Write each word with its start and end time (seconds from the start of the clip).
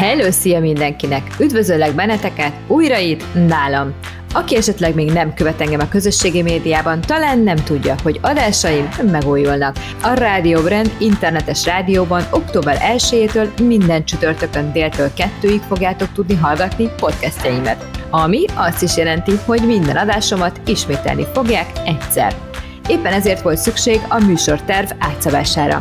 Hello, 0.00 0.30
szia 0.30 0.60
mindenkinek! 0.60 1.22
Üdvözöllek 1.38 1.94
benneteket 1.94 2.52
újra 2.66 2.98
itt 2.98 3.24
nálam. 3.48 3.94
Aki 4.32 4.56
esetleg 4.56 4.94
még 4.94 5.12
nem 5.12 5.34
követ 5.34 5.60
engem 5.60 5.80
a 5.80 5.88
közösségi 5.88 6.42
médiában, 6.42 7.00
talán 7.00 7.38
nem 7.38 7.56
tudja, 7.56 7.94
hogy 8.02 8.18
adásaim 8.22 8.88
megújulnak. 9.10 9.76
A 10.02 10.12
Rádió 10.12 10.60
Brand 10.60 10.92
internetes 10.98 11.64
rádióban 11.64 12.22
október 12.30 12.78
1-től 12.96 13.48
minden 13.62 14.04
csütörtökön 14.04 14.72
déltől 14.72 15.12
kettőig 15.14 15.60
fogjátok 15.60 16.12
tudni 16.12 16.34
hallgatni 16.34 16.88
podcastjaimet. 16.96 17.84
Ami 18.10 18.44
azt 18.54 18.82
is 18.82 18.96
jelenti, 18.96 19.32
hogy 19.44 19.66
minden 19.66 19.96
adásomat 19.96 20.60
ismételni 20.66 21.26
fogják 21.32 21.70
egyszer. 21.84 22.34
Éppen 22.88 23.12
ezért 23.12 23.42
volt 23.42 23.58
szükség 23.58 24.00
a 24.08 24.24
műsorterv 24.24 24.90
átszabására. 24.98 25.78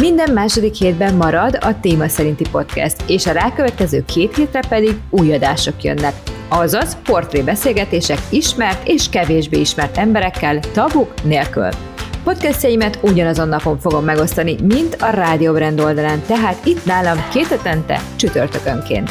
Minden 0.00 0.32
második 0.32 0.74
hétben 0.74 1.14
marad 1.14 1.58
a 1.60 1.80
téma 1.80 2.08
szerinti 2.08 2.44
podcast, 2.50 2.96
és 3.06 3.26
a 3.26 3.32
rákövetkező 3.32 4.04
két 4.04 4.36
hétre 4.36 4.60
pedig 4.68 5.00
új 5.10 5.34
adások 5.34 5.82
jönnek. 5.82 6.14
Azaz 6.48 6.96
portrébeszélgetések 7.04 8.18
ismert 8.30 8.88
és 8.88 9.08
kevésbé 9.08 9.60
ismert 9.60 9.96
emberekkel, 9.96 10.58
tabuk 10.72 11.22
nélkül. 11.22 11.68
Podcastjaimet 12.24 12.98
ugyanazon 13.02 13.48
napon 13.48 13.78
fogom 13.78 14.04
megosztani, 14.04 14.56
mint 14.62 14.94
a 14.94 15.10
Rádió 15.10 15.52
Brand 15.52 15.80
oldalán, 15.80 16.22
tehát 16.26 16.66
itt 16.66 16.84
nálam 16.84 17.24
két 17.32 17.46
hetente 17.46 18.00
csütörtökönként. 18.16 19.10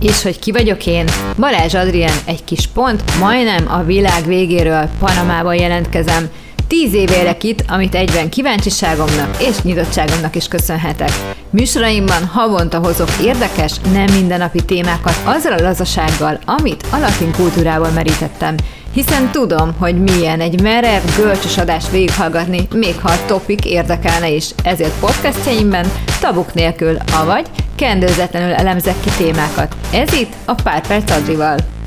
És 0.00 0.22
hogy 0.22 0.38
ki 0.38 0.52
vagyok 0.52 0.86
én? 0.86 1.06
Balázs 1.38 1.74
Adrien, 1.74 2.16
egy 2.26 2.44
kis 2.44 2.66
pont, 2.66 3.02
majdnem 3.20 3.72
a 3.72 3.82
világ 3.82 4.24
végéről 4.26 4.88
Panamában 4.98 5.54
jelentkezem, 5.54 6.30
Tíz 6.68 6.94
év 6.94 7.10
élek 7.10 7.44
itt, 7.44 7.64
amit 7.68 7.94
egyben 7.94 8.28
kíváncsiságomnak 8.28 9.42
és 9.42 9.62
nyitottságomnak 9.62 10.34
is 10.36 10.48
köszönhetek. 10.48 11.10
Műsoraimban 11.50 12.24
havonta 12.24 12.78
hozok 12.78 13.08
érdekes, 13.22 13.72
nem 13.92 14.12
mindennapi 14.12 14.64
témákat 14.64 15.20
azzal 15.24 15.52
a 15.52 15.62
lazasággal, 15.62 16.38
amit 16.44 16.86
a 16.90 16.98
latin 16.98 17.32
kultúrával 17.32 17.90
merítettem, 17.90 18.54
hiszen 18.92 19.30
tudom, 19.30 19.74
hogy 19.78 20.02
milyen 20.02 20.40
egy 20.40 20.62
merev, 20.62 21.02
gölcsös 21.16 21.58
adást 21.58 21.90
végighallgatni, 21.90 22.68
még 22.74 23.00
ha 23.00 23.10
a 23.10 23.24
topik 23.26 23.64
érdekelne 23.64 24.28
is, 24.28 24.50
ezért 24.62 24.98
podcastjaimben 25.00 25.92
tabuk 26.20 26.54
nélkül, 26.54 26.96
avagy 27.12 27.46
kendőzetlenül 27.76 28.54
elemzek 28.54 29.00
ki 29.00 29.10
témákat. 29.16 29.76
Ez 29.92 30.12
itt 30.12 30.32
a 30.44 30.54
Pár 30.54 30.86
Perc 30.86 31.10
Adrival. 31.10 31.77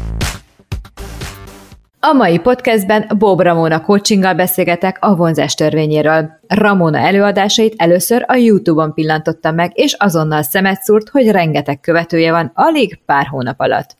A 2.03 2.13
mai 2.13 2.39
podcastben 2.39 3.11
Bob 3.17 3.41
Ramona 3.41 3.81
coachinggal 3.81 4.33
beszélgetek 4.33 4.97
a 4.99 5.15
vonzás 5.15 5.53
törvényéről. 5.53 6.29
Ramona 6.47 6.97
előadásait 6.97 7.73
először 7.77 8.23
a 8.27 8.35
YouTube-on 8.35 8.93
pillantotta 8.93 9.51
meg, 9.51 9.71
és 9.73 9.93
azonnal 9.93 10.41
szemet 10.41 10.81
szúrt, 10.81 11.09
hogy 11.09 11.31
rengeteg 11.31 11.79
követője 11.79 12.31
van 12.31 12.51
alig 12.53 12.99
pár 13.05 13.25
hónap 13.25 13.59
alatt. 13.59 13.97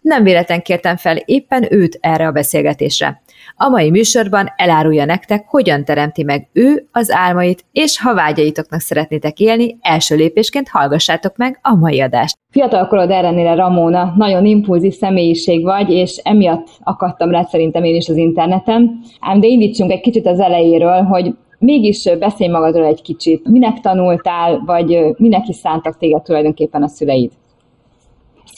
Nem 0.00 0.22
véletlen 0.22 0.62
kértem 0.62 0.96
fel 0.96 1.16
éppen 1.16 1.72
őt 1.72 1.98
erre 2.00 2.26
a 2.26 2.32
beszélgetésre. 2.32 3.22
A 3.62 3.68
mai 3.68 3.90
műsorban 3.90 4.46
elárulja 4.56 5.04
nektek, 5.04 5.44
hogyan 5.48 5.84
teremti 5.84 6.22
meg 6.22 6.48
ő 6.52 6.88
az 6.92 7.10
álmait, 7.12 7.64
és 7.72 8.00
ha 8.00 8.14
vágyaitoknak 8.14 8.80
szeretnétek 8.80 9.40
élni, 9.40 9.78
első 9.80 10.16
lépésként 10.16 10.68
hallgassátok 10.68 11.36
meg 11.36 11.58
a 11.62 11.74
mai 11.74 12.00
adást. 12.00 12.38
Fiatalkorod 12.50 13.10
ellenére 13.10 13.54
Ramona, 13.54 14.12
nagyon 14.16 14.44
impulzív 14.44 14.92
személyiség 14.92 15.62
vagy, 15.62 15.90
és 15.90 16.16
emiatt 16.16 16.68
akadtam 16.82 17.30
rá 17.30 17.42
szerintem 17.42 17.84
én 17.84 17.94
is 17.94 18.08
az 18.08 18.16
interneten. 18.16 18.98
Ám 19.20 19.40
de 19.40 19.46
indítsunk 19.46 19.90
egy 19.90 20.00
kicsit 20.00 20.26
az 20.26 20.40
elejéről, 20.40 21.02
hogy 21.02 21.34
mégis 21.58 22.08
beszélj 22.18 22.50
magadról 22.50 22.86
egy 22.86 23.02
kicsit. 23.02 23.48
Minek 23.48 23.80
tanultál, 23.80 24.62
vagy 24.66 24.98
minek 25.16 25.48
is 25.48 25.56
szántak 25.56 25.98
téged 25.98 26.22
tulajdonképpen 26.22 26.82
a 26.82 26.88
szüleid? 26.88 27.30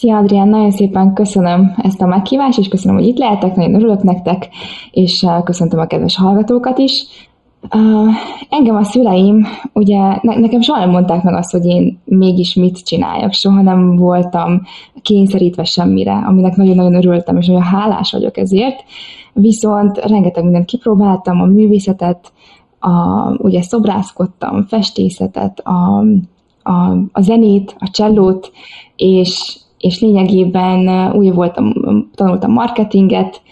Szia 0.03 0.17
Adrián, 0.17 0.49
nagyon 0.49 0.71
szépen 0.71 1.15
köszönöm 1.15 1.75
ezt 1.77 2.01
a 2.01 2.07
meghívást, 2.07 2.59
és 2.59 2.69
köszönöm, 2.69 2.97
hogy 2.97 3.07
itt 3.07 3.19
lehetek, 3.19 3.55
nagyon 3.57 3.75
örülök 3.75 4.03
nektek, 4.03 4.49
és 4.91 5.23
uh, 5.23 5.43
köszöntöm 5.43 5.81
a 5.81 5.87
kedves 5.87 6.17
hallgatókat 6.17 6.79
is. 6.79 7.05
Uh, 7.75 8.09
engem 8.49 8.77
a 8.77 8.83
szüleim, 8.83 9.47
ugye 9.73 9.99
ne, 9.99 10.39
nekem 10.39 10.61
soha 10.61 10.79
nem 10.79 10.91
mondták 10.91 11.23
meg 11.23 11.35
azt, 11.35 11.51
hogy 11.51 11.65
én 11.65 11.99
mégis 12.05 12.55
mit 12.55 12.85
csináljak, 12.85 13.33
soha 13.33 13.63
nem 13.63 13.97
voltam 13.97 14.63
kényszerítve 15.03 15.65
semmire, 15.65 16.15
aminek 16.15 16.57
nagyon-nagyon 16.57 16.95
örültem, 16.95 17.37
és 17.37 17.47
nagyon 17.47 17.63
hálás 17.63 18.13
vagyok 18.13 18.37
ezért. 18.37 18.85
Viszont 19.33 19.99
rengeteg 19.99 20.45
mindent 20.45 20.67
kipróbáltam, 20.67 21.41
a 21.41 21.47
művészetet, 21.47 22.33
a, 22.79 22.91
ugye 23.37 23.63
szobrászkodtam, 23.63 24.67
festészetet, 24.67 25.61
a, 25.61 26.05
a, 26.63 26.73
a 27.13 27.21
zenét, 27.21 27.77
a 27.79 27.89
csellót, 27.91 28.53
és 28.97 29.61
és 29.83 30.01
lényegében 30.01 31.13
új 31.13 31.31
voltam, 31.31 31.73
tanultam 32.15 32.53
marketinget, 32.53 33.43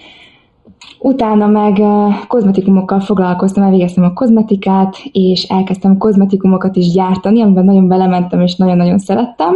Utána 1.03 1.47
meg 1.47 1.83
kozmetikumokkal 2.29 3.01
foglalkoztam, 3.01 3.63
elvégeztem 3.63 4.05
a 4.05 4.13
kozmetikát, 4.13 4.97
és 5.13 5.43
elkezdtem 5.43 5.99
kozmetikumokat 5.99 6.77
is 6.77 6.93
gyártani, 6.93 7.43
amiben 7.43 7.65
nagyon 7.65 7.89
belementem, 7.89 8.41
és 8.41 8.57
nagyon-nagyon 8.57 8.99
szerettem. 8.99 9.55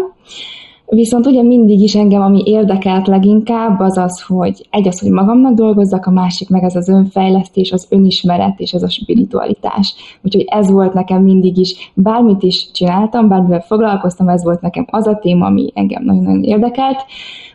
Viszont 0.87 1.27
ugye 1.27 1.43
mindig 1.43 1.81
is 1.81 1.95
engem, 1.95 2.23
ami 2.23 2.43
érdekelt 2.45 3.07
leginkább, 3.07 3.81
az 3.81 3.97
az, 3.97 4.23
hogy 4.23 4.67
egy 4.71 4.89
az, 4.89 5.01
hogy 5.01 5.11
magamnak 5.11 5.55
dolgozzak, 5.55 6.07
a 6.07 6.11
másik 6.11 6.49
meg 6.49 6.63
ez 6.63 6.77
az 6.77 6.89
önfejlesztés, 6.89 7.73
az 7.73 7.87
önismeret 7.91 8.61
és 8.61 8.73
ez 8.73 8.83
a 8.83 8.89
spiritualitás. 8.89 9.95
Úgyhogy 10.23 10.45
ez 10.49 10.71
volt 10.71 10.93
nekem 10.93 11.23
mindig 11.23 11.59
is, 11.59 11.91
bármit 11.95 12.43
is 12.43 12.71
csináltam, 12.71 13.29
bármivel 13.29 13.61
foglalkoztam, 13.61 14.29
ez 14.29 14.45
volt 14.45 14.61
nekem 14.61 14.87
az 14.91 15.07
a 15.07 15.19
téma, 15.19 15.47
ami 15.47 15.71
engem 15.75 16.05
nagyon-nagyon 16.05 16.43
érdekelt. 16.43 17.05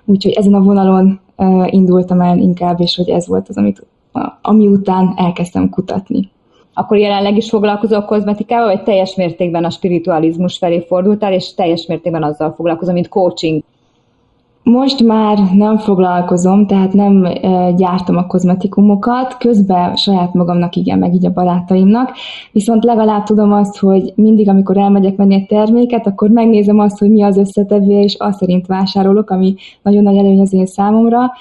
Úgyhogy 0.05 0.31
ezen 0.31 0.53
a 0.53 0.61
vonalon 0.61 1.19
indultam 1.65 2.21
el 2.21 2.37
inkább, 2.37 2.81
és 2.81 2.95
hogy 2.95 3.09
ez 3.09 3.27
volt 3.27 3.49
az, 3.49 3.57
amit, 3.57 3.85
ami 4.41 4.67
után 4.67 5.13
elkezdtem 5.15 5.69
kutatni 5.69 6.29
akkor 6.79 6.97
jelenleg 6.97 7.37
is 7.37 7.49
foglalkozol 7.49 8.05
kozmetikával, 8.05 8.67
vagy 8.67 8.83
teljes 8.83 9.15
mértékben 9.15 9.63
a 9.63 9.69
spiritualizmus 9.69 10.57
felé 10.57 10.85
fordultál, 10.87 11.33
és 11.33 11.53
teljes 11.53 11.85
mértékben 11.85 12.23
azzal 12.23 12.53
foglalkozom, 12.55 12.93
mint 12.93 13.07
coaching? 13.07 13.63
Most 14.63 15.03
már 15.03 15.37
nem 15.53 15.77
foglalkozom, 15.77 16.67
tehát 16.67 16.93
nem 16.93 17.27
gyártom 17.75 18.17
a 18.17 18.27
kozmetikumokat, 18.27 19.37
közben 19.37 19.95
saját 19.95 20.33
magamnak 20.33 20.75
igen, 20.75 20.99
meg 20.99 21.13
így 21.13 21.25
a 21.25 21.31
barátaimnak, 21.31 22.11
viszont 22.51 22.83
legalább 22.83 23.23
tudom 23.23 23.53
azt, 23.53 23.79
hogy 23.79 24.13
mindig, 24.15 24.49
amikor 24.49 24.77
elmegyek 24.77 25.15
venni 25.15 25.33
egy 25.33 25.45
terméket, 25.45 26.07
akkor 26.07 26.29
megnézem 26.29 26.79
azt, 26.79 26.99
hogy 26.99 27.09
mi 27.09 27.23
az 27.23 27.37
összetevő, 27.37 27.99
és 27.99 28.15
azt 28.15 28.37
szerint 28.37 28.67
vásárolok, 28.67 29.29
ami 29.29 29.55
nagyon 29.81 30.03
nagy 30.03 30.17
előny 30.17 30.39
az 30.39 30.53
én 30.53 30.65
számomra, 30.65 31.31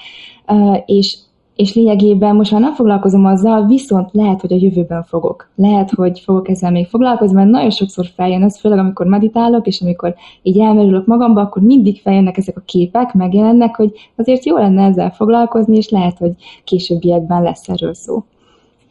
és 0.85 1.17
és 1.59 1.73
lényegében 1.73 2.35
most 2.35 2.51
már 2.51 2.61
nem 2.61 2.73
foglalkozom 2.73 3.25
azzal, 3.25 3.65
viszont 3.65 4.09
lehet, 4.11 4.41
hogy 4.41 4.53
a 4.53 4.57
jövőben 4.59 5.03
fogok. 5.03 5.49
Lehet, 5.55 5.91
hogy 5.91 6.19
fogok 6.19 6.49
ezzel 6.49 6.71
még 6.71 6.87
foglalkozni, 6.87 7.35
mert 7.35 7.49
nagyon 7.49 7.69
sokszor 7.69 8.05
feljön 8.15 8.43
ez, 8.43 8.59
főleg 8.59 8.77
amikor 8.79 9.05
meditálok, 9.05 9.67
és 9.67 9.81
amikor 9.81 10.15
így 10.41 10.59
elmerülök 10.59 11.05
magamba, 11.05 11.41
akkor 11.41 11.61
mindig 11.61 12.01
feljönnek 12.01 12.37
ezek 12.37 12.57
a 12.57 12.61
képek, 12.65 13.13
megjelennek, 13.13 13.75
hogy 13.75 13.91
azért 14.15 14.45
jó 14.45 14.57
lenne 14.57 14.83
ezzel 14.83 15.11
foglalkozni, 15.11 15.77
és 15.77 15.89
lehet, 15.89 16.17
hogy 16.17 16.31
későbbiekben 16.63 17.41
lesz 17.41 17.69
erről 17.69 17.93
szó. 17.93 18.23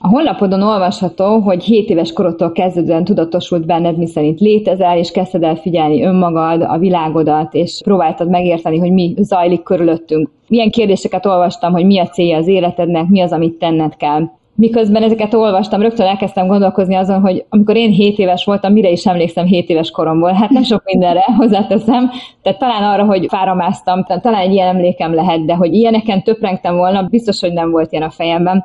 A 0.01 0.09
honlapodon 0.09 0.63
olvasható, 0.63 1.39
hogy 1.39 1.65
7 1.65 1.91
éves 1.91 2.13
korodtól 2.13 2.53
kezdődően 2.53 3.05
tudatosult 3.05 3.67
benned, 3.67 3.97
mi 3.97 4.07
szerint 4.07 4.41
létezel, 4.41 4.99
és 4.99 5.11
kezdted 5.11 5.43
el 5.43 5.57
figyelni 5.57 6.03
önmagad, 6.03 6.63
a 6.63 6.79
világodat, 6.79 7.55
és 7.55 7.81
próbáltad 7.85 8.29
megérteni, 8.29 8.79
hogy 8.79 8.93
mi 8.93 9.15
zajlik 9.17 9.63
körülöttünk. 9.63 10.31
Milyen 10.49 10.71
kérdéseket 10.71 11.27
olvastam, 11.27 11.73
hogy 11.73 11.87
mi 11.87 11.99
a 11.99 12.07
célja 12.07 12.37
az 12.37 12.47
életednek, 12.47 13.09
mi 13.09 13.21
az, 13.21 13.33
amit 13.33 13.59
tenned 13.59 13.97
kell. 13.97 14.23
Miközben 14.55 15.03
ezeket 15.03 15.35
olvastam, 15.35 15.81
rögtön 15.81 16.07
elkezdtem 16.07 16.47
gondolkozni 16.47 16.95
azon, 16.95 17.21
hogy 17.21 17.45
amikor 17.49 17.77
én 17.77 17.91
7 17.91 18.19
éves 18.19 18.45
voltam, 18.45 18.73
mire 18.73 18.91
is 18.91 19.07
emlékszem 19.07 19.47
7 19.47 19.69
éves 19.69 19.91
koromból. 19.91 20.33
Hát 20.33 20.51
nem 20.51 20.63
sok 20.63 20.83
mindenre 20.85 21.25
hozzáteszem, 21.39 22.11
tehát 22.43 22.59
talán 22.59 22.83
arra, 22.83 23.05
hogy 23.05 23.27
fáramáztam, 23.29 24.05
talán 24.05 24.41
egy 24.41 24.53
ilyen 24.53 24.69
emlékem 24.69 25.15
lehet, 25.15 25.45
de 25.45 25.55
hogy 25.55 25.75
ilyeneken 25.75 26.23
töprengtem 26.23 26.77
volna, 26.77 27.03
biztos, 27.03 27.41
hogy 27.41 27.53
nem 27.53 27.71
volt 27.71 27.93
ilyen 27.93 28.05
a 28.05 28.11
fejemben 28.11 28.65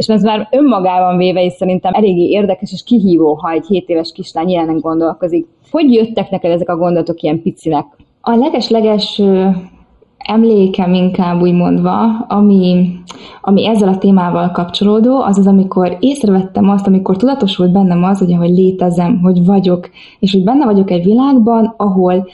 és 0.00 0.06
ez 0.06 0.22
már 0.22 0.48
önmagában 0.50 1.16
véve 1.16 1.42
is 1.42 1.52
szerintem 1.52 1.92
eléggé 1.94 2.28
érdekes 2.28 2.72
és 2.72 2.82
kihívó, 2.82 3.34
ha 3.34 3.50
egy 3.50 3.66
7 3.66 3.88
éves 3.88 4.12
kislány 4.12 4.48
ilyenek 4.48 4.80
gondolkozik. 4.80 5.46
Hogy 5.70 5.92
jöttek 5.92 6.30
neked 6.30 6.50
ezek 6.50 6.68
a 6.68 6.76
gondolatok 6.76 7.22
ilyen 7.22 7.42
picinek? 7.42 7.84
A 8.20 8.34
leges-leges 8.34 9.22
emlékem 10.18 10.94
inkább 10.94 11.40
úgy 11.40 11.52
mondva, 11.52 12.18
ami, 12.28 12.92
ami 13.40 13.66
ezzel 13.66 13.88
a 13.88 13.98
témával 13.98 14.50
kapcsolódó, 14.50 15.20
az 15.22 15.38
az, 15.38 15.46
amikor 15.46 15.96
észrevettem 16.00 16.68
azt, 16.68 16.86
amikor 16.86 17.16
tudatosult 17.16 17.72
bennem 17.72 18.04
az, 18.04 18.18
hogy, 18.18 18.34
hogy 18.34 18.50
létezem, 18.50 19.18
hogy 19.18 19.44
vagyok, 19.44 19.90
és 20.18 20.32
hogy 20.32 20.44
benne 20.44 20.64
vagyok 20.64 20.90
egy 20.90 21.04
világban, 21.04 21.74
ahol 21.76 22.28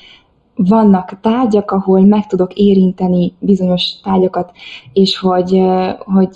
vannak 0.55 1.21
tárgyak, 1.21 1.71
ahol 1.71 2.01
meg 2.01 2.27
tudok 2.27 2.53
érinteni 2.55 3.33
bizonyos 3.39 4.01
tárgyakat, 4.03 4.53
és 4.93 5.19
hogy, 5.19 5.62
hogy 5.99 6.29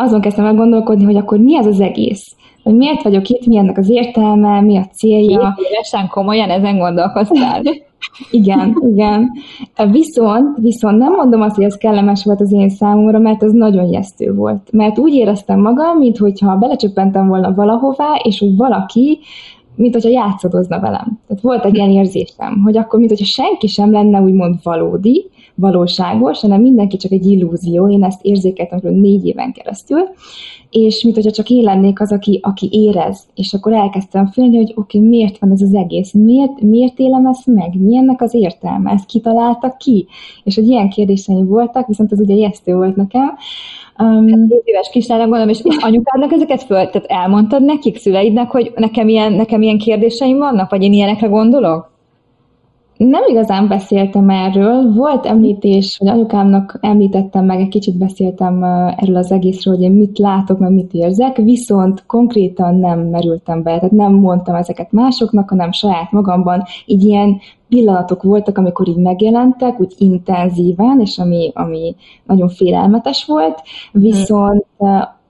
azon 0.00 0.20
kezdtem 0.20 0.44
el 0.44 0.54
gondolkodni, 0.54 1.04
hogy 1.04 1.16
akkor 1.16 1.38
mi 1.38 1.56
ez 1.56 1.66
az 1.66 1.80
egész? 1.80 2.34
Hogy 2.62 2.74
miért 2.74 3.02
vagyok 3.02 3.28
itt, 3.28 3.46
mi 3.46 3.56
ennek 3.56 3.78
az 3.78 3.88
értelme, 3.88 4.60
mi 4.60 4.76
a 4.76 4.86
célja. 4.92 5.54
Két 5.56 5.66
évesen 5.70 6.08
komolyan 6.08 6.50
ezen 6.50 6.78
gondolkoztál? 6.78 7.62
Igen, 8.30 8.76
igen. 8.90 9.30
Viszont, 9.90 10.58
viszont 10.58 10.98
nem 10.98 11.12
mondom 11.12 11.40
azt, 11.40 11.54
hogy 11.54 11.64
ez 11.64 11.76
kellemes 11.76 12.24
volt 12.24 12.40
az 12.40 12.52
én 12.52 12.68
számomra, 12.68 13.18
mert 13.18 13.42
ez 13.42 13.52
nagyon 13.52 13.92
jesztő 13.92 14.34
volt. 14.34 14.68
Mert 14.72 14.98
úgy 14.98 15.14
éreztem 15.14 15.60
magam, 15.60 15.98
mintha 15.98 16.56
belecsöppentem 16.56 17.28
volna 17.28 17.54
valahová, 17.54 18.14
és 18.22 18.38
hogy 18.38 18.56
valaki 18.56 19.18
mint 19.74 19.94
hogyha 19.94 20.10
játszadozna 20.10 20.80
velem. 20.80 21.18
Tehát 21.26 21.42
volt 21.42 21.64
egy 21.64 21.74
ilyen 21.74 21.90
érzésem, 21.90 22.60
hogy 22.64 22.76
akkor, 22.76 22.98
mint 22.98 23.10
hogyha 23.10 23.24
senki 23.24 23.66
sem 23.66 23.92
lenne 23.92 24.20
úgymond 24.20 24.54
valódi, 24.62 25.30
valóságos, 25.60 26.40
hanem 26.40 26.60
mindenki 26.60 26.96
csak 26.96 27.12
egy 27.12 27.26
illúzió. 27.26 27.88
Én 27.88 28.04
ezt 28.04 28.24
érzékeltem 28.24 28.80
négy 28.82 29.26
éven 29.26 29.52
keresztül, 29.52 30.00
és 30.70 31.02
mint 31.02 31.16
hogyha 31.16 31.30
csak 31.30 31.50
én 31.50 31.62
lennék 31.62 32.00
az, 32.00 32.12
aki, 32.12 32.40
aki 32.42 32.68
érez. 32.72 33.26
És 33.34 33.54
akkor 33.54 33.72
elkezdtem 33.72 34.26
félni, 34.26 34.56
hogy 34.56 34.72
oké, 34.74 34.98
okay, 34.98 35.10
miért 35.10 35.38
van 35.38 35.50
ez 35.50 35.62
az 35.62 35.74
egész? 35.74 36.12
Miért, 36.12 36.60
miért 36.60 36.98
élem 36.98 37.26
ezt 37.26 37.46
meg? 37.46 37.80
Mi 37.80 37.96
ennek 37.96 38.22
az 38.22 38.34
értelme? 38.34 38.90
Ezt 38.92 39.06
kitalálta 39.06 39.76
ki? 39.78 40.06
És 40.44 40.54
hogy 40.54 40.68
ilyen 40.68 40.88
kérdéseim 40.88 41.46
voltak, 41.46 41.86
viszont 41.86 42.12
ez 42.12 42.20
ugye 42.20 42.34
ijesztő 42.34 42.74
volt 42.74 42.96
nekem. 42.96 43.36
Um, 43.98 44.26
10 44.26 44.60
éves 44.64 44.88
kislánynak 44.90 45.28
gondolom, 45.28 45.48
és 45.48 45.60
anyukádnak 45.80 46.32
ezeket 46.32 46.62
föl, 46.62 46.90
tehát 46.90 47.04
elmondtad 47.06 47.62
nekik, 47.62 47.98
szüleidnek, 47.98 48.50
hogy 48.50 48.72
nekem 48.76 49.08
ilyen, 49.08 49.32
nekem 49.32 49.62
ilyen 49.62 49.78
kérdéseim 49.78 50.38
vannak, 50.38 50.70
vagy 50.70 50.82
én 50.82 50.92
ilyenekre 50.92 51.26
gondolok? 51.26 51.90
Nem 53.08 53.22
igazán 53.26 53.68
beszéltem 53.68 54.28
erről. 54.28 54.92
Volt 54.92 55.26
említés, 55.26 55.96
hogy 55.98 56.08
anyukámnak 56.08 56.78
említettem 56.80 57.44
meg, 57.44 57.60
egy 57.60 57.68
kicsit 57.68 57.96
beszéltem 57.96 58.62
erről 58.96 59.16
az 59.16 59.32
egészről, 59.32 59.74
hogy 59.74 59.82
én 59.82 59.92
mit 59.92 60.18
látok, 60.18 60.58
meg 60.58 60.72
mit 60.72 60.92
érzek, 60.92 61.36
viszont 61.36 62.06
konkrétan 62.06 62.74
nem 62.74 63.00
merültem 63.00 63.62
be, 63.62 63.74
tehát 63.74 63.90
nem 63.90 64.12
mondtam 64.12 64.54
ezeket 64.54 64.92
másoknak, 64.92 65.48
hanem 65.48 65.72
saját 65.72 66.10
magamban. 66.10 66.62
Így 66.86 67.04
ilyen 67.04 67.38
pillanatok 67.68 68.22
voltak, 68.22 68.58
amikor 68.58 68.88
így 68.88 68.96
megjelentek, 68.96 69.80
úgy 69.80 69.94
intenzíven, 69.98 71.00
és 71.00 71.18
ami, 71.18 71.50
ami 71.54 71.94
nagyon 72.24 72.48
félelmetes 72.48 73.24
volt, 73.24 73.62
viszont 73.92 74.66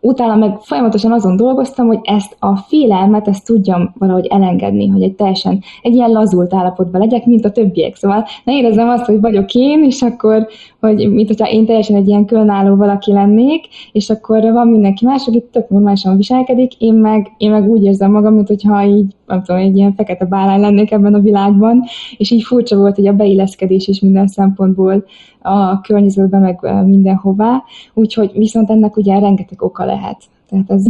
utána 0.01 0.37
meg 0.37 0.59
folyamatosan 0.61 1.13
azon 1.13 1.37
dolgoztam, 1.37 1.87
hogy 1.87 1.99
ezt 2.03 2.37
a 2.39 2.57
félelmet, 2.57 3.29
ezt 3.29 3.45
tudjam 3.45 3.95
valahogy 3.99 4.27
elengedni, 4.27 4.89
hogy 4.89 5.03
egy 5.03 5.15
teljesen 5.15 5.63
egy 5.83 5.95
ilyen 5.95 6.11
lazult 6.11 6.55
állapotban 6.55 7.01
legyek, 7.01 7.25
mint 7.25 7.45
a 7.45 7.51
többiek. 7.51 7.97
Szóval 7.97 8.25
ne 8.45 8.57
érezzem 8.57 8.89
azt, 8.89 9.05
hogy 9.05 9.21
vagyok 9.21 9.55
én, 9.55 9.85
és 9.85 10.03
akkor, 10.03 10.47
hogy 10.81 11.11
mint 11.11 11.29
hogyha 11.29 11.51
én 11.51 11.67
teljesen 11.67 11.97
egy 11.97 12.09
ilyen 12.09 12.25
különálló 12.25 12.77
valaki 12.77 13.13
lennék, 13.13 13.67
és 13.93 14.11
akkor 14.11 14.41
van 14.41 14.69
mindenki 14.69 15.05
más, 15.05 15.27
aki 15.27 15.45
tök 15.53 15.69
normálisan 15.69 16.17
viselkedik, 16.17 16.81
én 16.81 16.95
meg, 16.95 17.33
én 17.37 17.51
meg 17.51 17.69
úgy 17.69 17.85
érzem 17.85 18.11
magam, 18.11 18.35
mint 18.35 18.49
hogyha 18.49 18.85
így, 18.85 19.15
nem 19.27 19.43
tudom, 19.43 19.61
egy 19.61 19.77
ilyen 19.77 19.95
fekete 19.95 20.25
bálány 20.25 20.61
lennék 20.61 20.91
ebben 20.91 21.15
a 21.15 21.21
világban, 21.21 21.85
és 22.17 22.31
így 22.31 22.43
furcsa 22.43 22.77
volt, 22.77 22.97
hogy 22.97 23.07
a 23.07 23.13
beilleszkedés 23.13 23.89
is 23.89 24.01
minden 24.01 24.27
szempontból 24.27 25.05
a 25.43 25.81
környezetbe, 25.81 26.39
meg 26.39 26.85
mindenhová, 26.85 27.63
úgyhogy 27.95 28.31
viszont 28.35 28.71
ennek 28.71 28.97
ugye 28.97 29.19
rengeteg 29.19 29.63
oka 29.63 29.85
lehet. 29.85 30.19
Tehát 30.51 30.71
ez, 30.71 30.85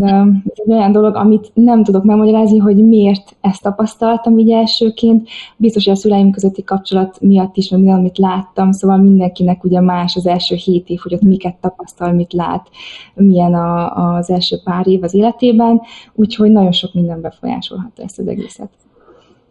ez 0.45 0.63
egy 0.65 0.73
olyan 0.73 0.93
dolog, 0.93 1.15
amit 1.15 1.51
nem 1.55 1.85
tudok 1.85 2.05
megmagyarázni, 2.05 2.59
hogy 2.59 2.77
miért 2.77 3.37
ezt 3.41 3.63
tapasztaltam 3.63 4.39
így 4.39 4.51
elsőként. 4.51 5.29
Biztos, 5.57 5.85
hogy 5.85 5.93
a 5.93 5.97
szüleim 5.97 6.31
közötti 6.31 6.65
kapcsolat 6.65 7.21
miatt 7.21 7.57
is, 7.57 7.69
mert 7.69 7.99
amit 7.99 8.19
láttam, 8.19 8.73
szóval 8.73 8.97
mindenkinek 8.97 9.65
ugye 9.65 9.81
más 9.81 10.17
az 10.17 10.27
első 10.27 10.55
hét 10.55 10.89
év, 10.89 10.99
hogy 11.03 11.15
ott 11.15 11.23
miket 11.23 11.57
tapasztal, 11.61 12.13
mit 12.13 12.33
lát, 12.33 12.69
milyen 13.15 13.55
a, 13.55 14.15
az 14.17 14.31
első 14.31 14.57
pár 14.65 14.89
év 14.89 15.03
az 15.03 15.15
életében, 15.15 15.81
úgyhogy 16.15 16.51
nagyon 16.51 16.73
sok 16.73 16.95
minden 16.95 17.21
befolyásolhatta 17.21 18.03
ezt 18.03 18.19
az 18.19 18.27
egészet 18.27 18.71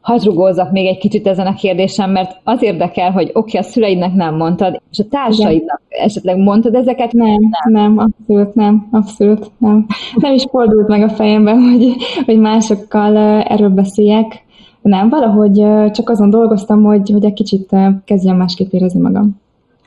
hadd 0.02 0.72
még 0.72 0.88
egy 0.88 0.98
kicsit 0.98 1.28
ezen 1.28 1.48
a 1.48 1.54
kérdésen, 1.54 2.10
mert 2.10 2.40
az 2.44 2.64
érdekel, 2.64 3.12
hogy 3.12 3.30
oké, 3.34 3.58
okay, 3.58 3.62
a 3.62 3.64
szüleidnek 3.64 4.14
nem 4.14 4.36
mondtad, 4.36 4.82
és 4.92 5.00
a 5.00 5.08
társaidnak 5.10 5.82
Igen. 5.90 6.06
esetleg 6.06 6.38
mondtad 6.38 6.76
ezeket? 6.76 7.14
Nem, 7.14 7.38
nem, 7.64 7.74
nem, 7.74 7.98
abszolút 7.98 8.56
nem, 8.56 8.88
abszolút 8.92 9.52
nem. 9.58 9.86
Nem 10.16 10.34
is 10.34 10.46
fordult 10.50 10.88
meg 10.88 11.02
a 11.02 11.10
fejemben, 11.10 11.62
hogy, 11.72 11.96
hogy 12.26 12.40
másokkal 12.40 13.18
erről 13.44 13.70
beszéljek. 13.70 14.48
Nem, 14.82 15.10
valahogy 15.10 15.66
csak 15.92 16.10
azon 16.10 16.30
dolgoztam, 16.30 16.84
hogy, 16.84 17.10
hogy 17.10 17.26
egy 17.26 17.34
kicsit 17.34 17.76
kezdjem 18.06 18.38
másképp 18.38 18.72
érezni 18.72 19.00
magam. 19.00 19.42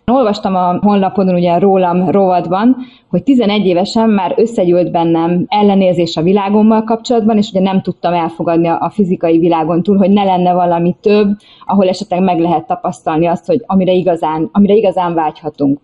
Olvastam 0.06 0.54
a 0.54 0.78
honlapodon, 0.81 1.34
ugye 1.34 1.58
rólam 1.58 2.10
rovadban, 2.10 2.76
hogy 3.10 3.22
11 3.22 3.66
évesen 3.66 4.10
már 4.10 4.34
összegyűlt 4.37 4.90
bennem 4.90 5.44
ellenérzés 5.49 6.16
a 6.16 6.22
világommal 6.22 6.82
kapcsolatban, 6.84 7.37
és 7.37 7.50
ugye 7.50 7.60
nem 7.60 7.82
tudtam 7.82 8.12
elfogadni 8.12 8.69
a 8.69 8.90
fizikai 8.93 9.38
világon 9.38 9.82
túl, 9.82 9.96
hogy 9.96 10.10
ne 10.10 10.25
lenne 10.25 10.52
valami 10.52 10.96
több, 11.00 11.28
ahol 11.66 11.88
esetleg 11.88 12.22
meg 12.22 12.38
lehet 12.38 12.66
tapasztalni 12.66 13.26
azt, 13.26 13.46
hogy 13.46 13.62
amire 13.66 13.93
igazán, 13.93 14.49
amire 14.52 14.75
igazán 14.75 15.14
vágyhatunk. 15.14 15.78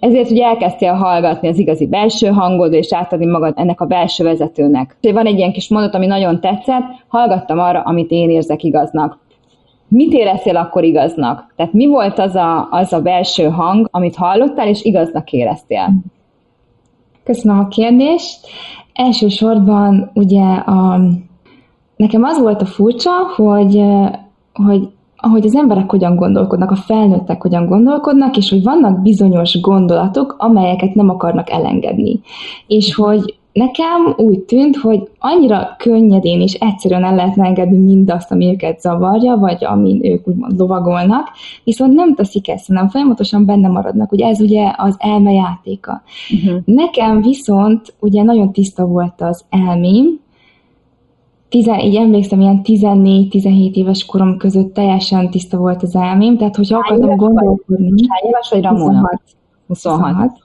Ezért 0.00 0.30
ugye 0.30 0.44
elkezdtél 0.44 0.92
hallgatni 0.92 1.48
az 1.48 1.58
igazi 1.58 1.86
belső 1.86 2.26
hangod, 2.26 2.72
és 2.72 2.92
átadni 2.92 3.26
magad 3.26 3.52
ennek 3.56 3.80
a 3.80 3.86
belső 3.86 4.24
vezetőnek. 4.24 4.96
Van 5.12 5.26
egy 5.26 5.38
ilyen 5.38 5.52
kis 5.52 5.68
mondat, 5.68 5.94
ami 5.94 6.06
nagyon 6.06 6.40
tetszett, 6.40 6.84
hallgattam 7.08 7.58
arra, 7.58 7.80
amit 7.80 8.10
én 8.10 8.30
érzek 8.30 8.62
igaznak 8.62 9.18
mit 9.92 10.12
éreztél 10.12 10.56
akkor 10.56 10.84
igaznak? 10.84 11.52
Tehát 11.56 11.72
mi 11.72 11.86
volt 11.86 12.18
az 12.18 12.34
a, 12.34 12.68
az 12.70 12.92
a 12.92 13.00
belső 13.00 13.48
hang, 13.48 13.88
amit 13.90 14.16
hallottál, 14.16 14.68
és 14.68 14.84
igaznak 14.84 15.32
éreztél? 15.32 15.92
Köszönöm 17.24 17.58
a 17.58 17.68
kérdést. 17.68 18.46
Elsősorban 18.92 20.10
ugye 20.14 20.44
a, 20.52 21.00
nekem 21.96 22.22
az 22.22 22.40
volt 22.40 22.62
a 22.62 22.66
furcsa, 22.66 23.10
hogy, 23.36 23.82
hogy 24.52 24.88
ahogy 25.16 25.46
az 25.46 25.56
emberek 25.56 25.90
hogyan 25.90 26.16
gondolkodnak, 26.16 26.70
a 26.70 26.76
felnőttek 26.76 27.42
hogyan 27.42 27.66
gondolkodnak, 27.66 28.36
és 28.36 28.50
hogy 28.50 28.62
vannak 28.62 29.02
bizonyos 29.02 29.60
gondolatok, 29.60 30.34
amelyeket 30.38 30.94
nem 30.94 31.08
akarnak 31.08 31.50
elengedni. 31.50 32.20
És 32.66 32.94
hogy 32.94 33.34
nekem 33.52 34.14
úgy 34.16 34.40
tűnt, 34.40 34.76
hogy 34.76 35.08
annyira 35.18 35.74
könnyedén 35.78 36.40
és 36.40 36.54
egyszerűen 36.54 37.04
el 37.04 37.14
lehetne 37.14 37.46
engedni 37.46 37.78
mindazt, 37.78 38.32
ami 38.32 38.46
őket 38.46 38.80
zavarja, 38.80 39.36
vagy 39.36 39.64
amin 39.64 40.04
ők 40.04 40.28
úgymond 40.28 40.58
lovagolnak, 40.58 41.28
viszont 41.64 41.94
nem 41.94 42.14
teszik 42.14 42.48
ezt, 42.48 42.66
hanem 42.66 42.88
folyamatosan 42.88 43.44
benne 43.44 43.68
maradnak. 43.68 44.12
Ugye 44.12 44.26
ez 44.26 44.40
ugye 44.40 44.72
az 44.76 44.94
elme 44.98 45.32
játéka. 45.32 46.02
Uh-huh. 46.34 46.60
Nekem 46.64 47.22
viszont 47.22 47.94
ugye 47.98 48.22
nagyon 48.22 48.52
tiszta 48.52 48.86
volt 48.86 49.20
az 49.20 49.44
elmém, 49.50 50.20
tizen, 51.48 51.78
így 51.78 51.96
emlékszem, 51.96 52.40
ilyen 52.40 52.60
14-17 52.64 53.72
éves 53.72 54.04
korom 54.04 54.36
között 54.36 54.74
teljesen 54.74 55.30
tiszta 55.30 55.56
volt 55.56 55.82
az 55.82 55.96
elmém, 55.96 56.36
tehát 56.36 56.56
hogyha 56.56 56.78
akartam 56.78 57.16
gondolkodni... 57.16 58.02
Hány 58.08 58.28
éves 58.28 58.48
vagy 58.50 58.62
Ramona? 58.62 58.84
26. 58.86 59.20
26. 59.66 60.12
26 60.12 60.41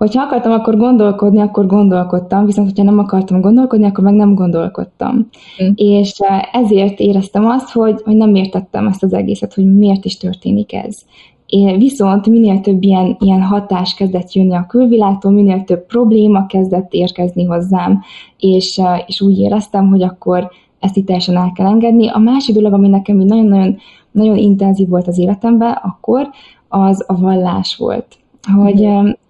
hogyha 0.00 0.22
akartam 0.22 0.52
akkor 0.52 0.76
gondolkodni, 0.76 1.40
akkor 1.40 1.66
gondolkodtam, 1.66 2.44
viszont 2.46 2.68
hogyha 2.68 2.82
nem 2.82 2.98
akartam 2.98 3.40
gondolkodni, 3.40 3.86
akkor 3.86 4.04
meg 4.04 4.14
nem 4.14 4.34
gondolkodtam. 4.34 5.28
Mm. 5.62 5.70
És 5.74 6.18
eh, 6.18 6.40
ezért 6.52 6.98
éreztem 6.98 7.46
azt, 7.46 7.72
hogy, 7.72 8.00
hogy 8.04 8.16
nem 8.16 8.34
értettem 8.34 8.86
ezt 8.86 9.02
az 9.02 9.12
egészet, 9.12 9.54
hogy 9.54 9.74
miért 9.74 10.04
is 10.04 10.16
történik 10.16 10.72
ez. 10.72 10.98
É, 11.46 11.76
viszont 11.76 12.26
minél 12.26 12.60
több 12.60 12.82
ilyen, 12.82 13.16
ilyen 13.18 13.42
hatás 13.42 13.94
kezdett 13.94 14.32
jönni 14.32 14.54
a 14.54 14.66
külvilágtól, 14.68 15.32
minél 15.32 15.64
több 15.64 15.86
probléma 15.86 16.46
kezdett 16.46 16.92
érkezni 16.92 17.44
hozzám, 17.44 18.00
és, 18.38 18.78
eh, 18.78 19.02
és 19.06 19.20
úgy 19.20 19.38
éreztem, 19.38 19.88
hogy 19.88 20.02
akkor 20.02 20.50
ezt 20.78 20.96
itt 20.96 21.06
teljesen 21.06 21.36
el 21.36 21.52
kell 21.54 21.66
engedni. 21.66 22.08
A 22.08 22.18
másik 22.18 22.54
dolog, 22.54 22.72
ami 22.72 22.88
nekem 22.88 23.16
nagyon-nagyon 23.16 23.76
nagyon 24.10 24.36
intenzív 24.36 24.88
volt 24.88 25.08
az 25.08 25.18
életemben 25.18 25.72
akkor, 25.82 26.30
az 26.68 27.04
a 27.06 27.20
vallás 27.20 27.76
volt 27.76 28.18
hogy 28.56 28.80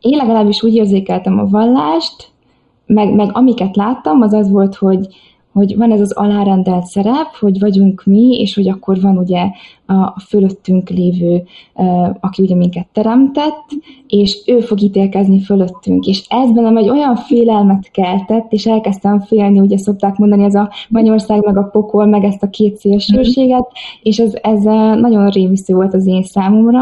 én 0.00 0.16
legalábbis 0.16 0.62
úgy 0.62 0.74
érzékeltem 0.74 1.38
a 1.38 1.48
vallást, 1.48 2.30
meg, 2.86 3.14
meg 3.14 3.30
amiket 3.32 3.76
láttam, 3.76 4.20
az 4.20 4.32
az 4.32 4.50
volt, 4.50 4.74
hogy, 4.74 5.06
hogy 5.52 5.76
van 5.76 5.92
ez 5.92 6.00
az 6.00 6.12
alárendelt 6.12 6.84
szerep, 6.84 7.36
hogy 7.40 7.58
vagyunk 7.58 8.02
mi, 8.04 8.38
és 8.40 8.54
hogy 8.54 8.68
akkor 8.68 9.00
van 9.00 9.18
ugye 9.18 9.46
a 9.90 10.20
fölöttünk 10.28 10.88
lévő, 10.88 11.42
aki 12.20 12.42
ugye 12.42 12.54
minket 12.54 12.86
teremtett, 12.92 13.64
és 14.06 14.42
ő 14.46 14.60
fog 14.60 14.80
ítélkezni 14.80 15.40
fölöttünk. 15.40 16.06
És 16.06 16.24
ez 16.28 16.52
bennem 16.52 16.76
egy 16.76 16.88
olyan 16.88 17.16
félelmet 17.16 17.90
keltett, 17.90 18.52
és 18.52 18.66
elkezdtem 18.66 19.20
félni, 19.20 19.60
ugye 19.60 19.78
szokták 19.78 20.16
mondani, 20.16 20.44
ez 20.44 20.54
a 20.54 20.70
Magyarország 20.88 21.44
meg 21.44 21.56
a 21.56 21.62
pokol, 21.62 22.06
meg 22.06 22.24
ezt 22.24 22.42
a 22.42 22.50
két 22.50 22.76
szélsőséget, 22.76 23.66
és 24.02 24.18
ez, 24.18 24.34
ez 24.42 24.62
nagyon 25.00 25.28
rémisztő 25.30 25.74
volt 25.74 25.94
az 25.94 26.06
én 26.06 26.22
számomra, 26.22 26.80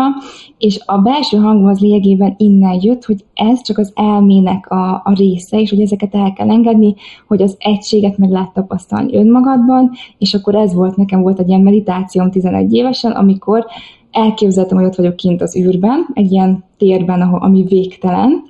és 0.59 0.81
a 0.87 0.99
belső 0.99 1.37
hangom 1.37 1.67
az 1.67 1.81
lényegében 1.81 2.35
innen 2.37 2.79
jött, 2.83 3.05
hogy 3.05 3.25
ez 3.35 3.63
csak 3.63 3.79
az 3.79 3.93
elmének 3.95 4.71
a, 4.71 4.95
a 5.05 5.13
része, 5.17 5.61
és 5.61 5.71
hogy 5.71 5.81
ezeket 5.81 6.15
el 6.15 6.33
kell 6.33 6.51
engedni, 6.51 6.95
hogy 7.27 7.43
az 7.43 7.57
egységet 7.59 8.19
meg 8.19 8.31
lehet 8.31 8.53
tapasztalni 8.53 9.17
önmagadban, 9.17 9.91
és 10.19 10.35
akkor 10.35 10.55
ez 10.55 10.75
volt, 10.75 10.97
nekem 10.97 11.23
volt 11.23 11.39
egy 11.39 11.49
ilyen 11.49 11.61
meditációm 11.61 12.31
11 12.31 12.73
évesen, 12.99 13.13
amikor 13.13 13.67
elképzeltem, 14.11 14.77
hogy 14.77 14.87
ott 14.87 14.95
vagyok 14.95 15.17
kint 15.17 15.43
az 15.43 15.57
űrben, 15.57 16.07
egy 16.13 16.33
ilyen 16.33 16.65
térben, 16.77 17.21
ahol, 17.21 17.41
ami 17.41 17.65
végtelen, 17.69 18.43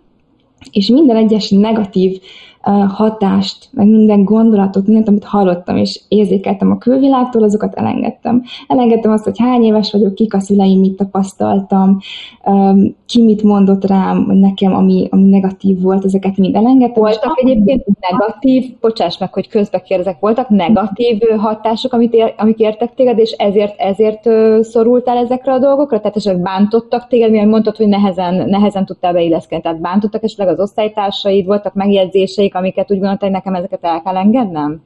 és 0.71 0.87
minden 0.87 1.17
egyes 1.17 1.51
negatív 1.51 2.21
hatást, 2.89 3.69
meg 3.73 3.87
minden 3.87 4.25
gondolatot, 4.25 4.87
mindent, 4.87 5.09
amit 5.09 5.25
hallottam 5.25 5.77
és 5.77 6.01
érzékeltem 6.09 6.71
a 6.71 6.79
külvilágtól, 6.79 7.43
azokat 7.43 7.75
elengedtem. 7.75 8.43
Elengedtem 8.67 9.11
azt, 9.11 9.25
hogy 9.25 9.39
hány 9.39 9.63
éves 9.63 9.93
vagyok, 9.93 10.15
kik 10.15 10.35
a 10.35 10.41
szüleim, 10.41 10.81
mit 10.81 10.97
tapasztaltam, 10.97 11.99
ki 13.07 13.23
mit 13.23 13.43
mondott 13.43 13.85
rám, 13.85 14.27
nekem, 14.31 14.75
ami, 14.75 15.09
ami 15.11 15.29
negatív 15.29 15.81
volt, 15.81 16.05
ezeket 16.05 16.37
mind 16.37 16.55
elengedtem. 16.55 17.03
Voltak 17.03 17.41
egyébként 17.43 17.85
negatív, 18.11 18.65
bocsáss 18.81 19.19
meg, 19.19 19.33
hogy 19.33 19.49
közbe 19.49 19.81
kérdezek, 19.81 20.21
voltak 20.21 20.49
negatív 20.49 21.19
hatások, 21.37 21.93
amit 21.93 22.15
ér, 22.15 22.35
amik 22.37 22.59
értek 22.59 22.95
téged, 22.95 23.19
és 23.19 23.31
ezért, 23.31 23.81
ezért 23.81 24.29
szorultál 24.65 25.17
ezekre 25.17 25.53
a 25.53 25.59
dolgokra? 25.59 26.01
Tehát 26.01 26.17
esetleg 26.17 26.43
bántottak 26.43 27.07
téged, 27.07 27.31
mivel 27.31 27.47
mondtad, 27.47 27.77
hogy 27.77 27.89
nehezen, 27.89 28.49
nehezen 28.49 28.87
tudtál 28.87 29.13
beilleszkedni, 29.13 29.63
tehát 29.63 29.81
bántottak 29.81 30.23
esetleg 30.23 30.49
az 30.49 30.61
osztálytársaid, 30.61 31.47
voltak 31.47 31.75
megjegyzéseik, 31.75 32.57
amiket 32.59 32.91
úgy 32.91 32.99
gondoltál, 32.99 33.29
hogy 33.29 33.39
nekem 33.39 33.55
ezeket 33.55 33.85
el 33.85 34.03
kell 34.03 34.17
engednem? 34.17 34.83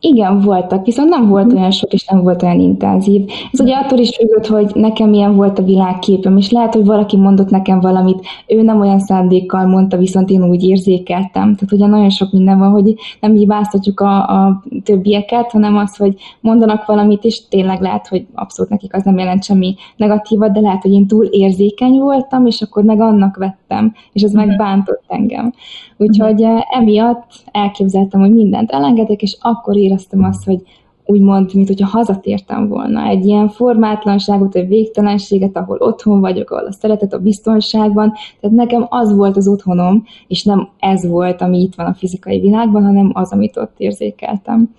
Igen, 0.00 0.40
voltak, 0.40 0.84
viszont 0.84 1.08
nem 1.08 1.28
volt 1.28 1.46
mhm. 1.46 1.56
olyan 1.56 1.70
sok, 1.70 1.92
és 1.92 2.04
nem 2.04 2.22
volt 2.22 2.42
olyan 2.42 2.60
intenzív. 2.60 3.30
Ez 3.52 3.60
ugye 3.60 3.74
attól 3.76 3.98
is 3.98 4.16
függött, 4.16 4.46
hogy 4.46 4.70
nekem 4.74 5.08
milyen 5.08 5.36
volt 5.36 5.58
a 5.58 5.62
világképem, 5.62 6.36
és 6.36 6.50
lehet, 6.50 6.74
hogy 6.74 6.84
valaki 6.84 7.16
mondott 7.16 7.50
nekem 7.50 7.80
valamit, 7.80 8.26
ő 8.46 8.62
nem 8.62 8.80
olyan 8.80 8.98
szándékkal 8.98 9.66
mondta, 9.66 9.96
viszont 9.96 10.30
én 10.30 10.44
úgy 10.44 10.64
érzékeltem. 10.64 11.54
Tehát 11.54 11.72
ugye 11.72 11.86
nagyon 11.86 12.10
sok 12.10 12.32
minden 12.32 12.58
van, 12.58 12.70
hogy 12.70 12.94
nem 13.20 13.34
hibáztatjuk 13.34 14.00
a, 14.00 14.28
a 14.28 14.62
többieket, 14.84 15.50
hanem 15.50 15.76
az, 15.76 15.96
hogy 15.96 16.14
mondanak 16.40 16.86
valamit, 16.86 17.24
és 17.24 17.48
tényleg 17.48 17.80
lehet, 17.80 18.08
hogy 18.08 18.26
abszolút 18.34 18.70
nekik 18.70 18.94
az 18.94 19.02
nem 19.02 19.18
jelent 19.18 19.44
semmi 19.44 19.74
negatívat, 19.96 20.52
de 20.52 20.60
lehet, 20.60 20.82
hogy 20.82 20.92
én 20.92 21.06
túl 21.06 21.24
érzékeny 21.24 21.98
voltam, 21.98 22.46
és 22.46 22.62
akkor 22.62 22.82
meg 22.82 23.00
annak 23.00 23.36
vettem, 23.36 23.94
és 24.12 24.22
az 24.22 24.32
megbántott 24.32 25.04
engem. 25.08 25.52
Úgyhogy 25.96 26.42
uh-huh. 26.42 26.60
emiatt 26.70 27.26
elképzeltem, 27.52 28.20
hogy 28.20 28.34
mindent 28.34 28.70
elengedek, 28.70 29.22
és 29.22 29.36
akkor 29.40 29.61
éreztem 29.70 30.24
azt, 30.24 30.44
hogy 30.44 30.62
úgymond, 31.04 31.54
mint 31.54 31.66
hogyha 31.68 31.86
hazatértem 31.86 32.68
volna. 32.68 33.06
Egy 33.06 33.24
ilyen 33.24 33.48
formátlanságot, 33.48 34.54
egy 34.54 34.68
végtelenséget, 34.68 35.56
ahol 35.56 35.76
otthon 35.80 36.20
vagyok, 36.20 36.50
ahol 36.50 36.66
a 36.66 36.72
szeretet 36.72 37.12
a 37.12 37.18
biztonságban. 37.18 38.12
Tehát 38.40 38.56
nekem 38.56 38.86
az 38.88 39.16
volt 39.16 39.36
az 39.36 39.48
otthonom, 39.48 40.04
és 40.28 40.44
nem 40.44 40.68
ez 40.78 41.06
volt, 41.06 41.40
ami 41.40 41.60
itt 41.60 41.74
van 41.74 41.86
a 41.86 41.94
fizikai 41.94 42.40
világban, 42.40 42.84
hanem 42.84 43.10
az, 43.14 43.32
amit 43.32 43.56
ott 43.56 43.74
érzékeltem. 43.76 44.74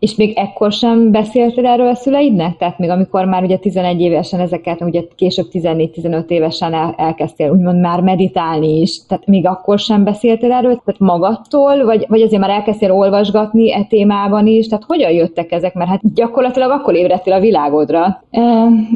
És 0.00 0.14
még 0.14 0.38
ekkor 0.38 0.72
sem 0.72 1.10
beszéltél 1.10 1.66
erről 1.66 1.88
a 1.88 1.94
szüleidnek? 1.94 2.56
Tehát 2.56 2.78
még 2.78 2.90
amikor 2.90 3.24
már 3.24 3.42
ugye 3.42 3.56
11 3.56 4.00
évesen 4.00 4.40
ezeket, 4.40 4.80
ugye 4.80 5.02
később 5.16 5.46
14-15 5.52 6.28
évesen 6.28 6.74
el, 6.74 6.94
elkezdtél 6.96 7.50
úgymond 7.50 7.80
már 7.80 8.00
meditálni 8.00 8.80
is, 8.80 9.06
tehát 9.06 9.26
még 9.26 9.46
akkor 9.46 9.78
sem 9.78 10.04
beszéltél 10.04 10.52
erről, 10.52 10.80
tehát 10.84 11.00
magadtól, 11.00 11.84
vagy, 11.84 12.04
vagy 12.08 12.22
azért 12.22 12.40
már 12.40 12.50
elkezdtél 12.50 12.92
olvasgatni 12.92 13.72
e 13.72 13.84
témában 13.88 14.46
is, 14.46 14.66
tehát 14.66 14.84
hogyan 14.86 15.10
jöttek 15.10 15.52
ezek? 15.52 15.74
Mert 15.74 15.90
hát 15.90 16.14
gyakorlatilag 16.14 16.70
akkor 16.70 16.94
ébredtél 16.94 17.32
a 17.32 17.40
világodra. 17.40 18.22
E, 18.30 18.40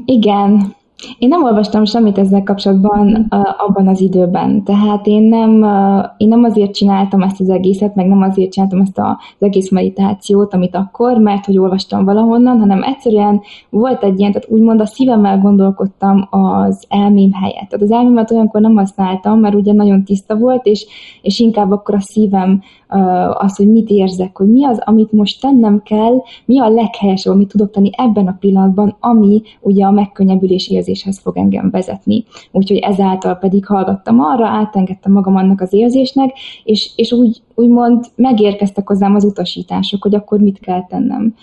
igen, 0.04 0.74
én 1.18 1.28
nem 1.28 1.42
olvastam 1.42 1.84
semmit 1.84 2.18
ezzel 2.18 2.42
kapcsolatban 2.42 3.26
uh, 3.30 3.40
abban 3.66 3.88
az 3.88 4.00
időben, 4.00 4.64
tehát 4.64 5.06
én 5.06 5.22
nem, 5.22 5.50
én 6.16 6.28
nem 6.28 6.44
azért 6.44 6.74
csináltam 6.74 7.22
ezt 7.22 7.40
az 7.40 7.48
egészet, 7.48 7.94
meg 7.94 8.06
nem 8.06 8.22
azért 8.22 8.52
csináltam 8.52 8.80
ezt 8.80 8.98
az 8.98 9.16
egész 9.38 9.70
meditációt, 9.70 10.54
amit 10.54 10.76
akkor, 10.76 11.18
mert 11.18 11.44
hogy 11.44 11.58
olvastam 11.58 12.04
valahonnan, 12.04 12.58
hanem 12.58 12.82
egyszerűen 12.82 13.40
volt 13.70 14.02
egy 14.02 14.18
ilyen, 14.18 14.32
tehát 14.32 14.48
úgymond 14.50 14.80
a 14.80 14.86
szívemmel 14.86 15.38
gondolkodtam 15.38 16.28
az 16.30 16.84
elmém 16.88 17.32
helyett. 17.32 17.68
Tehát 17.68 17.84
az 17.84 17.90
elmémet 17.90 18.30
olyankor 18.30 18.60
nem 18.60 18.76
használtam, 18.76 19.40
mert 19.40 19.54
ugye 19.54 19.72
nagyon 19.72 20.04
tiszta 20.04 20.36
volt, 20.36 20.66
és, 20.66 20.86
és 21.22 21.38
inkább 21.38 21.70
akkor 21.70 21.94
a 21.94 22.00
szívem 22.00 22.62
az, 23.32 23.56
hogy 23.56 23.70
mit 23.70 23.90
érzek, 23.90 24.36
hogy 24.36 24.52
mi 24.52 24.64
az, 24.64 24.82
amit 24.84 25.12
most 25.12 25.40
tennem 25.40 25.82
kell, 25.82 26.22
mi 26.44 26.60
a 26.60 26.68
leghelyesebb, 26.68 27.32
amit 27.32 27.48
tudok 27.48 27.70
tenni 27.70 27.90
ebben 27.96 28.26
a 28.26 28.36
pillanatban, 28.40 28.96
ami 29.00 29.42
ugye 29.60 29.84
a 29.84 29.90
megkönnyebbülés 29.90 30.70
érzéshez 30.94 31.18
fog 31.18 31.36
engem 31.36 31.70
vezetni. 31.70 32.24
Úgyhogy 32.50 32.76
ezáltal 32.76 33.34
pedig 33.34 33.66
hallgattam 33.66 34.20
arra, 34.20 34.46
átengedtem 34.46 35.12
magam 35.12 35.36
annak 35.36 35.60
az 35.60 35.72
érzésnek, 35.72 36.30
és, 36.64 36.90
és 36.96 37.12
úgy, 37.12 37.42
úgymond 37.54 38.04
megérkeztek 38.16 38.88
hozzám 38.88 39.14
az 39.14 39.24
utasítások, 39.24 40.02
hogy 40.02 40.14
akkor 40.14 40.38
mit 40.40 40.58
kell 40.58 40.86
tennem. 40.86 41.34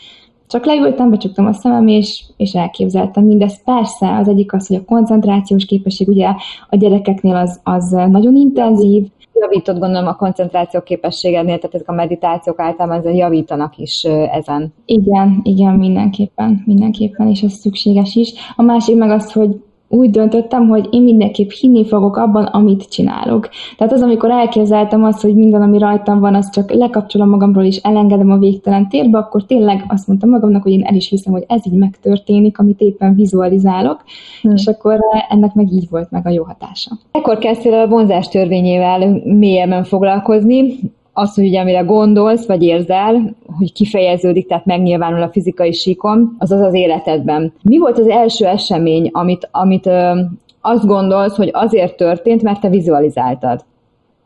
Csak 0.48 0.65
leültem, 0.65 1.10
becsuktam 1.10 1.46
a 1.46 1.53
szemem, 1.53 1.88
és, 1.88 2.24
és 2.38 2.53
elképzeltem 2.53 3.24
mindezt. 3.24 3.63
Persze, 3.63 4.17
az 4.17 4.27
egyik 4.27 4.53
az, 4.53 4.67
hogy 4.67 4.75
a 4.77 4.86
koncentrációs 4.86 5.65
képesség 5.65 6.08
ugye 6.08 6.34
a 6.70 6.75
gyerekeknél 6.75 7.36
az, 7.36 7.60
az 7.63 7.89
nagyon 7.89 8.36
intenzív, 8.36 9.08
javított 9.41 9.79
gondolom 9.79 10.07
a 10.07 10.15
koncentráció 10.15 10.81
képességednél, 10.81 11.57
tehát 11.57 11.75
ezek 11.75 11.89
a 11.89 11.93
meditációk 11.93 12.60
általában 12.60 13.15
javítanak 13.15 13.77
is 13.77 14.03
ezen. 14.31 14.74
Igen, 14.86 15.39
igen, 15.43 15.74
mindenképpen, 15.74 16.63
mindenképpen, 16.65 17.27
és 17.27 17.41
ez 17.41 17.53
szükséges 17.53 18.15
is. 18.15 18.33
A 18.55 18.62
másik 18.62 18.95
meg 18.95 19.10
az, 19.10 19.31
hogy 19.31 19.62
úgy 19.91 20.10
döntöttem, 20.10 20.67
hogy 20.67 20.88
én 20.91 21.01
mindenképp 21.01 21.50
hinni 21.50 21.86
fogok 21.86 22.17
abban, 22.17 22.43
amit 22.43 22.89
csinálok. 22.89 23.50
Tehát 23.77 23.93
az, 23.93 24.01
amikor 24.01 24.31
elképzeltem 24.31 25.03
azt, 25.03 25.21
hogy 25.21 25.36
minden, 25.36 25.62
ami 25.62 25.77
rajtam 25.77 26.19
van, 26.19 26.36
az 26.36 26.50
csak 26.50 26.71
lekapcsolom 26.71 27.29
magamról 27.29 27.63
és 27.63 27.77
elengedem 27.77 28.31
a 28.31 28.38
végtelen 28.38 28.89
térbe, 28.89 29.17
akkor 29.17 29.45
tényleg 29.45 29.86
azt 29.88 30.07
mondtam 30.07 30.29
magamnak, 30.29 30.63
hogy 30.63 30.71
én 30.71 30.83
el 30.83 30.95
is 30.95 31.10
hiszem, 31.10 31.33
hogy 31.33 31.43
ez 31.48 31.62
így 31.65 31.77
megtörténik, 31.77 32.60
amit 32.60 32.81
éppen 32.81 33.15
vizualizálok, 33.15 34.03
hmm. 34.41 34.53
és 34.55 34.65
akkor 34.65 35.00
ennek 35.29 35.53
meg 35.53 35.71
így 35.71 35.88
volt 35.89 36.12
meg 36.12 36.25
a 36.27 36.29
jó 36.29 36.43
hatása. 36.43 36.91
Ekkor 37.12 37.38
kezdtél 37.38 37.74
a 37.74 37.88
vonzás 37.88 38.27
törvényével 38.27 39.21
mélyebben 39.24 39.83
foglalkozni, 39.83 40.79
az, 41.13 41.36
hogy 41.36 41.46
ugye, 41.46 41.62
amire 41.62 41.80
gondolsz, 41.80 42.46
vagy 42.46 42.63
érzel, 42.63 43.36
hogy 43.58 43.74
kifejeződik, 43.74 44.48
tehát 44.48 44.65
megnyilvánul 44.65 45.22
a 45.22 45.30
fizikai 45.30 45.72
síkon, 45.72 46.36
az 46.38 46.51
az 46.51 46.60
az 46.60 46.74
életedben. 46.74 47.53
Mi 47.63 47.77
volt 47.77 47.98
az 47.98 48.08
első 48.08 48.46
esemény, 48.46 49.10
amit, 49.13 49.50
amit 49.51 49.86
ö, 49.86 50.20
azt 50.62 50.86
gondolsz, 50.86 51.36
hogy 51.36 51.50
azért 51.53 51.98
történt, 51.98 52.41
mert 52.41 52.60
te 52.60 52.70
vizualizáltad? 52.70 53.65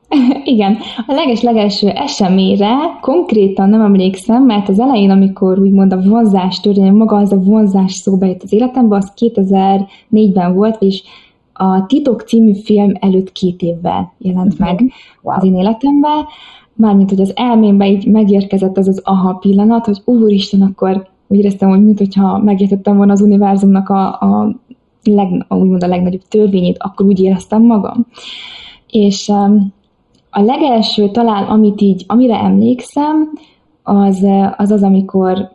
Igen, 0.44 0.78
a 1.08 1.14
leges-legelső 1.14 1.88
eseményre 1.90 2.74
konkrétan 3.02 3.70
nem 3.70 3.82
emlékszem, 3.82 4.44
mert 4.44 4.70
az 4.70 4.80
elején, 4.80 5.10
amikor 5.10 5.60
úgymond 5.60 5.94
a 5.94 6.02
vonzás 6.02 6.60
történt, 6.60 6.98
maga 6.98 7.16
az 7.16 7.32
a 7.32 7.40
vonzás 7.40 7.94
szóba 7.94 8.26
jött 8.26 8.44
az 8.44 8.54
életembe, 8.54 8.96
az 8.96 9.14
2004-ben 9.18 10.54
volt, 10.54 10.82
és 10.82 11.04
a 11.54 11.86
Titok 11.86 12.22
című 12.22 12.54
film 12.64 12.92
előtt 13.00 13.32
két 13.32 13.62
évvel 13.62 14.14
jelent 14.18 14.60
meg 14.60 14.92
az 15.22 15.44
én 15.44 15.56
életemben, 15.56 16.26
mármint, 16.76 17.10
hogy 17.10 17.22
az 17.22 17.32
elmémbe 17.36 17.88
így 17.90 18.08
megérkezett 18.08 18.78
az 18.78 18.88
az 18.88 19.02
aha 19.04 19.34
pillanat, 19.34 19.86
hogy 19.86 20.02
úristen, 20.06 20.62
akkor 20.62 21.08
úgy 21.28 21.38
éreztem, 21.38 21.70
hogy 21.70 21.84
mintha 21.84 22.38
megértettem 22.38 22.98
volna 22.98 23.12
az 23.12 23.22
univerzumnak 23.22 23.90
a, 23.90 24.08
a, 24.08 24.56
leg, 25.04 25.46
a, 25.48 25.56
úgymond 25.56 25.84
a 25.84 25.88
legnagyobb 25.88 26.24
törvényét, 26.30 26.78
akkor 26.80 27.06
úgy 27.06 27.20
éreztem 27.20 27.62
magam. 27.62 28.06
És 28.90 29.30
a 30.30 30.42
legelső 30.42 31.10
talán, 31.10 31.44
amit 31.44 31.82
így, 31.82 32.04
amire 32.08 32.40
emlékszem, 32.40 33.30
az 33.84 34.26
az, 34.58 34.72
az 34.72 34.84
amikor 34.84 35.52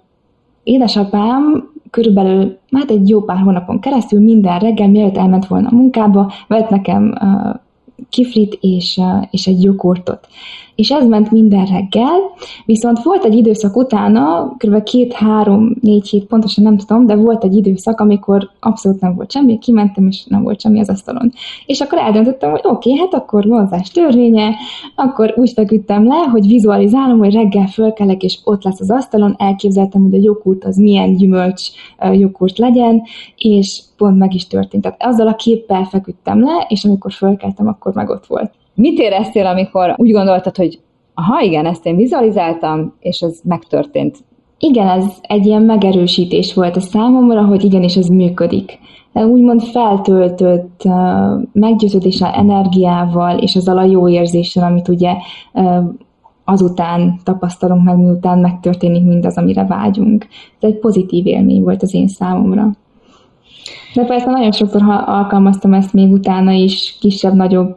édesapám 0.62 1.70
körülbelül 1.90 2.58
hát 2.70 2.90
egy 2.90 3.08
jó 3.08 3.22
pár 3.22 3.38
hónapon 3.38 3.80
keresztül 3.80 4.20
minden 4.20 4.58
reggel, 4.58 4.88
mielőtt 4.88 5.16
elment 5.16 5.46
volna 5.46 5.68
a 5.68 5.74
munkába, 5.74 6.32
vett 6.48 6.68
nekem 6.68 7.14
uh, 7.20 7.54
kiflit 8.08 8.58
és, 8.60 8.96
uh, 8.96 9.26
és 9.30 9.46
egy 9.46 9.62
joghurtot 9.62 10.28
és 10.80 10.90
ez 10.90 11.06
ment 11.06 11.30
minden 11.30 11.64
reggel, 11.64 12.18
viszont 12.64 13.02
volt 13.02 13.25
egy 13.25 13.34
időszak 13.34 13.76
utána, 13.76 14.54
kb. 14.56 14.82
két-három-négy 14.82 16.08
hét, 16.08 16.25
pontosan 16.25 16.64
nem 16.64 16.76
tudom, 16.76 17.06
de 17.06 17.14
volt 17.14 17.44
egy 17.44 17.56
időszak, 17.56 18.00
amikor 18.00 18.50
abszolút 18.60 19.00
nem 19.00 19.14
volt 19.14 19.30
semmi, 19.30 19.58
kimentem, 19.58 20.06
és 20.06 20.25
nem 20.25 20.42
volt 20.42 20.60
semmi 20.60 20.80
az 20.80 20.88
asztalon. 20.88 21.32
És 21.66 21.80
akkor 21.80 21.99
eldöntöttem, 21.99 22.50
hogy 22.50 22.60
oké, 22.62 22.90
okay, 22.90 23.00
hát 23.02 23.14
akkor 23.14 23.46
vonzás 23.46 23.90
törvénye, 23.90 24.54
akkor 24.94 25.34
úgy 25.37 25.52
feküdtem 25.52 26.06
le, 26.06 26.16
hogy 26.16 26.46
vizualizálom, 26.46 27.18
hogy 27.18 27.34
reggel 27.34 27.66
fölkelek, 27.66 28.22
és 28.22 28.38
ott 28.44 28.64
lesz 28.64 28.80
az 28.80 28.90
asztalon, 28.90 29.34
elképzeltem, 29.38 30.02
hogy 30.02 30.14
a 30.14 30.22
joghurt 30.22 30.64
az 30.64 30.76
milyen 30.76 31.16
gyümölcs 31.16 31.62
joghurt 32.12 32.58
legyen, 32.58 33.02
és 33.37 33.82
pont 33.96 34.18
meg 34.18 34.34
is 34.34 34.46
történt. 34.46 34.82
Tehát 34.82 35.02
azzal 35.02 35.28
a 35.28 35.34
képpel 35.34 35.84
feküdtem 35.84 36.40
le, 36.40 36.66
és 36.68 36.84
amikor 36.84 37.12
fölkeltem, 37.12 37.66
akkor 37.68 37.94
meg 37.94 38.08
ott 38.08 38.26
volt. 38.26 38.50
Mit 38.80 38.99
éreztél, 38.99 39.46
amikor 39.46 39.94
úgy 39.96 40.12
gondoltad, 40.12 40.56
hogy 40.56 40.80
aha, 41.14 41.40
igen, 41.40 41.66
ezt 41.66 41.87
én 41.87 41.96
vizualizáltam, 41.96 42.94
és 43.00 43.20
ez 43.20 43.40
megtörtént? 43.44 44.16
Igen, 44.58 44.88
ez 44.88 45.04
egy 45.20 45.46
ilyen 45.46 45.62
megerősítés 45.62 46.54
volt 46.54 46.76
a 46.76 46.80
számomra, 46.80 47.44
hogy 47.44 47.64
igenis 47.64 47.96
ez 47.96 48.06
működik. 48.06 48.78
Úgymond 49.12 49.62
feltöltött 49.62 50.82
meggyőződéssel, 51.52 52.32
energiával, 52.32 53.38
és 53.38 53.56
azzal 53.56 53.78
a 53.78 53.84
jó 53.84 54.08
érzéssel, 54.08 54.64
amit 54.64 54.88
ugye 54.88 55.12
azután 56.44 57.20
tapasztalunk 57.25 57.84
meg, 57.84 57.96
miután 57.96 58.38
megtörténik 58.38 59.04
mindaz, 59.04 59.37
amire 59.37 59.64
vágyunk. 59.64 60.26
Ez 60.60 60.70
egy 60.70 60.78
pozitív 60.78 61.26
élmény 61.26 61.62
volt 61.62 61.82
az 61.82 61.94
én 61.94 62.08
számomra. 62.08 62.70
De 63.94 64.04
persze 64.04 64.30
nagyon 64.30 64.52
sokszor 64.52 64.82
alkalmaztam 65.06 65.72
ezt 65.72 65.92
még 65.92 66.12
utána 66.12 66.50
is, 66.50 66.96
kisebb-nagyobb 67.00 67.75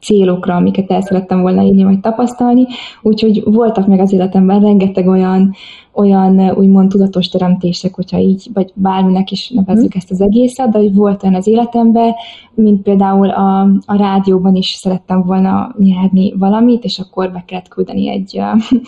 célokra, 0.00 0.54
amiket 0.54 0.90
el 0.90 1.00
szerettem 1.00 1.40
volna 1.40 1.62
írni, 1.62 1.84
vagy 1.84 2.00
tapasztalni, 2.00 2.66
úgyhogy 3.02 3.42
voltak 3.44 3.86
meg 3.86 4.00
az 4.00 4.12
életemben 4.12 4.60
rengeteg 4.60 5.06
olyan 5.08 5.54
olyan 6.00 6.50
úgymond 6.50 6.88
tudatos 6.88 7.28
teremtések, 7.28 7.94
hogyha 7.94 8.18
így, 8.18 8.50
vagy 8.54 8.72
bárminek 8.74 9.30
is 9.30 9.50
nevezzük 9.50 9.94
ezt 9.94 10.10
az 10.10 10.20
egészet, 10.20 10.70
de 10.70 10.78
hogy 10.78 10.94
volt 10.94 11.22
olyan 11.22 11.34
az 11.34 11.46
életemben, 11.46 12.14
mint 12.54 12.82
például 12.82 13.28
a, 13.30 13.60
a 13.86 13.96
rádióban 13.96 14.54
is 14.54 14.68
szerettem 14.68 15.22
volna 15.22 15.74
nyerni 15.78 16.34
valamit, 16.38 16.84
és 16.84 16.98
akkor 16.98 17.32
be 17.32 17.42
kellett 17.46 17.68
küldeni 17.68 18.08
egy, 18.08 18.40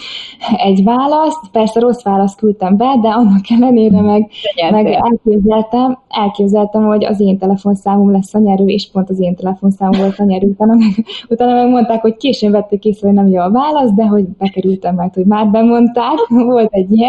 egy 0.69 0.85
választ. 0.85 1.51
Persze 1.53 1.81
rossz 1.81 2.03
választ 2.03 2.39
küldtem 2.39 2.77
be, 2.77 2.99
de 3.03 3.09
annak 3.09 3.51
ellenére 3.51 4.01
meg, 4.01 4.31
meg 4.71 4.87
elképzeltem, 4.87 5.99
elképzeltem, 6.09 6.83
hogy 6.83 7.05
az 7.05 7.21
én 7.21 7.39
telefonszámom 7.39 8.11
lesz 8.11 8.35
a 8.35 8.39
nyerő, 8.39 8.67
és 8.67 8.91
pont 8.91 9.11
az 9.11 9.21
én 9.21 9.35
telefonszámom 9.35 10.01
volt 10.01 10.19
a 10.19 10.25
nyerő. 10.25 10.47
Utána 10.47 10.75
meg, 10.75 11.07
utána 11.29 11.55
meg 11.55 11.69
mondták, 11.69 12.01
hogy 12.01 12.17
későn 12.17 12.51
vették 12.51 12.85
észre, 12.85 13.07
hogy 13.07 13.17
nem 13.17 13.29
jó 13.29 13.41
a 13.41 13.51
válasz, 13.51 13.93
de 13.93 14.05
hogy 14.05 14.25
bekerültem, 14.25 14.95
mert 14.95 15.15
hogy 15.15 15.25
már 15.25 15.51
bemondták, 15.51 16.17
volt 16.53 16.73
egy 16.73 16.93
ilyen, 16.93 17.02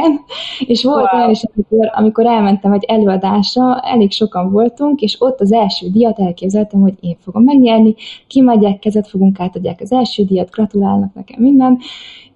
és 0.60 0.84
volt 0.84 1.08
wow. 1.12 1.20
olyan 1.20 1.30
is, 1.30 1.42
amikor, 1.56 1.92
amikor 1.96 2.26
elmentem 2.26 2.72
egy 2.72 2.84
előadásra, 2.84 3.80
elég 3.80 4.12
sokan 4.12 4.52
voltunk, 4.52 5.02
és 5.02 5.16
ott 5.20 5.40
az 5.40 5.54
első 5.54 5.88
díjat 5.92 6.20
elképzeltem, 6.20 6.82
hogy 6.82 6.94
én 7.00 7.16
fogom 7.20 7.44
megnyerni, 7.44 7.96
kimegyek, 8.28 8.80
kezet 8.80 9.08
fogunk 9.08 9.40
átadják 9.40 9.82
az 9.82 9.92
első 9.92 10.24
díjat, 10.24 10.52
gratulálnak 10.52 11.14
nekem 11.14 11.42
minden, 11.42 11.80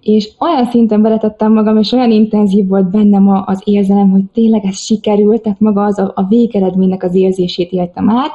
és 0.00 0.30
olyan 0.38 0.64
szinten 0.64 1.02
beletettem 1.02 1.52
magam, 1.52 1.76
és 1.78 1.92
olyan 1.92 2.10
intenzív 2.10 2.68
volt 2.68 2.90
bennem 2.90 3.28
az 3.46 3.62
érzelem, 3.64 4.10
hogy 4.10 4.22
tényleg 4.32 4.64
ez 4.64 4.78
sikerült, 4.78 5.42
tehát 5.42 5.60
maga 5.60 5.84
az 5.84 5.98
a, 5.98 6.12
a 6.14 6.26
végeredménynek 6.28 7.02
az 7.02 7.14
érzését 7.14 7.70
éltem 7.72 8.10
át, 8.10 8.32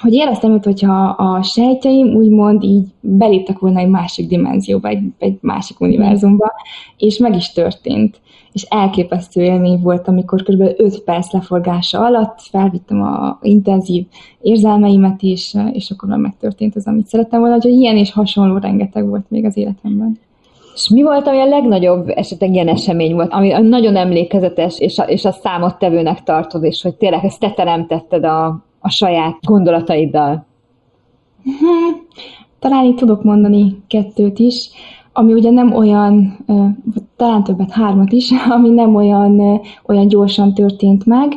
hogy 0.00 0.12
éreztem, 0.12 0.60
hogyha 0.62 1.04
a 1.08 1.42
sejtjeim 1.42 2.14
úgymond 2.14 2.62
így 2.62 2.86
beléptek 3.00 3.58
volna 3.58 3.80
egy 3.80 3.88
másik 3.88 4.28
dimenzióba, 4.28 4.88
egy, 4.88 5.02
egy 5.18 5.38
másik 5.40 5.80
univerzumba, 5.80 6.52
és 6.96 7.18
meg 7.18 7.36
is 7.36 7.52
történt. 7.52 8.20
És 8.52 8.62
elképesztő 8.62 9.42
élmény 9.42 9.80
volt, 9.80 10.08
amikor 10.08 10.42
kb. 10.42 10.60
5 10.60 11.02
perc 11.04 11.32
leforgása 11.32 12.04
alatt 12.04 12.40
felvittem 12.40 13.02
a 13.02 13.38
intenzív 13.42 14.06
érzelmeimet, 14.40 15.22
és, 15.22 15.56
és 15.72 15.90
akkor 15.90 16.08
már 16.08 16.18
megtörtént 16.18 16.76
az, 16.76 16.86
amit 16.86 17.06
szerettem 17.06 17.40
volna, 17.40 17.54
hogy 17.60 17.70
ilyen 17.72 17.96
és 17.96 18.12
hasonló 18.12 18.56
rengeteg 18.56 19.08
volt 19.08 19.24
még 19.28 19.44
az 19.44 19.56
életemben. 19.56 20.18
És 20.74 20.88
mi 20.88 21.02
volt, 21.02 21.26
ami 21.26 21.38
a 21.38 21.46
legnagyobb 21.46 22.08
esetleg 22.08 22.52
ilyen 22.52 22.68
esemény 22.68 23.14
volt, 23.14 23.32
ami 23.32 23.48
nagyon 23.48 23.96
emlékezetes, 23.96 24.78
és 24.78 24.98
a, 24.98 25.02
és 25.02 25.24
a 25.24 25.32
számottevőnek 25.32 26.22
tartod, 26.22 26.64
és 26.64 26.82
hogy 26.82 26.94
tényleg 26.94 27.24
ezt 27.24 27.40
te 27.40 27.50
teremtetted 27.50 28.24
a, 28.24 28.67
a 28.80 28.90
saját 28.90 29.36
gondolataiddal? 29.40 30.46
Hmm, 31.42 32.06
talán 32.58 32.84
itt 32.84 32.96
tudok 32.96 33.22
mondani 33.22 33.82
kettőt 33.86 34.38
is, 34.38 34.70
ami 35.12 35.32
ugye 35.32 35.50
nem 35.50 35.74
olyan, 35.74 36.38
talán 37.16 37.44
többet, 37.44 37.70
hármat 37.70 38.12
is, 38.12 38.30
ami 38.56 38.68
nem 38.68 38.94
olyan, 38.94 39.60
olyan 39.86 40.08
gyorsan 40.08 40.54
történt 40.54 41.06
meg. 41.06 41.32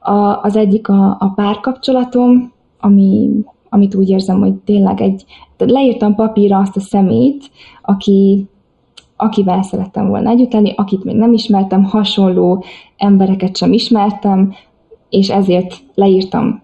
A, 0.00 0.42
az 0.42 0.56
egyik 0.56 0.88
a, 0.88 1.16
a 1.20 1.32
párkapcsolatom, 1.34 2.52
ami, 2.80 3.30
amit 3.68 3.94
úgy 3.94 4.08
érzem, 4.08 4.40
hogy 4.40 4.54
tényleg 4.54 5.00
egy, 5.00 5.24
leírtam 5.58 6.14
papírra 6.14 6.58
azt 6.58 6.76
a 6.76 6.80
szemét, 6.80 7.50
aki, 7.82 8.46
akivel 9.16 9.62
szerettem 9.62 10.08
volna 10.08 10.30
együtt 10.30 10.52
lenni, 10.52 10.72
akit 10.76 11.04
még 11.04 11.16
nem 11.16 11.32
ismertem, 11.32 11.84
hasonló 11.84 12.64
embereket 12.96 13.56
sem 13.56 13.72
ismertem, 13.72 14.54
és 15.10 15.30
ezért 15.30 15.74
leírtam 15.94 16.62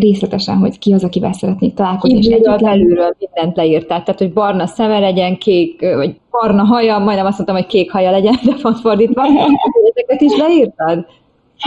részletesen, 0.00 0.56
hogy 0.56 0.78
ki 0.78 0.92
az, 0.92 1.04
akivel 1.04 1.32
szeretnék 1.32 1.74
találkozni. 1.74 2.16
és 2.18 2.26
együtt 2.26 2.60
belülről 2.62 3.16
mindent 3.18 3.56
leírtál, 3.56 4.02
tehát, 4.02 4.20
hogy 4.20 4.32
barna 4.32 4.66
szeme 4.66 4.98
legyen, 4.98 5.38
kék, 5.38 5.80
vagy 5.80 6.16
barna 6.30 6.62
haja, 6.64 6.98
majdnem 6.98 7.26
azt 7.26 7.36
mondtam, 7.36 7.56
hogy 7.56 7.66
kék 7.66 7.90
haja 7.90 8.10
legyen, 8.10 8.38
de 8.44 8.52
pont 8.62 8.80
fordítva. 8.80 9.22
Ezeket 9.92 10.20
is 10.20 10.36
leírtad? 10.36 11.06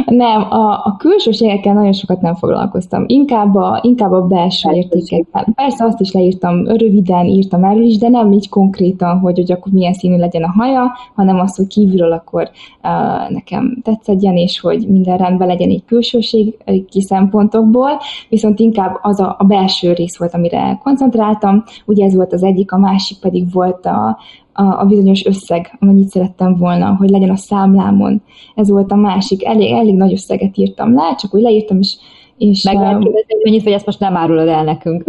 Nem, 0.06 0.42
a, 0.42 0.72
a 0.72 0.96
külsőségekkel 0.98 1.74
nagyon 1.74 1.94
sokat 1.94 2.22
nem 2.22 2.36
foglalkoztam. 2.36 3.04
Inkább 3.08 3.56
a, 3.56 3.80
inkább 3.84 4.12
a 4.12 4.22
belső 4.22 4.72
értékekkel. 4.72 5.48
Persze 5.56 5.86
azt 5.86 6.00
is 6.00 6.12
leírtam, 6.12 6.68
röviden 6.68 7.26
írtam 7.26 7.64
erről 7.64 7.84
is, 7.84 7.98
de 7.98 8.10
nem 8.10 8.32
így 8.32 8.50
konkrétan, 8.50 9.20
hogy, 9.20 9.38
hogy 9.38 9.52
akkor 9.52 9.72
milyen 9.72 9.94
színű 9.94 10.18
legyen 10.18 10.44
a 10.44 10.52
haja, 10.52 10.92
hanem 11.16 11.40
az, 11.40 11.56
hogy 11.56 11.68
kívülről 11.68 12.12
akkor 12.12 12.50
uh, 12.84 13.32
nekem 13.34 13.78
tetszedjen, 13.84 14.38
és 14.38 14.60
hogy 14.60 14.88
minden 14.88 15.18
rendben 15.18 15.48
legyen 15.48 15.70
egy 15.70 15.84
külsőségi 15.86 17.02
szempontokból, 17.02 17.90
viszont 18.30 18.60
inkább 18.60 19.00
az 19.02 19.20
a, 19.20 19.36
a 19.40 19.44
belső 19.44 19.94
rész 19.94 20.18
volt, 20.18 20.34
amire 20.34 20.80
koncentráltam. 20.84 21.64
Ugye 21.86 22.06
ez 22.06 22.16
volt 22.16 22.34
az 22.34 22.44
egyik, 22.44 22.72
a 22.72 22.78
másik 22.78 23.20
pedig 23.20 23.52
volt 23.52 23.86
a, 23.86 24.18
a, 24.60 24.80
a 24.80 24.86
bizonyos 24.86 25.26
összeg, 25.26 25.78
amennyit 25.80 26.10
szerettem 26.10 26.56
volna, 26.56 26.96
hogy 26.96 27.10
legyen 27.10 27.30
a 27.30 27.36
számlámon. 27.36 28.22
Ez 28.56 28.70
volt 28.70 28.92
a 28.92 28.96
másik. 28.96 29.46
Elég, 29.46 29.72
elég 29.72 29.96
nagy 29.96 30.12
összeget 30.12 30.58
írtam 30.58 30.94
le, 30.94 31.16
csak 31.16 31.34
úgy 31.34 31.42
leírtam, 31.42 31.78
és 31.80 31.96
és 32.38 32.64
Meg 32.64 32.76
lehet 32.76 33.00
kérdezni, 33.00 33.34
hogy 33.34 33.42
mennyit, 33.44 33.64
vagy 33.64 33.74
ezt 33.74 33.86
most 33.86 34.00
nem 34.00 34.18
árulod 34.18 34.48
el 34.48 34.64
nekünk? 34.64 35.04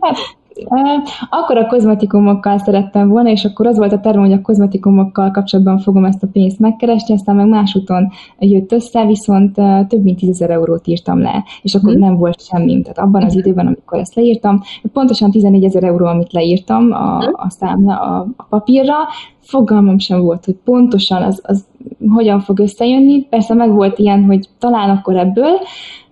hát, 0.00 0.16
akkor 1.30 1.56
a 1.56 1.66
kozmetikumokkal 1.66 2.58
szerettem 2.58 3.08
volna, 3.08 3.28
és 3.28 3.44
akkor 3.44 3.66
az 3.66 3.76
volt 3.76 3.92
a 3.92 4.00
tervem, 4.00 4.22
hogy 4.22 4.32
a 4.32 4.40
kozmetikumokkal 4.40 5.30
kapcsolatban 5.30 5.78
fogom 5.78 6.04
ezt 6.04 6.22
a 6.22 6.28
pénzt 6.32 6.58
megkeresni, 6.58 7.14
aztán 7.14 7.36
meg 7.36 7.48
másúton 7.48 8.08
jött 8.38 8.72
össze, 8.72 9.06
viszont 9.06 9.54
több 9.88 10.02
mint 10.02 10.18
10 10.18 10.42
eurót 10.42 10.86
írtam 10.86 11.20
le, 11.20 11.44
és 11.62 11.74
akkor 11.74 11.92
hmm. 11.92 12.00
nem 12.00 12.16
volt 12.16 12.44
semmi. 12.44 12.82
Tehát 12.82 12.98
abban 12.98 13.22
az 13.22 13.36
időben, 13.36 13.66
amikor 13.66 13.98
ezt 13.98 14.14
leírtam, 14.14 14.60
pontosan 14.92 15.30
14 15.30 15.64
ezer 15.64 15.84
euró, 15.84 16.06
amit 16.06 16.32
leírtam 16.32 16.92
a, 16.92 17.16
mhm. 17.16 17.30
a 17.32 17.50
számla 17.50 17.96
a, 17.96 18.26
a 18.36 18.46
papírra, 18.48 18.94
fogalmam 19.40 19.98
sem 19.98 20.20
volt, 20.20 20.44
hogy 20.44 20.56
pontosan 20.64 21.22
az, 21.22 21.40
az 21.44 21.64
hogyan 22.08 22.40
fog 22.40 22.58
összejönni. 22.58 23.22
Persze 23.22 23.54
meg 23.54 23.72
volt 23.72 23.98
ilyen, 23.98 24.24
hogy 24.24 24.48
talán 24.58 24.90
akkor 24.90 25.16
ebből, 25.16 25.58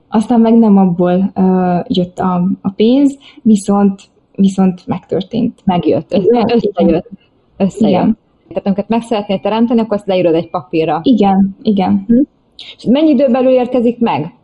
aztán 0.09 0.41
meg 0.41 0.55
nem 0.55 0.77
abból 0.77 1.33
uh, 1.35 1.85
jött 1.89 2.19
a, 2.19 2.43
a 2.63 2.71
pénz, 2.71 3.19
viszont 3.43 4.03
viszont 4.41 4.87
megtörtént. 4.87 5.61
Megjött, 5.65 6.13
összejött. 6.13 7.09
Összejött. 7.57 7.91
Igen. 7.91 8.19
Tehát 8.49 8.67
amiket 8.67 8.89
meg 8.89 9.03
szeretnél 9.03 9.41
teremteni, 9.41 9.81
akkor 9.81 9.97
azt 9.97 10.07
leírod 10.07 10.35
egy 10.35 10.51
papírra. 10.51 11.01
Igen, 11.03 11.57
igen. 11.63 12.05
Hm? 12.07 12.21
És 12.77 12.85
mennyi 12.85 13.11
idő 13.11 13.27
belül 13.31 13.53
érkezik 13.53 13.99
meg? 13.99 14.35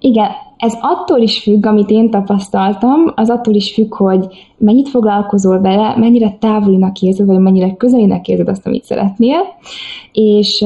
Igen, 0.00 0.28
ez 0.56 0.74
attól 0.80 1.18
is 1.18 1.42
függ, 1.42 1.66
amit 1.66 1.90
én 1.90 2.10
tapasztaltam, 2.10 3.12
az 3.14 3.30
attól 3.30 3.54
is 3.54 3.74
függ, 3.74 3.94
hogy 3.94 4.26
mennyit 4.56 4.88
foglalkozol 4.88 5.60
vele, 5.60 5.96
mennyire 5.96 6.36
távolinak 6.40 7.00
érzed, 7.00 7.26
vagy 7.26 7.38
mennyire 7.38 7.74
közelinek 7.74 8.28
érzed 8.28 8.48
azt, 8.48 8.66
amit 8.66 8.84
szeretnél, 8.84 9.40
és, 10.12 10.64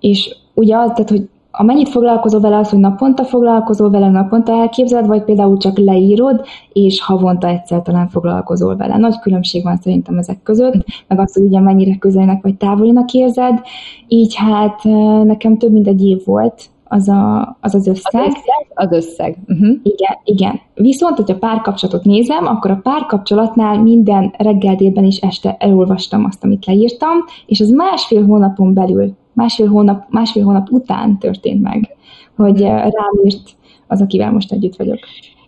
és 0.00 0.36
ugye 0.54 0.76
az, 0.76 0.90
tehát, 0.90 1.10
hogy 1.10 1.28
amennyit 1.60 1.88
foglalkozol 1.88 2.40
vele, 2.40 2.56
az, 2.56 2.70
hogy 2.70 2.78
naponta 2.78 3.24
foglalkozol 3.24 3.90
vele, 3.90 4.10
naponta 4.10 4.52
elképzeled, 4.52 5.06
vagy 5.06 5.22
például 5.22 5.56
csak 5.56 5.78
leírod, 5.78 6.44
és 6.72 7.02
havonta 7.02 7.48
egyszer 7.48 7.82
talán 7.82 8.08
foglalkozol 8.08 8.76
vele. 8.76 8.96
Nagy 8.96 9.18
különbség 9.18 9.62
van 9.62 9.76
szerintem 9.76 10.18
ezek 10.18 10.42
között, 10.42 10.84
meg 11.08 11.20
az, 11.20 11.34
hogy 11.34 11.42
ugye 11.42 11.60
mennyire 11.60 11.96
közelnek 11.96 12.42
vagy 12.42 12.56
távolinak 12.56 13.12
érzed, 13.12 13.60
így 14.08 14.34
hát 14.34 14.84
nekem 15.24 15.58
több 15.58 15.72
mint 15.72 15.86
egy 15.86 16.04
év 16.06 16.24
volt 16.24 16.70
az 16.88 17.08
a, 17.08 17.56
az, 17.60 17.74
az 17.74 17.86
összeg. 17.86 18.22
Az 18.22 18.26
összeg? 18.26 18.66
Az 18.74 18.92
összeg. 18.92 19.36
Uh-huh. 19.48 19.76
Igen, 19.82 20.16
igen. 20.24 20.60
Viszont, 20.74 21.16
hogyha 21.16 21.38
párkapcsolatot 21.38 22.04
nézem, 22.04 22.46
akkor 22.46 22.70
a 22.70 22.80
párkapcsolatnál 22.82 23.82
minden 23.82 24.34
reggel 24.38 24.74
délben 24.74 25.04
és 25.04 25.16
este 25.16 25.56
elolvastam 25.58 26.24
azt, 26.24 26.44
amit 26.44 26.66
leírtam, 26.66 27.16
és 27.46 27.60
az 27.60 27.70
másfél 27.70 28.26
hónapon 28.26 28.74
belül 28.74 29.16
másfél 29.38 29.68
hónap, 29.68 30.04
másfél 30.08 30.44
hónap 30.44 30.70
után 30.70 31.18
történt 31.18 31.62
meg, 31.62 31.96
hogy 32.36 32.62
eh, 32.62 32.70
rám 32.70 33.24
írt 33.24 33.50
az, 33.86 34.00
akivel 34.00 34.32
most 34.32 34.52
együtt 34.52 34.76
vagyok. 34.76 34.98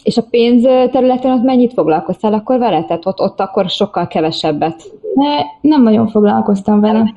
És 0.02 0.16
a 0.16 0.26
pénz 0.30 0.62
területen 0.62 1.32
ott 1.32 1.42
mennyit 1.42 1.72
foglalkoztál 1.72 2.32
akkor 2.32 2.58
vele? 2.58 2.84
Tehát 2.84 3.06
ott, 3.06 3.20
ott 3.20 3.40
akkor 3.40 3.68
sokkal 3.68 4.06
kevesebbet. 4.06 4.82
De 5.14 5.46
nem 5.60 5.82
nagyon 5.82 6.08
foglalkoztam 6.08 6.80
vele. 6.80 6.98
Nem, 6.98 7.14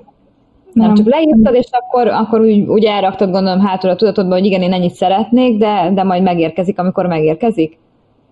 nem 0.74 0.94
csak 0.94 1.06
leírtad, 1.06 1.54
és 1.54 1.70
akkor, 1.72 2.08
akkor 2.08 2.42
úgy, 2.42 2.68
úgy 2.68 2.84
elraktad 2.86 3.32
gondolom 3.32 3.60
hátul 3.60 3.90
a 3.90 3.96
tudatodban, 3.96 4.38
hogy 4.38 4.46
igen, 4.46 4.62
én 4.62 4.74
ennyit 4.74 4.94
szeretnék, 4.94 5.58
de, 5.58 5.92
de 5.94 6.04
majd 6.04 6.24
megérkezik, 6.24 6.80
amikor 6.80 7.06
megérkezik? 7.06 7.78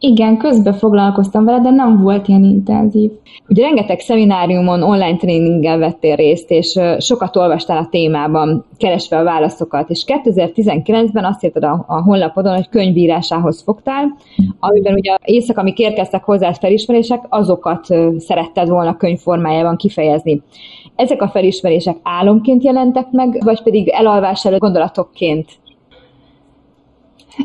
Igen, 0.04 0.38
közben 0.38 0.74
foglalkoztam 0.74 1.46
vele, 1.46 1.60
de 1.60 1.70
nem 1.70 2.02
volt 2.02 2.28
ilyen 2.28 2.44
intenzív. 2.44 3.12
Ugye 3.48 3.64
rengeteg 3.64 4.00
szemináriumon, 4.00 4.84
online 4.84 5.18
tréninggel 5.18 5.78
vettél 5.78 6.16
részt, 6.16 6.52
és 6.52 6.80
sokat 6.98 7.36
olvastál 7.36 7.78
a 7.78 7.88
témában, 7.90 8.66
keresve 8.78 9.18
a 9.18 9.24
válaszokat, 9.24 9.90
és 9.90 10.04
2019-ben 10.08 11.26
azt 11.26 11.44
írtad 11.44 11.64
a, 11.64 11.86
a 11.88 12.02
honlapodon, 12.02 12.56
hogy 12.56 12.70
könyvírásához 12.70 13.62
fogtál, 13.62 14.18
amiben 14.60 14.94
ugye 14.94 15.16
éjszak, 15.24 15.58
amik 15.58 15.80
érkeztek 15.80 16.24
hozzá 16.24 16.52
felismerések, 16.52 17.26
azokat 17.30 17.86
szeretted 18.18 18.70
volna 18.70 18.98
könyvformájában 18.98 19.76
kifejezni. 19.76 20.42
Ezek 20.96 21.22
a 21.22 21.30
felismerések 21.30 21.98
álomként 22.04 22.64
jelentek 22.64 23.12
meg, 23.12 23.38
vagy 23.44 23.64
pedig 23.64 23.88
elalvás 23.88 24.46
előtt 24.46 24.60
gondolatokként? 24.60 25.61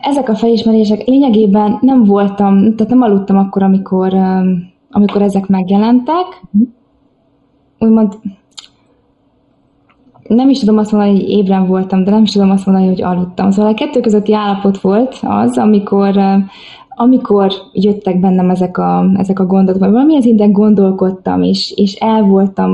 Ezek 0.01 0.29
a 0.29 0.35
felismerések 0.35 1.07
lényegében 1.07 1.79
nem 1.81 2.05
voltam, 2.05 2.75
tehát 2.75 2.93
nem 2.93 3.03
aludtam 3.03 3.37
akkor, 3.37 3.63
amikor, 3.63 4.15
amikor 4.91 5.23
ezek 5.23 5.47
megjelentek. 5.47 6.43
Úgymond 7.79 8.19
nem 10.29 10.49
is 10.49 10.59
tudom 10.59 10.79
azt 10.79 10.93
mondani, 10.93 11.13
hogy 11.13 11.29
ébren 11.29 11.67
voltam, 11.67 12.05
de 12.05 12.11
nem 12.11 12.23
is 12.23 12.31
tudom 12.31 12.51
azt 12.51 12.67
mondani, 12.67 12.89
hogy 12.89 13.03
aludtam. 13.03 13.51
Szóval 13.51 13.73
a 13.73 13.75
kettő 13.75 14.01
közötti 14.01 14.35
állapot 14.35 14.81
volt 14.81 15.19
az, 15.23 15.59
amikor, 15.59 16.17
amikor 16.99 17.53
jöttek 17.73 18.21
bennem 18.21 18.51
ezek 18.51 18.79
a, 18.79 19.11
ezek 19.17 19.39
a 19.39 19.47
gondolatok, 19.47 19.83
vagy 19.83 19.93
valamilyen 19.93 20.23
szinten 20.23 20.53
gondolkodtam, 20.53 21.43
és, 21.43 21.73
és 21.77 21.95
el 21.95 22.23
voltam 22.23 22.71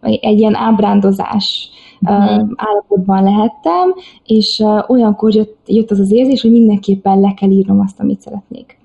egy 0.00 0.38
ilyen 0.38 0.54
ábrándozás 0.54 1.68
uh-huh. 2.00 2.48
állapotban 2.56 3.22
lehettem, 3.22 3.94
és 4.24 4.58
uh, 4.64 4.90
olyankor 4.90 5.34
jött, 5.34 5.58
jött 5.66 5.90
az 5.90 5.98
az 5.98 6.12
érzés, 6.12 6.42
hogy 6.42 6.52
mindenképpen 6.52 7.20
le 7.20 7.34
kell 7.34 7.50
írnom 7.50 7.80
azt, 7.80 8.00
amit 8.00 8.20
szeretnék. 8.20 8.78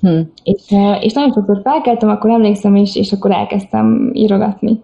Hmm. 0.00 0.30
És, 0.42 0.62
és 1.00 1.12
nagyon 1.12 1.32
sokszor 1.32 1.60
felkeltem, 1.62 2.08
akkor 2.08 2.30
emlékszem, 2.30 2.74
és, 2.74 2.96
és 2.96 3.12
akkor 3.12 3.30
elkezdtem 3.30 4.10
írogatni. 4.12 4.82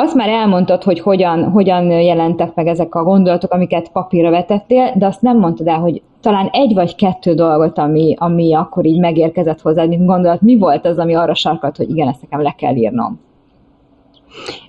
Azt 0.00 0.14
már 0.14 0.28
elmondtad, 0.28 0.82
hogy 0.82 1.00
hogyan, 1.00 1.50
hogyan 1.50 1.90
jelentek 1.90 2.54
meg 2.54 2.66
ezek 2.66 2.94
a 2.94 3.02
gondolatok, 3.02 3.52
amiket 3.52 3.92
papírra 3.92 4.30
vetettél, 4.30 4.92
de 4.94 5.06
azt 5.06 5.22
nem 5.22 5.38
mondtad 5.38 5.66
el, 5.66 5.78
hogy 5.78 6.02
talán 6.20 6.48
egy 6.52 6.74
vagy 6.74 6.94
kettő 6.94 7.34
dolgot, 7.34 7.78
ami, 7.78 8.14
ami 8.18 8.54
akkor 8.54 8.86
így 8.86 8.98
megérkezett 8.98 9.60
hozzá, 9.60 9.84
mint 9.84 10.06
gondolat, 10.06 10.40
mi 10.40 10.58
volt 10.58 10.86
az, 10.86 10.98
ami 10.98 11.14
arra 11.14 11.34
sarkalt, 11.34 11.76
hogy 11.76 11.90
igen, 11.90 12.08
ezt 12.08 12.20
nekem 12.22 12.42
le 12.42 12.54
kell 12.58 12.74
írnom? 12.74 13.20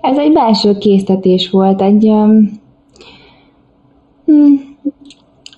Ez 0.02 0.18
egy 0.18 0.34
belső 0.34 0.78
késztetés 0.78 1.50
volt, 1.50 1.82
egy 1.82 2.08
um, 2.08 2.50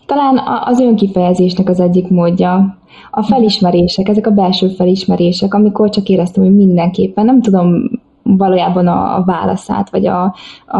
talán 0.05 0.41
az 0.65 0.79
önkifejezésnek 0.79 1.69
az 1.69 1.79
egyik 1.79 2.09
módja. 2.09 2.77
A 3.11 3.23
felismerések, 3.23 4.07
ezek 4.07 4.27
a 4.27 4.31
belső 4.31 4.67
felismerések, 4.67 5.53
amikor 5.53 5.89
csak 5.89 6.07
éreztem, 6.07 6.43
hogy 6.43 6.55
mindenképpen, 6.55 7.25
nem 7.25 7.41
tudom 7.41 8.00
valójában 8.23 8.87
a, 8.87 9.23
válaszát, 9.23 9.89
vagy 9.89 10.05
a, 10.05 10.23
a 10.67 10.79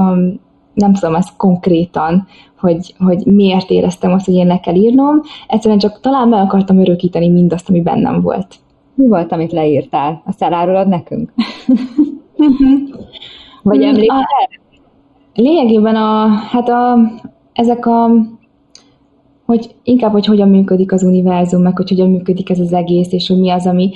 nem 0.73 0.93
tudom 0.93 1.15
ezt 1.15 1.35
konkrétan, 1.37 2.27
hogy, 2.59 2.95
hogy 2.99 3.25
miért 3.25 3.69
éreztem 3.69 4.13
azt, 4.13 4.25
hogy 4.25 4.35
én 4.35 4.47
le 4.47 4.59
kell 4.59 4.75
írnom, 4.75 5.21
egyszerűen 5.47 5.79
csak 5.79 5.99
talán 5.99 6.27
meg 6.27 6.41
akartam 6.41 6.79
örökíteni 6.79 7.29
mindazt, 7.29 7.69
ami 7.69 7.81
bennem 7.81 8.21
volt. 8.21 8.55
Mi 8.95 9.07
volt, 9.07 9.31
amit 9.31 9.51
leírtál? 9.51 10.21
Azt 10.25 10.43
elárulod 10.43 10.87
nekünk? 10.87 11.33
Vagy 13.63 13.77
hmm, 13.77 13.87
emlékszel? 13.87 14.27
Lényegében 15.33 15.95
a, 15.95 16.27
hát 16.27 16.69
a, 16.69 16.97
ezek 17.53 17.85
a, 17.85 18.09
hogy 19.45 19.75
inkább, 19.83 20.11
hogy 20.11 20.25
hogyan 20.25 20.49
működik 20.49 20.91
az 20.91 21.03
univerzum, 21.03 21.61
meg 21.61 21.77
hogy 21.77 21.89
hogyan 21.89 22.09
működik 22.09 22.49
ez 22.49 22.59
az 22.59 22.73
egész, 22.73 23.11
és 23.11 23.27
hogy 23.27 23.39
mi 23.39 23.49
az, 23.49 23.67
ami 23.67 23.91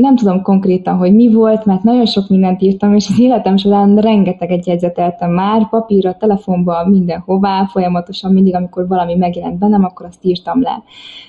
nem 0.00 0.16
tudom 0.16 0.42
konkrétan, 0.42 0.96
hogy 0.96 1.14
mi 1.14 1.32
volt, 1.32 1.64
mert 1.64 1.82
nagyon 1.82 2.06
sok 2.06 2.28
mindent 2.28 2.62
írtam, 2.62 2.94
és 2.94 3.08
az 3.08 3.20
életem 3.20 3.56
során 3.56 3.96
rengeteget 3.96 4.66
jegyzeteltem 4.66 5.30
már, 5.30 5.68
papírra, 5.68 6.16
telefonba, 6.16 6.88
mindenhová, 6.88 7.66
folyamatosan 7.66 8.32
mindig, 8.32 8.54
amikor 8.54 8.88
valami 8.88 9.14
megjelent 9.14 9.58
bennem, 9.58 9.84
akkor 9.84 10.06
azt 10.06 10.24
írtam 10.24 10.62
le. 10.62 10.82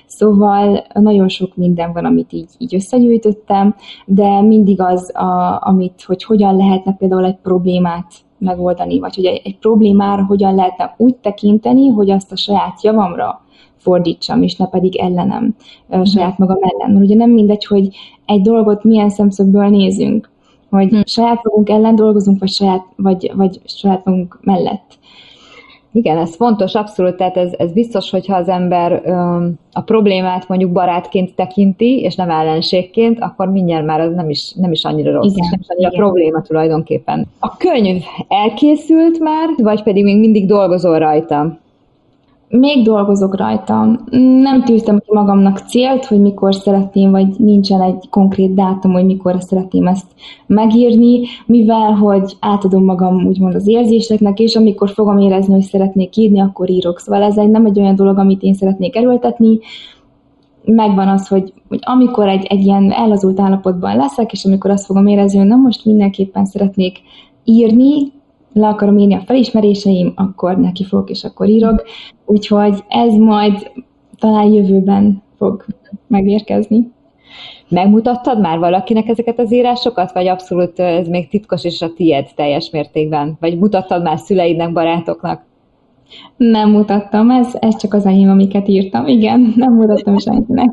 Szóval 0.06 0.86
nagyon 0.92 1.28
sok 1.28 1.56
minden 1.56 1.92
van, 1.92 2.04
amit 2.04 2.32
így, 2.32 2.48
így 2.58 2.74
összegyűjtöttem, 2.74 3.74
de 4.06 4.42
mindig 4.42 4.80
az, 4.80 5.16
a, 5.16 5.58
amit, 5.60 6.02
hogy 6.06 6.24
hogyan 6.24 6.56
lehetne 6.56 6.94
például 6.94 7.24
egy 7.24 7.38
problémát 7.42 8.06
megoldani, 8.38 8.98
vagy 8.98 9.14
hogy 9.14 9.24
egy, 9.24 9.40
egy 9.44 9.58
problémára 9.58 10.24
hogyan 10.24 10.54
lehetne 10.54 10.94
úgy 10.96 11.14
tekinteni, 11.14 11.88
hogy 11.88 12.10
azt 12.10 12.32
a 12.32 12.36
saját 12.36 12.82
javamra 12.82 13.42
fordítsam, 13.76 14.42
és 14.42 14.56
ne 14.56 14.66
pedig 14.66 14.96
ellenem, 14.96 15.54
uh, 15.88 16.04
saját 16.04 16.38
magam 16.38 16.58
ellen. 16.60 16.90
Mert 16.90 17.04
ugye 17.04 17.14
nem 17.14 17.30
mindegy, 17.30 17.64
hogy 17.64 17.88
egy 18.26 18.40
dolgot 18.40 18.84
milyen 18.84 19.10
szemszögből 19.10 19.68
nézünk, 19.68 20.30
hogy 20.70 20.88
hmm. 20.88 21.02
saját 21.04 21.44
magunk 21.44 21.68
ellen 21.68 21.94
dolgozunk, 21.94 22.38
vagy 22.38 22.50
saját, 22.50 22.84
vagy, 22.96 23.32
vagy 23.34 23.60
saját 23.64 24.04
magunk 24.04 24.38
mellett. 24.42 24.98
Igen, 25.98 26.18
ez 26.18 26.36
fontos, 26.36 26.74
abszolút, 26.74 27.16
tehát 27.16 27.36
ez, 27.36 27.52
ez 27.56 27.72
biztos, 27.72 28.10
hogyha 28.10 28.36
az 28.36 28.48
ember 28.48 29.02
öm, 29.04 29.54
a 29.72 29.80
problémát 29.80 30.48
mondjuk 30.48 30.72
barátként 30.72 31.34
tekinti, 31.34 32.00
és 32.00 32.14
nem 32.14 32.30
ellenségként, 32.30 33.20
akkor 33.20 33.48
mindjárt 33.48 33.86
már 33.86 34.00
az 34.00 34.14
nem 34.14 34.30
is, 34.30 34.52
nem 34.52 34.72
is 34.72 34.84
annyira 34.84 35.12
rossz, 35.12 35.32
Igen. 35.32 35.44
és 35.44 35.50
nem 35.50 35.60
is 35.60 35.66
annyira 35.68 35.88
Igen. 35.88 36.00
probléma 36.00 36.42
tulajdonképpen. 36.42 37.26
A 37.38 37.56
könyv 37.56 38.02
elkészült 38.28 39.18
már, 39.18 39.48
vagy 39.56 39.82
pedig 39.82 40.04
még 40.04 40.18
mindig 40.18 40.46
dolgozol 40.46 40.98
rajta? 40.98 41.58
Még 42.48 42.84
dolgozok 42.84 43.36
rajta. 43.36 44.00
Nem 44.40 44.64
tűztem 44.64 45.02
magamnak 45.06 45.58
célt, 45.58 46.04
hogy 46.04 46.20
mikor 46.20 46.54
szeretném, 46.54 47.10
vagy 47.10 47.28
nincsen 47.38 47.82
egy 47.82 48.08
konkrét 48.10 48.54
dátum, 48.54 48.92
hogy 48.92 49.04
mikor 49.04 49.36
szeretném 49.38 49.86
ezt 49.86 50.06
megírni, 50.46 51.20
mivel, 51.46 51.92
hogy 51.92 52.36
átadom 52.40 52.84
magam 52.84 53.26
úgymond 53.26 53.54
az 53.54 53.66
érzéseknek, 53.66 54.38
és 54.38 54.56
amikor 54.56 54.90
fogom 54.90 55.18
érezni, 55.18 55.52
hogy 55.52 55.62
szeretnék 55.62 56.16
írni, 56.16 56.40
akkor 56.40 56.70
írok. 56.70 56.98
Szóval 56.98 57.22
ez 57.22 57.38
egy, 57.38 57.50
nem 57.50 57.66
egy 57.66 57.78
olyan 57.78 57.94
dolog, 57.94 58.18
amit 58.18 58.42
én 58.42 58.54
szeretnék 58.54 58.96
erőltetni, 58.96 59.58
megvan 60.64 61.08
az, 61.08 61.28
hogy, 61.28 61.52
hogy 61.68 61.78
amikor 61.82 62.28
egy, 62.28 62.44
egy 62.44 62.64
ilyen 62.64 62.90
ellazult 62.90 63.40
állapotban 63.40 63.96
leszek, 63.96 64.32
és 64.32 64.44
amikor 64.44 64.70
azt 64.70 64.86
fogom 64.86 65.06
érezni, 65.06 65.38
hogy 65.38 65.48
na 65.48 65.56
most 65.56 65.84
mindenképpen 65.84 66.44
szeretnék 66.44 66.98
írni, 67.44 68.12
le 68.52 68.68
akarom 68.68 68.98
írni 68.98 69.14
a 69.14 69.22
felismeréseim, 69.26 70.12
akkor 70.16 70.58
neki 70.58 70.84
fogok, 70.84 71.10
és 71.10 71.24
akkor 71.24 71.48
írok. 71.48 71.84
Úgyhogy 72.24 72.84
ez 72.88 73.14
majd 73.14 73.70
talán 74.18 74.52
jövőben 74.52 75.22
fog 75.36 75.64
megérkezni. 76.06 76.90
Megmutattad 77.68 78.40
már 78.40 78.58
valakinek 78.58 79.08
ezeket 79.08 79.38
az 79.38 79.52
írásokat, 79.52 80.12
vagy 80.12 80.26
abszolút 80.26 80.78
ez 80.78 81.08
még 81.08 81.28
titkos 81.28 81.64
és 81.64 81.82
a 81.82 81.92
tiéd 81.92 82.28
teljes 82.34 82.70
mértékben? 82.70 83.36
Vagy 83.40 83.58
mutattad 83.58 84.02
már 84.02 84.18
szüleidnek, 84.18 84.72
barátoknak? 84.72 85.47
Nem 86.36 86.70
mutattam, 86.70 87.30
ez, 87.30 87.56
ez 87.60 87.76
csak 87.76 87.94
az 87.94 88.06
enyém, 88.06 88.30
amiket 88.30 88.68
írtam. 88.68 89.06
Igen, 89.06 89.52
nem 89.56 89.72
mutattam 89.72 90.18
senkinek. 90.18 90.70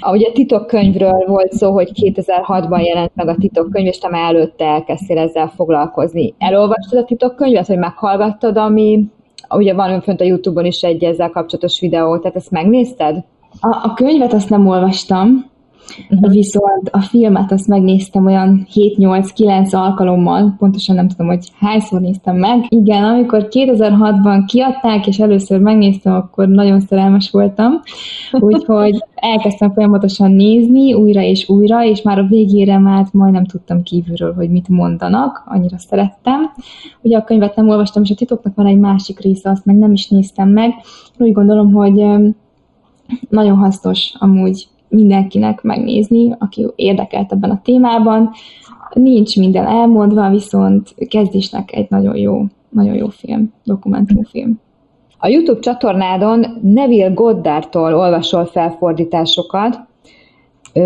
Ahogy 0.00 0.24
a 0.24 0.32
titokkönyvről 0.32 1.24
volt 1.26 1.52
szó, 1.52 1.72
hogy 1.72 1.90
2006-ban 1.94 2.84
jelent 2.84 3.10
meg 3.14 3.28
a 3.28 3.36
titokkönyv, 3.36 3.86
és 3.86 3.98
te 3.98 4.08
már 4.08 4.34
előtte 4.34 4.64
elkezdtél 4.64 5.18
ezzel 5.18 5.48
foglalkozni. 5.48 6.34
Elolvastad 6.38 6.98
a 6.98 7.04
titokkönyvet, 7.04 7.66
hogy 7.66 7.78
meghallgattad, 7.78 8.56
ami 8.56 9.06
ugye 9.50 9.74
van 9.74 10.00
fönt 10.00 10.20
a 10.20 10.24
Youtube-on 10.24 10.66
is 10.66 10.82
egy 10.82 11.04
ezzel 11.04 11.30
kapcsolatos 11.30 11.80
videó, 11.80 12.18
tehát 12.18 12.36
ezt 12.36 12.50
megnézted? 12.50 13.24
A, 13.60 13.68
a 13.68 13.92
könyvet 13.94 14.32
azt 14.32 14.50
nem 14.50 14.66
olvastam, 14.66 15.50
Uh-huh. 16.10 16.32
Viszont 16.32 16.88
a 16.90 17.00
filmet 17.00 17.52
azt 17.52 17.68
megnéztem 17.68 18.26
olyan 18.26 18.66
7-8-9 18.74 19.74
alkalommal, 19.74 20.54
pontosan 20.58 20.94
nem 20.94 21.08
tudom, 21.08 21.26
hogy 21.26 21.50
hányszor 21.58 22.00
néztem 22.00 22.36
meg. 22.36 22.64
Igen, 22.68 23.04
amikor 23.04 23.46
2006-ban 23.50 24.42
kiadták, 24.46 25.06
és 25.06 25.18
először 25.18 25.60
megnéztem, 25.60 26.14
akkor 26.14 26.48
nagyon 26.48 26.80
szerelmes 26.80 27.30
voltam, 27.30 27.80
úgyhogy 28.32 29.04
elkezdtem 29.14 29.72
folyamatosan 29.72 30.30
nézni 30.30 30.94
újra 30.94 31.20
és 31.20 31.48
újra, 31.48 31.84
és 31.84 32.02
már 32.02 32.18
a 32.18 32.26
végére 32.26 32.78
már 32.78 33.06
majdnem 33.12 33.44
tudtam 33.44 33.82
kívülről, 33.82 34.34
hogy 34.34 34.50
mit 34.50 34.68
mondanak, 34.68 35.42
annyira 35.46 35.78
szerettem. 35.78 36.50
Ugye 37.02 37.16
a 37.16 37.24
könyvet 37.24 37.56
nem 37.56 37.68
olvastam, 37.68 38.02
és 38.02 38.10
a 38.10 38.14
titoknak 38.14 38.54
van 38.54 38.66
egy 38.66 38.78
másik 38.78 39.20
része, 39.20 39.50
azt 39.50 39.64
meg 39.64 39.76
nem 39.76 39.92
is 39.92 40.08
néztem 40.08 40.48
meg. 40.48 40.74
Úgy 41.18 41.32
gondolom, 41.32 41.72
hogy 41.72 42.04
nagyon 43.28 43.56
hasznos 43.56 44.14
amúgy 44.18 44.68
mindenkinek 44.88 45.62
megnézni, 45.62 46.34
aki 46.38 46.66
érdekelt 46.76 47.32
ebben 47.32 47.50
a 47.50 47.60
témában. 47.64 48.30
Nincs 48.94 49.36
minden 49.36 49.66
elmondva, 49.66 50.30
viszont 50.30 50.94
kezdésnek 51.08 51.72
egy 51.72 51.86
nagyon 51.88 52.16
jó, 52.16 52.44
nagyon 52.68 52.94
jó 52.94 53.08
film, 53.08 53.52
dokumentumfilm. 53.64 54.60
A 55.18 55.28
YouTube 55.28 55.60
csatornádon 55.60 56.46
Neville 56.62 57.08
Goddardtól 57.08 57.94
olvasol 57.94 58.44
felfordításokat, 58.44 59.85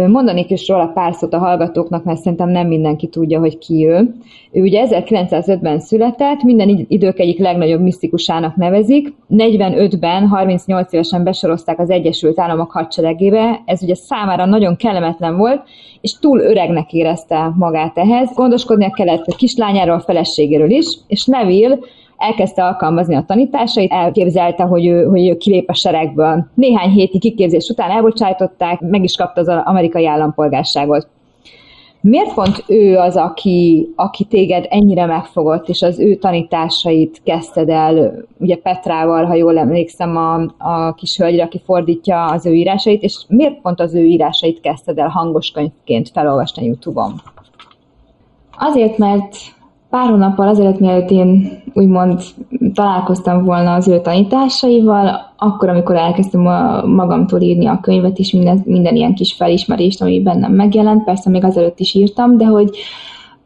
Mondanék 0.07 0.51
is 0.51 0.69
róla 0.69 0.87
pár 0.87 1.15
szót 1.15 1.35
a 1.35 1.39
hallgatóknak, 1.39 2.05
mert 2.05 2.19
szerintem 2.19 2.49
nem 2.49 2.67
mindenki 2.67 3.07
tudja, 3.07 3.39
hogy 3.39 3.59
ki 3.59 3.87
ő. 3.87 4.15
Ő 4.53 4.61
ugye 4.61 4.87
1905-ben 4.91 5.81
született, 5.81 6.43
minden 6.43 6.87
idők 6.89 7.19
egyik 7.19 7.39
legnagyobb 7.39 7.81
misztikusának 7.81 8.57
nevezik. 8.57 9.15
45-ben, 9.31 10.29
38 10.29 10.93
évesen 10.93 11.25
besorozták 11.25 11.79
az 11.79 11.91
Egyesült 11.91 12.41
Államok 12.41 12.71
hadseregébe, 12.71 13.63
ez 13.65 13.83
ugye 13.83 13.95
számára 13.95 14.45
nagyon 14.45 14.77
kellemetlen 14.77 15.37
volt, 15.37 15.63
és 16.01 16.19
túl 16.19 16.41
öregnek 16.41 16.93
érezte 16.93 17.53
magát 17.57 17.99
ehhez. 17.99 18.35
Gondoskodnia 18.35 18.91
kellett 18.91 19.27
a 19.27 19.37
kislányáról, 19.37 19.95
a 19.95 20.01
feleségéről 20.01 20.71
is, 20.71 20.87
és 21.07 21.25
Neville 21.25 21.79
elkezdte 22.21 22.65
alkalmazni 22.65 23.15
a 23.15 23.25
tanításait, 23.27 23.93
elképzelte, 23.93 24.63
hogy 24.63 24.87
ő, 24.87 25.05
hogy 25.05 25.29
ő 25.29 25.37
kilép 25.37 25.69
a 25.69 25.75
seregből. 25.75 26.47
Néhány 26.55 26.91
héti 26.91 27.19
kiképzés 27.19 27.69
után 27.69 27.91
elbocsájtották, 27.91 28.81
meg 28.81 29.05
is 29.05 29.17
kapta 29.17 29.41
az 29.41 29.49
amerikai 29.49 30.07
állampolgárságot. 30.07 31.09
Miért 32.03 32.35
pont 32.35 32.65
ő 32.67 32.97
az, 32.97 33.17
aki, 33.17 33.89
aki 33.97 34.25
téged 34.25 34.67
ennyire 34.71 35.07
megfogott, 35.07 35.69
és 35.69 35.83
az 35.83 35.99
ő 35.99 36.15
tanításait 36.15 37.21
kezdted 37.25 37.69
el, 37.69 38.13
ugye 38.39 38.57
Petrával, 38.57 39.25
ha 39.25 39.35
jól 39.35 39.59
emlékszem, 39.59 40.17
a, 40.17 40.41
a 40.59 40.95
kis 40.95 41.17
hölgyre, 41.17 41.43
aki 41.43 41.61
fordítja 41.65 42.25
az 42.25 42.47
ő 42.47 42.53
írásait, 42.53 43.03
és 43.03 43.25
miért 43.29 43.61
pont 43.61 43.81
az 43.81 43.95
ő 43.95 44.05
írásait 44.05 44.61
kezdted 44.61 44.99
el 44.99 45.09
hangos 45.09 45.51
könyvként 45.51 46.09
felolvasni 46.09 46.65
YouTube-on? 46.65 47.13
Azért, 48.59 48.99
mert 48.99 49.37
pár 49.91 50.09
hónappal 50.09 50.49
azelőtt, 50.49 50.79
mielőtt 50.79 51.11
én 51.11 51.51
úgymond 51.75 52.21
találkoztam 52.75 53.45
volna 53.45 53.75
az 53.75 53.89
ő 53.89 54.01
tanításaival, 54.01 55.33
akkor, 55.37 55.69
amikor 55.69 55.97
elkezdtem 55.97 56.47
a 56.47 56.87
magamtól 56.87 57.41
írni 57.41 57.67
a 57.67 57.81
könyvet, 57.81 58.19
és 58.19 58.33
minden, 58.33 58.63
minden 58.65 58.97
ilyen 58.97 59.15
kis 59.15 59.33
felismerést, 59.33 60.03
ami 60.03 60.23
bennem 60.23 60.53
megjelent, 60.53 61.05
persze 61.05 61.31
még 61.31 61.45
azelőtt 61.45 61.79
is 61.79 61.95
írtam, 61.95 62.37
de 62.37 62.45
hogy 62.45 62.71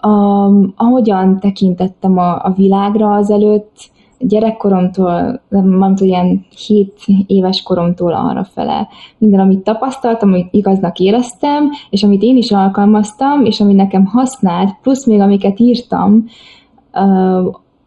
um, 0.06 0.72
ahogyan 0.76 1.40
tekintettem 1.40 2.18
a, 2.18 2.44
a 2.44 2.52
világra 2.56 3.12
azelőtt, 3.12 3.92
gyerekkoromtól, 4.18 5.40
tudom, 5.48 5.94
ilyen 5.98 6.44
7 6.66 6.92
éves 7.26 7.62
koromtól 7.62 8.12
arra 8.12 8.44
fele. 8.44 8.88
Minden, 9.18 9.40
amit 9.40 9.64
tapasztaltam, 9.64 10.32
amit 10.32 10.48
igaznak 10.50 10.98
éreztem, 10.98 11.70
és 11.90 12.02
amit 12.02 12.22
én 12.22 12.36
is 12.36 12.52
alkalmaztam, 12.52 13.44
és 13.44 13.60
ami 13.60 13.74
nekem 13.74 14.04
használt, 14.04 14.76
plusz 14.82 15.06
még 15.06 15.20
amiket 15.20 15.60
írtam, 15.60 16.24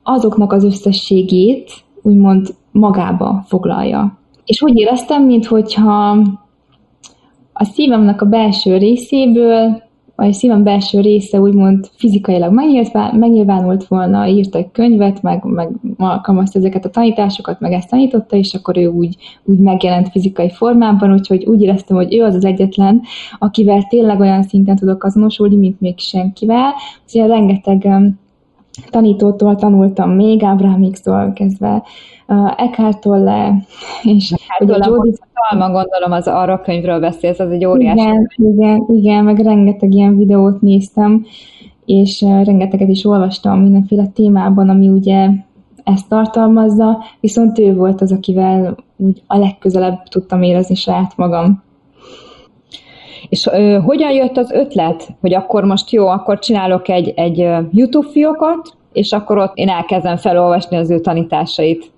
azoknak 0.03 0.53
az 0.53 0.63
összességét 0.63 1.71
úgymond 2.01 2.47
magába 2.71 3.43
foglalja. 3.47 4.17
És 4.45 4.61
úgy 4.61 4.77
éreztem, 4.79 5.23
mintha 5.23 6.17
a 7.53 7.63
szívemnek 7.63 8.21
a 8.21 8.25
belső 8.25 8.77
részéből 8.77 9.83
a 10.19 10.31
szívem 10.31 10.63
belső 10.63 10.99
része 11.01 11.39
úgymond 11.39 11.89
fizikailag 11.95 12.53
megnyilvánult 13.13 13.87
volna, 13.87 14.27
írt 14.27 14.55
egy 14.55 14.71
könyvet, 14.71 15.21
meg, 15.21 15.43
meg 15.43 15.69
alkalmazta 15.97 16.59
ezeket 16.59 16.85
a 16.85 16.89
tanításokat, 16.89 17.59
meg 17.59 17.71
ezt 17.71 17.89
tanította, 17.89 18.35
és 18.35 18.53
akkor 18.53 18.77
ő 18.77 18.87
úgy, 18.87 19.15
úgy 19.43 19.59
megjelent 19.59 20.09
fizikai 20.09 20.51
formában, 20.51 21.13
úgyhogy 21.13 21.45
úgy 21.45 21.61
éreztem, 21.61 21.95
hogy 21.95 22.15
ő 22.15 22.23
az 22.23 22.35
az 22.35 22.45
egyetlen, 22.45 23.01
akivel 23.39 23.83
tényleg 23.89 24.19
olyan 24.19 24.43
szinten 24.43 24.75
tudok 24.75 25.03
azonosulni, 25.03 25.55
mint 25.55 25.79
még 25.79 25.99
senkivel. 25.99 26.73
Úgyhogy 27.05 27.29
rengeteg 27.29 27.87
tanítótól 28.89 29.55
tanultam 29.55 30.09
még, 30.09 30.43
Ábrámiksztól 30.43 31.31
kezdve, 31.33 31.83
uh, 32.27 32.61
Eckhart 32.61 33.01
Tolle, 33.01 33.53
és 34.03 34.33
hát 34.47 34.61
ugye 34.61 34.77
Talma, 35.49 35.71
gondolom, 35.71 36.11
az 36.11 36.27
arra 36.27 36.61
könyvről 36.61 36.99
beszélsz, 36.99 37.39
az 37.39 37.51
egy 37.51 37.65
óriási. 37.65 37.99
Igen, 37.99 38.29
igen, 38.35 38.85
igen, 38.87 39.23
meg 39.23 39.39
rengeteg 39.39 39.93
ilyen 39.93 40.17
videót 40.17 40.61
néztem, 40.61 41.25
és 41.85 42.21
uh, 42.21 42.43
rengeteget 42.43 42.89
is 42.89 43.05
olvastam 43.05 43.59
mindenféle 43.59 44.07
témában, 44.07 44.69
ami 44.69 44.89
ugye 44.89 45.29
ezt 45.83 46.09
tartalmazza, 46.09 47.03
viszont 47.19 47.59
ő 47.59 47.75
volt 47.75 48.01
az, 48.01 48.11
akivel 48.11 48.77
úgy 48.97 49.23
a 49.27 49.37
legközelebb 49.37 50.03
tudtam 50.03 50.41
érezni 50.41 50.75
saját 50.75 51.17
magam. 51.17 51.65
És 53.29 53.45
ö, 53.45 53.79
hogyan 53.85 54.11
jött 54.11 54.37
az 54.37 54.51
ötlet, 54.51 55.07
hogy 55.21 55.33
akkor 55.33 55.63
most 55.63 55.91
jó, 55.91 56.07
akkor 56.07 56.39
csinálok 56.39 56.89
egy, 56.89 57.13
egy 57.15 57.37
YouTube 57.71 58.07
fiókot, 58.11 58.77
és 58.93 59.11
akkor 59.11 59.37
ott 59.37 59.51
én 59.55 59.69
elkezdem 59.69 60.17
felolvasni 60.17 60.77
az 60.77 60.89
ő 60.89 60.99
tanításait. 60.99 61.91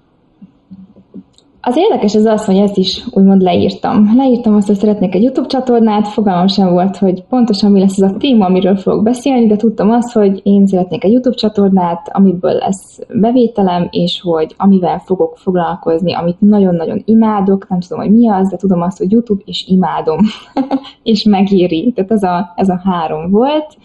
Az 1.61 1.77
érdekes 1.77 2.15
az 2.15 2.25
az, 2.25 2.45
hogy 2.45 2.57
ezt 2.57 2.77
is 2.77 3.05
úgymond 3.11 3.41
leírtam. 3.41 4.15
Leírtam 4.15 4.55
azt, 4.55 4.67
hogy 4.67 4.75
szeretnék 4.75 5.15
egy 5.15 5.23
YouTube 5.23 5.47
csatornát, 5.47 6.07
fogalmam 6.07 6.47
sem 6.47 6.71
volt, 6.71 6.97
hogy 6.97 7.23
pontosan 7.23 7.71
mi 7.71 7.79
lesz 7.79 8.01
az 8.01 8.11
a 8.11 8.17
téma, 8.17 8.45
amiről 8.45 8.75
fogok 8.75 9.03
beszélni, 9.03 9.47
de 9.47 9.55
tudtam 9.55 9.91
azt, 9.91 10.11
hogy 10.13 10.39
én 10.43 10.67
szeretnék 10.67 11.03
egy 11.03 11.11
YouTube 11.11 11.35
csatornát, 11.35 12.09
amiből 12.13 12.53
lesz 12.53 12.99
bevételem, 13.13 13.87
és 13.91 14.21
hogy 14.21 14.55
amivel 14.57 14.99
fogok 14.99 15.37
foglalkozni, 15.37 16.13
amit 16.13 16.41
nagyon-nagyon 16.41 17.01
imádok, 17.05 17.69
nem 17.69 17.79
tudom, 17.79 18.03
hogy 18.03 18.11
mi 18.11 18.29
az, 18.29 18.49
de 18.49 18.57
tudom 18.57 18.81
azt, 18.81 18.97
hogy 18.97 19.11
YouTube, 19.11 19.41
és 19.45 19.67
imádom, 19.67 20.19
és 21.03 21.23
megéri. 21.23 21.91
Tehát 21.95 22.11
ez 22.11 22.23
a, 22.23 22.53
ez 22.55 22.69
a 22.69 22.81
három 22.83 23.31
volt. 23.31 23.77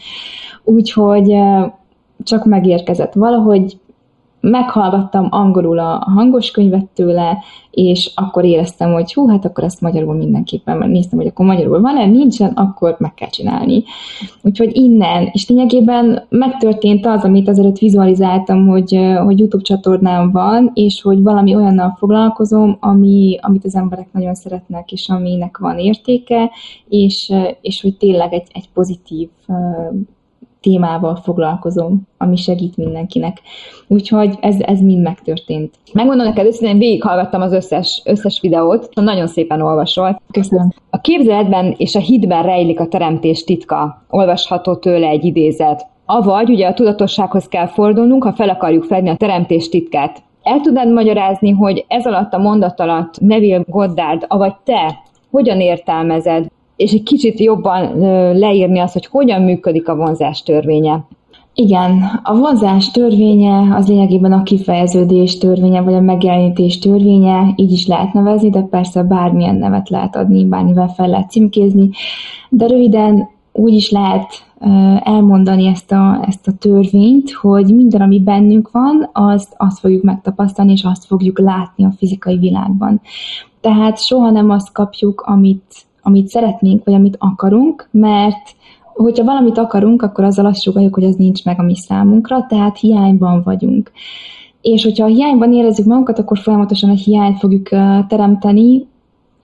Úgyhogy 0.65 1.35
csak 2.23 2.45
megérkezett 2.45 3.13
valahogy, 3.13 3.79
meghallgattam 4.51 5.27
angolul 5.31 5.79
a 5.79 6.05
hangos 6.15 6.51
könyvet 6.51 6.85
tőle, 6.95 7.39
és 7.71 8.13
akkor 8.15 8.45
éreztem, 8.45 8.93
hogy 8.93 9.13
hú, 9.13 9.29
hát 9.29 9.45
akkor 9.45 9.65
ezt 9.65 9.81
magyarul 9.81 10.15
mindenképpen, 10.15 10.77
mert 10.77 10.91
néztem, 10.91 11.19
hogy 11.19 11.29
akkor 11.29 11.47
magyarul 11.47 11.81
van-e, 11.81 12.07
nincsen, 12.07 12.53
akkor 12.53 12.97
meg 12.99 13.15
kell 13.15 13.29
csinálni. 13.29 13.85
Úgyhogy 14.43 14.77
innen, 14.77 15.29
és 15.33 15.49
lényegében 15.49 16.27
megtörtént 16.29 17.07
az, 17.07 17.25
amit 17.25 17.49
azelőtt 17.49 17.79
vizualizáltam, 17.79 18.67
hogy, 18.67 18.99
hogy 19.25 19.39
YouTube 19.39 19.63
csatornám 19.63 20.31
van, 20.31 20.71
és 20.75 21.03
hogy 21.03 21.23
valami 21.23 21.55
olyannal 21.55 21.97
foglalkozom, 21.99 22.77
ami, 22.81 23.39
amit 23.41 23.65
az 23.65 23.75
emberek 23.75 24.09
nagyon 24.13 24.35
szeretnek, 24.35 24.93
és 24.93 25.09
aminek 25.09 25.59
van 25.59 25.79
értéke, 25.79 26.51
és, 26.89 27.33
és 27.61 27.83
hogy 27.83 27.97
tényleg 27.97 28.33
egy, 28.33 28.47
egy 28.53 28.69
pozitív 28.75 29.29
témával 30.65 31.17
foglalkozom, 31.17 32.03
ami 32.19 32.37
segít 32.37 32.77
mindenkinek. 32.77 33.41
Úgyhogy 33.87 34.35
ez, 34.41 34.57
ez 34.61 34.81
mind 34.81 35.03
megtörtént. 35.03 35.75
Megmondom 35.93 36.27
neked 36.27 36.47
őszintén, 36.47 36.79
végighallgattam 36.79 37.41
az 37.43 37.53
összes, 37.53 38.03
összes 38.05 38.41
videót, 38.41 38.89
nagyon 38.95 39.27
szépen 39.27 39.61
olvasol. 39.61 40.21
Köszönöm. 40.33 40.73
A 40.91 41.01
képzeletben 41.01 41.75
és 41.77 41.95
a 41.95 41.99
hitben 41.99 42.43
rejlik 42.43 42.81
a 42.81 42.89
teremtés 42.89 43.45
titka. 43.45 44.05
Olvasható 44.11 44.77
tőle 44.77 45.09
egy 45.09 45.25
idézet. 45.25 45.87
Avagy 46.07 46.51
ugye 46.51 46.67
a 46.67 46.75
tudatossághoz 46.75 47.49
kell 47.49 47.67
fordulnunk, 47.67 48.25
ha 48.25 48.33
fel 48.33 48.49
akarjuk 48.49 48.85
fedni 48.85 49.09
a 49.09 49.17
teremtés 49.17 49.69
titkát. 49.69 50.23
El 50.43 50.61
tudnád 50.61 50.93
magyarázni, 50.93 51.51
hogy 51.51 51.85
ez 51.89 52.07
alatt 52.07 52.33
a 52.33 52.39
mondat 52.39 52.81
alatt 52.81 53.21
Neville 53.21 53.65
Goddard, 53.67 54.25
avagy 54.29 54.55
te 54.65 55.03
hogyan 55.31 55.61
értelmezed 55.61 56.47
és 56.77 56.93
egy 56.93 57.03
kicsit 57.03 57.41
jobban 57.41 57.99
leírni 58.39 58.79
azt, 58.79 58.93
hogy 58.93 59.07
hogyan 59.07 59.43
működik 59.43 59.89
a 59.89 59.97
vonzás 59.97 60.43
törvénye. 60.43 61.05
Igen, 61.55 62.21
a 62.23 62.37
vonzás 62.37 62.91
törvénye 62.91 63.75
az 63.77 63.89
lényegében 63.89 64.33
a 64.33 64.43
kifejeződés 64.43 65.39
törvénye, 65.39 65.81
vagy 65.81 65.95
a 65.95 66.01
megjelenítés 66.01 66.79
törvénye, 66.79 67.53
így 67.57 67.73
is 67.73 67.87
lehet 67.87 68.13
nevezni, 68.13 68.51
de 68.51 68.61
persze 68.61 69.03
bármilyen 69.03 69.55
nevet 69.55 69.89
lehet 69.89 70.17
adni, 70.17 70.45
bármivel 70.45 70.89
fel 70.89 71.09
lehet 71.09 71.31
címkézni, 71.31 71.91
de 72.49 72.67
röviden 72.67 73.29
úgy 73.53 73.73
is 73.73 73.91
lehet 73.91 74.27
elmondani 75.03 75.67
ezt 75.67 75.93
a, 75.93 76.25
ezt 76.27 76.49
a 76.49 76.53
törvényt, 76.59 77.33
hogy 77.33 77.75
minden, 77.75 78.01
ami 78.01 78.21
bennünk 78.21 78.71
van, 78.71 79.11
azt, 79.13 79.55
azt 79.57 79.79
fogjuk 79.79 80.03
megtapasztalni, 80.03 80.73
és 80.73 80.85
azt 80.85 81.05
fogjuk 81.05 81.39
látni 81.39 81.85
a 81.85 81.95
fizikai 81.97 82.39
világban. 82.39 83.01
Tehát 83.61 84.05
soha 84.05 84.31
nem 84.31 84.51
azt 84.51 84.73
kapjuk, 84.73 85.21
amit, 85.21 85.75
amit 86.05 86.29
szeretnénk, 86.29 86.85
vagy 86.85 86.95
amit 86.95 87.17
akarunk, 87.19 87.89
mert 87.91 88.55
hogyha 88.95 89.25
valamit 89.25 89.59
akarunk, 89.59 90.03
akkor 90.03 90.25
azzal 90.25 90.47
azt 90.47 90.63
sugaljuk, 90.63 90.95
hogy 90.95 91.05
az 91.05 91.15
nincs 91.15 91.45
meg 91.45 91.61
a 91.61 91.63
mi 91.63 91.77
számunkra, 91.77 92.47
tehát 92.49 92.79
hiányban 92.79 93.43
vagyunk. 93.45 93.91
És 94.61 94.85
hogyha 94.85 95.05
a 95.05 95.09
hiányban 95.09 95.53
érezzük 95.53 95.87
magunkat, 95.87 96.19
akkor 96.19 96.39
folyamatosan 96.39 96.91
a 96.91 96.95
hiányt 96.95 97.39
fogjuk 97.39 97.69
teremteni, 98.09 98.87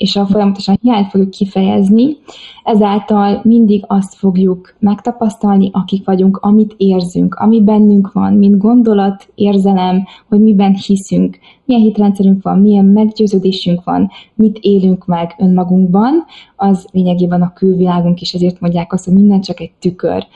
és 0.00 0.16
a 0.16 0.26
folyamatosan 0.26 0.78
hiányt 0.80 1.10
fogjuk 1.10 1.30
kifejezni, 1.30 2.16
ezáltal 2.64 3.40
mindig 3.44 3.84
azt 3.86 4.14
fogjuk 4.14 4.74
megtapasztalni, 4.78 5.70
akik 5.72 6.04
vagyunk, 6.04 6.36
amit 6.36 6.74
érzünk, 6.76 7.34
ami 7.34 7.62
bennünk 7.62 8.12
van, 8.12 8.32
mint 8.32 8.58
gondolat, 8.58 9.32
érzelem, 9.34 10.04
hogy 10.28 10.40
miben 10.40 10.74
hiszünk, 10.74 11.38
milyen 11.64 11.82
hitrendszerünk 11.82 12.42
van, 12.42 12.58
milyen 12.58 12.84
meggyőződésünk 12.84 13.84
van, 13.84 14.10
mit 14.34 14.58
élünk 14.60 15.06
meg 15.06 15.34
önmagunkban, 15.38 16.24
az 16.56 16.86
lényegében 16.92 17.42
a 17.42 17.52
külvilágunk 17.52 18.20
is, 18.20 18.34
ezért 18.34 18.60
mondják 18.60 18.92
azt, 18.92 19.04
hogy 19.04 19.14
minden 19.14 19.40
csak 19.40 19.60
egy 19.60 19.72
tükör 19.78 20.26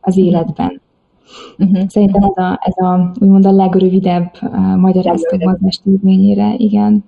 az 0.00 0.16
mhm. 0.16 0.24
életben. 0.24 0.80
Uh-huh. 1.58 1.88
Szerintem 1.88 2.22
ez 2.22 2.44
a, 2.44 2.58
ez 2.62 2.84
a 2.84 3.12
úgymond 3.20 3.46
a 3.46 3.52
legrövidebb 3.52 4.30
uh, 4.42 4.76
magyarázat 4.76 5.42
a 5.42 5.58
igen. 6.56 7.04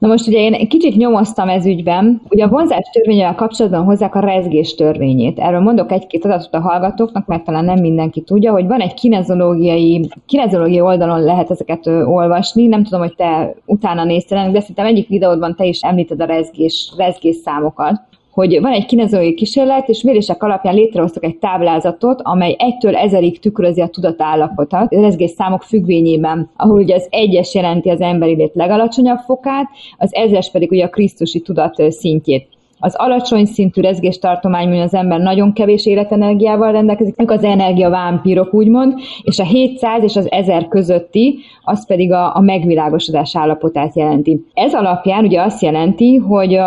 Na 0.00 0.08
most 0.08 0.26
ugye 0.26 0.38
én 0.38 0.68
kicsit 0.68 0.96
nyomoztam 0.96 1.48
ez 1.48 1.66
ügyben, 1.66 2.20
ugye 2.28 2.44
a 2.44 2.48
vonzás 2.48 2.90
törvényével 2.92 3.34
kapcsolatban 3.34 3.84
hozzák 3.84 4.14
a 4.14 4.20
rezgés 4.20 4.74
törvényét. 4.74 5.38
Erről 5.38 5.60
mondok 5.60 5.92
egy-két 5.92 6.24
adatot 6.24 6.54
a 6.54 6.60
hallgatóknak, 6.60 7.26
mert 7.26 7.44
talán 7.44 7.64
nem 7.64 7.80
mindenki 7.80 8.20
tudja, 8.20 8.52
hogy 8.52 8.66
van 8.66 8.80
egy 8.80 8.94
kinezológiai, 8.94 10.08
kinezológiai 10.26 10.80
oldalon 10.80 11.22
lehet 11.22 11.50
ezeket 11.50 11.86
olvasni, 11.86 12.66
nem 12.66 12.82
tudom, 12.82 13.00
hogy 13.00 13.14
te 13.14 13.54
utána 13.66 14.04
néztél, 14.04 14.50
de 14.50 14.60
szerintem 14.60 14.86
egyik 14.86 15.08
videódban 15.08 15.56
te 15.56 15.64
is 15.64 15.80
említed 15.80 16.20
a 16.20 16.24
rezgés, 16.24 16.92
rezgés 16.96 17.36
számokat 17.36 18.00
hogy 18.40 18.60
van 18.60 18.72
egy 18.72 18.86
kinezológiai 18.86 19.34
kísérlet, 19.34 19.88
és 19.88 20.02
mérések 20.02 20.42
alapján 20.42 20.74
létrehoztak 20.74 21.24
egy 21.24 21.36
táblázatot, 21.36 22.20
amely 22.22 22.56
egytől 22.58 22.96
ezerig 22.96 23.40
tükrözi 23.40 23.80
a 23.80 23.88
tudatállapotot, 23.88 24.90
rezgés 24.90 25.30
számok 25.30 25.62
függvényében, 25.62 26.50
ahol 26.56 26.80
ugye 26.80 26.94
az 26.94 27.06
egyes 27.10 27.54
jelenti 27.54 27.88
az 27.88 28.00
emberi 28.00 28.34
lét 28.34 28.54
legalacsonyabb 28.54 29.18
fokát, 29.18 29.68
az 29.98 30.14
ezres 30.14 30.50
pedig 30.50 30.70
ugye 30.70 30.84
a 30.84 30.88
krisztusi 30.88 31.40
tudat 31.40 31.92
szintjét. 31.92 32.48
Az 32.82 32.94
alacsony 32.96 33.44
szintű 33.44 33.80
rezgéstartományban 33.80 34.80
az 34.80 34.94
ember 34.94 35.20
nagyon 35.20 35.52
kevés 35.52 35.86
életenergiával 35.86 36.72
rendelkezik, 36.72 37.22
ők 37.22 37.30
az 37.30 37.44
energiavámpírok 37.44 38.54
úgymond, 38.54 38.94
és 39.22 39.38
a 39.38 39.44
700 39.44 40.02
és 40.02 40.16
az 40.16 40.30
1000 40.30 40.68
közötti, 40.68 41.38
az 41.62 41.86
pedig 41.86 42.12
a, 42.12 42.36
a 42.36 42.40
megvilágosodás 42.40 43.36
állapotát 43.36 43.96
jelenti. 43.96 44.46
Ez 44.54 44.74
alapján 44.74 45.24
ugye 45.24 45.42
azt 45.42 45.62
jelenti, 45.62 46.16
hogy 46.16 46.58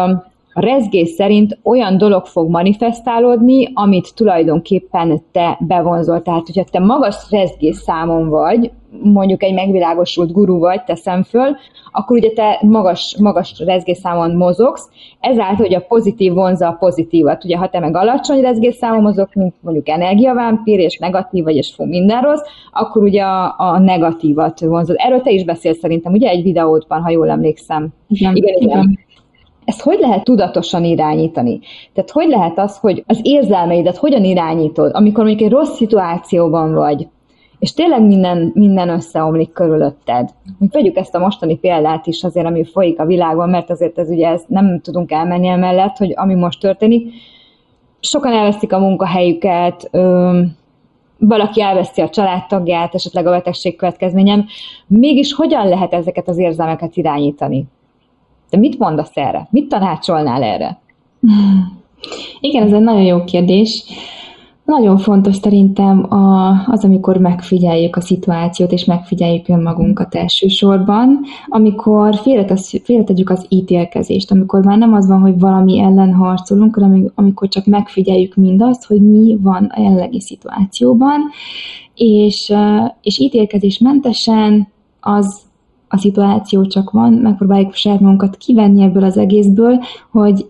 a, 0.54 0.62
rezgés 0.62 1.10
szerint 1.10 1.58
olyan 1.63 1.98
dolog 1.98 2.26
fog 2.26 2.50
manifestálódni, 2.50 3.72
amit 3.74 4.16
tulajdonképpen 4.16 5.22
te 5.32 5.58
bevonzol. 5.60 6.22
Tehát, 6.22 6.46
hogyha 6.46 6.63
te 6.72 6.80
magas 6.80 7.16
rezgés 7.30 7.76
számon 7.76 8.30
vagy, 8.30 8.72
mondjuk 9.04 9.44
egy 9.44 9.54
megvilágosult 9.54 10.32
guru 10.32 10.60
vagy, 10.60 10.84
teszem 10.84 11.24
föl, 11.24 11.56
akkor 11.92 12.18
ugye 12.18 12.30
te 12.30 12.60
magas, 12.62 13.18
magas 13.20 13.60
rezgésszámon 13.66 14.36
mozogsz, 14.36 14.89
ezáltal, 15.20 15.66
hogy 15.66 15.76
a 15.76 15.86
pozitív 15.88 16.34
vonza 16.34 16.68
a 16.68 16.78
pozitívat. 16.80 17.44
Ugye, 17.44 17.58
ha 17.58 17.70
te 17.70 17.80
meg 17.80 17.96
alacsony 17.96 18.42
rezgésszámon 18.42 19.02
mozog, 19.02 19.30
mint 19.34 19.56
mondjuk 19.62 19.89
energiavámpír, 19.89 20.80
és 20.80 20.98
negatív 20.98 21.44
vagy, 21.44 21.56
és 21.56 21.74
fú, 21.76 21.86
minden 21.86 22.22
rossz, 22.22 22.42
akkor 22.72 23.04
ugye 23.04 23.24
a, 23.24 23.56
a 23.58 23.80
negatívat 23.80 24.60
vonzod. 24.60 24.96
Erről 25.00 25.22
te 25.22 25.32
is 25.32 25.44
beszélsz 25.44 25.78
szerintem, 25.78 26.13
ugye 26.13 26.30
egy 26.30 26.44
videódban, 26.44 27.02
ha 27.02 27.10
jól 27.10 27.30
emlékszem. 27.30 27.88
Igen, 28.08 28.36
igen. 28.36 28.62
igen 28.62 29.00
ezt 29.65 29.82
hogy 29.82 29.99
lehet 29.99 30.23
tudatosan 30.23 30.84
irányítani? 30.84 31.60
Tehát 31.93 32.12
hogy 32.12 32.28
lehet 32.28 32.60
az, 32.60 32.78
hogy 32.78 33.04
az 33.08 33.19
érzelmeidet 33.21 33.97
hogyan 33.97 34.23
irányítod, 34.23 34.91
amikor 34.93 35.23
mondjuk 35.23 35.49
egy 35.49 35.56
rossz 35.56 35.76
szituációban 35.76 36.73
vagy, 36.73 37.08
és 37.60 37.73
tényleg 37.73 38.02
minden, 38.02 38.52
minden 38.54 38.89
összeomlik 38.89 39.52
körülötted. 39.52 40.30
Vegyük 40.71 40.97
ezt 40.97 41.15
a 41.15 41.19
mostani 41.19 41.58
példát 41.58 42.08
is 42.08 42.23
azért, 42.23 42.45
ami 42.45 42.63
folyik 42.63 42.99
a 42.99 43.06
világon, 43.06 43.49
mert 43.49 43.69
azért 43.69 43.99
ez 43.99 44.10
ugye 44.10 44.28
ezt 44.28 44.49
nem 44.49 44.80
tudunk 44.82 45.12
elmenni 45.12 45.47
emellett, 45.47 45.97
hogy 45.97 46.13
ami 46.15 46.34
most 46.34 46.60
történik. 46.60 47.13
Sokan 47.99 48.34
elveszik 48.34 48.73
a 48.73 48.80
munkahelyüket, 48.80 49.88
ö, 49.91 50.41
valaki 51.17 51.62
elveszi 51.62 52.02
a 52.02 52.10
családtagját, 52.10 52.95
esetleg 52.95 53.26
a 53.26 53.30
betegség 53.30 53.76
következményem. 53.76 54.45
Mégis 54.88 55.34
hogyan 55.34 55.67
lehet 55.67 55.93
ezeket 55.93 56.28
az 56.28 56.38
érzelmeket 56.38 56.95
irányítani? 56.95 57.65
Te 58.54 58.60
mit 58.60 58.80
mondasz 58.80 59.12
erre? 59.13 59.48
Mit 59.52 59.68
tanácsolnál 59.68 60.44
erre? 60.44 60.80
Igen, 62.39 62.63
ez 62.63 62.74
egy 62.74 62.82
nagyon 62.82 63.02
jó 63.02 63.24
kérdés. 63.24 63.84
Nagyon 64.66 64.98
fontos 64.98 65.36
szerintem 65.36 66.13
a, 66.13 66.50
az, 66.66 66.84
amikor 66.84 67.18
megfigyeljük 67.18 67.96
a 67.96 68.02
szituációt, 68.02 68.72
és 68.72 68.86
megfigyeljük 68.86 69.48
önmagunkat 69.48 70.16
elsősorban, 70.16 71.20
amikor 71.48 72.16
félretegyük 72.84 73.30
az 73.30 73.46
ítélkezést, 73.50 74.32
amikor 74.32 74.63
már 74.63 74.78
nem 74.78 74.94
az 74.94 75.08
van, 75.08 75.22
hogy 75.22 75.39
valami 75.39 75.80
ellen 75.80 76.13
harcolunk, 76.13 76.76
hanem 76.76 77.12
amikor 77.16 77.48
csak 77.48 77.66
megfigyeljük 77.66 78.36
mindazt, 78.36 78.86
hogy 78.86 79.02
mi 79.02 79.38
van 79.42 79.72
a 79.76 79.82
jelenlegi 79.82 80.22
szituációban, 80.22 81.22
és, 81.96 82.54
és 83.02 83.20
ítélkezésmentesen 83.20 84.68
az 85.00 85.52
a 85.93 85.97
szituáció 85.97 86.65
csak 86.65 86.91
van, 86.91 87.13
megpróbáljuk 87.13 87.73
saját 87.73 87.99
magunkat 87.99 88.38
kivenni 88.38 88.84
ebből 88.84 89.03
az 89.03 89.17
egészből, 89.17 89.79
hogy 90.12 90.45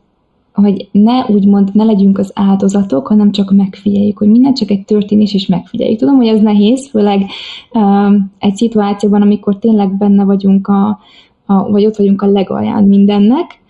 hogy 0.54 0.90
ne 0.92 1.26
úgymond 1.26 1.70
ne 1.74 1.84
legyünk 1.84 2.18
az 2.18 2.32
áldozatok, 2.36 3.08
hanem 3.08 3.32
csak 3.32 3.52
megfigyeljük, 3.52 4.18
hogy 4.18 4.28
minden 4.30 4.54
csak 4.54 4.70
egy 4.70 4.86
történés, 4.86 5.34
és 5.34 5.48
megfigyeljük. 5.48 6.00
Tudom, 6.00 6.16
hogy 6.16 6.28
ez 6.28 6.42
nehéz, 6.42 6.90
főleg 6.90 7.26
uh, 7.74 8.14
egy 8.40 8.56
szituációban, 8.56 9.22
amikor 9.22 9.60
tényleg 9.60 9.98
benne 9.98 10.24
vagyunk, 10.24 10.68
a, 10.68 11.00
a, 11.46 11.70
vagy 11.70 11.86
ott 11.86 11.96
vagyunk 11.96 12.22
a 12.22 12.28
legalján 12.32 12.84
mindennek, 12.84 13.62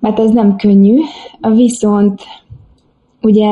mert 0.00 0.18
ez 0.18 0.30
nem 0.30 0.56
könnyű, 0.56 0.98
viszont 1.54 2.22
ugye, 3.22 3.50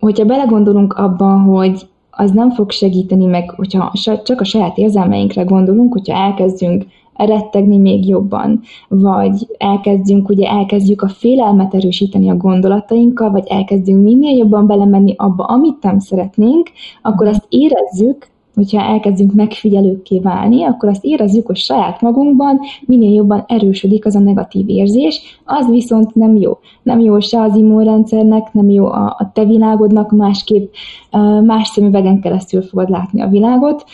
hogyha 0.00 0.24
belegondolunk 0.24 0.92
abban, 0.92 1.40
hogy 1.40 1.80
az 2.14 2.30
nem 2.30 2.50
fog 2.50 2.70
segíteni 2.70 3.24
meg, 3.24 3.50
hogyha 3.50 3.92
csak 4.24 4.40
a 4.40 4.44
saját 4.44 4.78
érzelmeinkre 4.78 5.42
gondolunk, 5.42 5.92
hogyha 5.92 6.16
elkezdünk 6.16 6.84
rettegni 7.16 7.76
még 7.76 8.08
jobban, 8.08 8.60
vagy 8.88 9.46
elkezdjünk, 9.58 10.28
ugye 10.28 10.48
elkezdjük 10.48 11.02
a 11.02 11.08
félelmet 11.08 11.74
erősíteni 11.74 12.30
a 12.30 12.36
gondolatainkkal, 12.36 13.30
vagy 13.30 13.46
elkezdünk 13.46 14.02
minél 14.02 14.36
jobban 14.36 14.66
belemenni 14.66 15.14
abba, 15.16 15.44
amit 15.44 15.82
nem 15.82 15.98
szeretnénk, 15.98 16.70
akkor 17.02 17.26
azt 17.26 17.46
érezzük, 17.48 18.30
hogyha 18.54 18.80
elkezdünk 18.80 19.32
megfigyelőkké 19.32 20.18
válni, 20.18 20.64
akkor 20.64 20.88
azt 20.88 21.04
érezzük, 21.04 21.46
hogy 21.46 21.56
saját 21.56 22.00
magunkban 22.00 22.60
minél 22.86 23.14
jobban 23.14 23.44
erősödik 23.46 24.06
az 24.06 24.16
a 24.16 24.20
negatív 24.20 24.68
érzés, 24.68 25.40
az 25.44 25.70
viszont 25.70 26.14
nem 26.14 26.36
jó. 26.36 26.58
Nem 26.82 27.00
jó 27.00 27.20
se 27.20 27.40
az 27.40 27.56
immunrendszernek, 27.56 28.52
nem 28.52 28.70
jó 28.70 28.86
a, 28.86 29.16
a 29.18 29.30
te 29.34 29.44
világodnak, 29.44 30.10
másképp 30.10 30.72
más 31.44 31.68
szemüvegen 31.68 32.20
keresztül 32.20 32.62
fogod 32.62 32.90
látni 32.90 33.22
a 33.22 33.28
világot, 33.28 33.84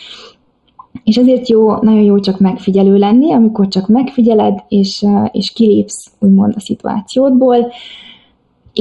és 1.03 1.15
ezért 1.15 1.49
jó, 1.49 1.75
nagyon 1.75 2.03
jó 2.03 2.19
csak 2.19 2.39
megfigyelő 2.39 2.97
lenni, 2.97 3.31
amikor 3.31 3.67
csak 3.67 3.87
megfigyeled, 3.87 4.63
és, 4.67 5.05
és 5.31 5.51
kilépsz 5.51 6.11
úgymond 6.19 6.53
a 6.55 6.59
szituációdból, 6.59 7.71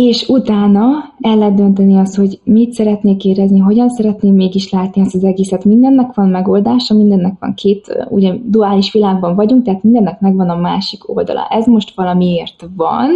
és 0.01 0.29
utána 0.29 0.87
el 1.21 1.37
lehet 1.37 1.55
dönteni 1.55 1.99
azt, 1.99 2.17
hogy 2.17 2.41
mit 2.45 2.73
szeretnék 2.73 3.25
érezni, 3.25 3.59
hogyan 3.59 3.89
szeretném 3.89 4.35
mégis 4.35 4.71
látni 4.71 5.01
ezt 5.01 5.15
az 5.15 5.25
egészet. 5.25 5.65
Mindennek 5.65 6.15
van 6.15 6.29
megoldása, 6.29 6.95
mindennek 6.95 7.35
van 7.41 7.55
két, 7.55 8.07
ugye 8.09 8.35
duális 8.45 8.93
világban 8.93 9.35
vagyunk, 9.35 9.65
tehát 9.65 9.83
mindennek 9.83 10.21
megvan 10.21 10.49
a 10.49 10.57
másik 10.57 11.17
oldala. 11.17 11.47
Ez 11.51 11.67
most 11.67 11.93
valamiért 11.95 12.69
van, 12.77 13.11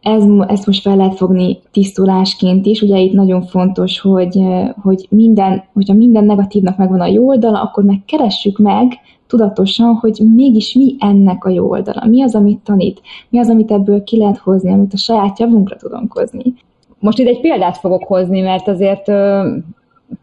ez, 0.00 0.24
ezt 0.46 0.66
most 0.66 0.82
fel 0.82 0.96
lehet 0.96 1.16
fogni 1.16 1.58
tisztulásként 1.70 2.66
is. 2.66 2.82
Ugye 2.82 2.98
itt 2.98 3.12
nagyon 3.12 3.42
fontos, 3.42 4.00
hogy, 4.00 4.40
hogy 4.82 5.06
minden, 5.10 5.64
hogyha 5.72 5.94
minden 5.94 6.24
negatívnak 6.24 6.76
megvan 6.76 7.00
a 7.00 7.06
jó 7.06 7.28
oldala, 7.28 7.62
akkor 7.62 7.84
megkeressük 7.84 8.58
meg 8.58 8.92
tudatosan, 9.28 9.94
hogy 9.94 10.20
mégis 10.34 10.72
mi 10.72 10.96
ennek 10.98 11.44
a 11.44 11.50
jó 11.50 11.70
oldala, 11.70 12.06
mi 12.06 12.22
az, 12.22 12.34
amit 12.34 12.58
tanít, 12.58 13.00
mi 13.28 13.38
az, 13.38 13.48
amit 13.48 13.70
ebből 13.70 14.02
ki 14.02 14.18
lehet 14.18 14.38
hozni, 14.38 14.72
amit 14.72 14.92
a 14.92 14.96
saját 14.96 15.38
javunkra 15.38 15.76
tudunk 15.76 16.12
hozni. 16.12 16.54
Most 16.98 17.18
itt 17.18 17.26
egy 17.26 17.40
példát 17.40 17.76
fogok 17.76 18.04
hozni, 18.04 18.40
mert 18.40 18.68
azért 18.68 19.06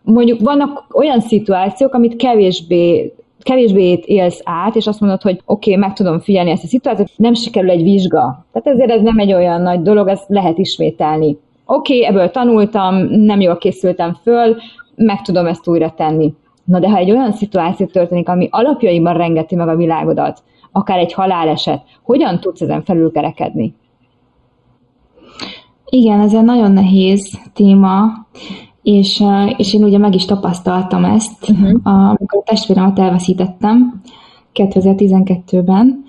mondjuk 0.04 0.39
vannak 0.39 0.86
olyan 0.94 1.20
szituációk, 1.20 1.94
amit 1.94 2.15
kevésbé 2.15 3.13
kevésbé 3.46 4.00
élsz 4.06 4.41
át, 4.44 4.76
és 4.76 4.88
azt 4.88 5.00
mondod, 5.00 5.22
hogy 5.22 5.41
oké, 5.46 5.70
okay, 5.70 5.82
meg 5.82 5.94
tudom 5.94 6.20
figyelni 6.20 6.50
ezt 6.50 6.63
a 6.63 6.68
szituációt, 6.68 7.12
nem 7.15 7.34
sikerül 7.34 7.70
egy 7.70 7.84
vizsga. 7.84 8.46
Tehát 8.52 8.68
ezért 8.68 8.91
ez 8.91 9.02
nem 9.02 9.20
egy 9.20 9.34
olyan 9.34 9.62
nagy 9.62 9.82
dolog, 9.82 10.08
ezt 10.08 10.26
lehet 10.28 10.58
ismételni. 10.58 11.38
Oké, 11.65 11.96
okay, 11.98 12.06
ebből 12.06 12.30
tanultam, 12.30 12.96
nem 13.10 13.41
jól 13.41 13.58
készültem 13.58 14.13
föl, 14.24 14.56
meg 14.96 15.22
tudom 15.22 15.46
ezt 15.46 15.68
újra 15.68 15.94
tenni. 15.98 16.34
Na 16.65 16.80
de 16.80 16.89
ha 16.89 16.97
egy 16.97 17.12
olyan 17.12 17.32
szituáció 17.32 17.86
történik, 17.86 18.30
ami 18.30 18.47
alapjaiban 18.51 19.13
rengeti 19.13 19.56
meg 19.56 19.67
a 19.67 19.75
világodat, 19.75 20.43
akár 20.71 20.99
egy 20.99 21.13
haláleset, 21.13 21.84
hogyan 22.04 22.39
tudsz 22.39 22.62
ezen 22.62 22.84
felülkerekedni? 22.84 23.75
Igen, 25.86 26.19
ez 26.19 26.34
egy 26.34 26.43
nagyon 26.43 26.71
nehéz 26.71 27.39
téma, 27.54 28.28
és, 28.84 29.23
és 29.58 29.73
én 29.73 29.84
ugye 29.84 29.97
meg 29.97 30.15
is 30.15 30.25
tapasztaltam 30.25 31.06
ezt, 31.06 31.49
uh-huh. 31.49 31.80
amikor 31.84 32.39
a 32.39 32.49
testvéremet 32.49 32.99
elveszítettem 32.99 34.01
2012-ben, 34.54 36.04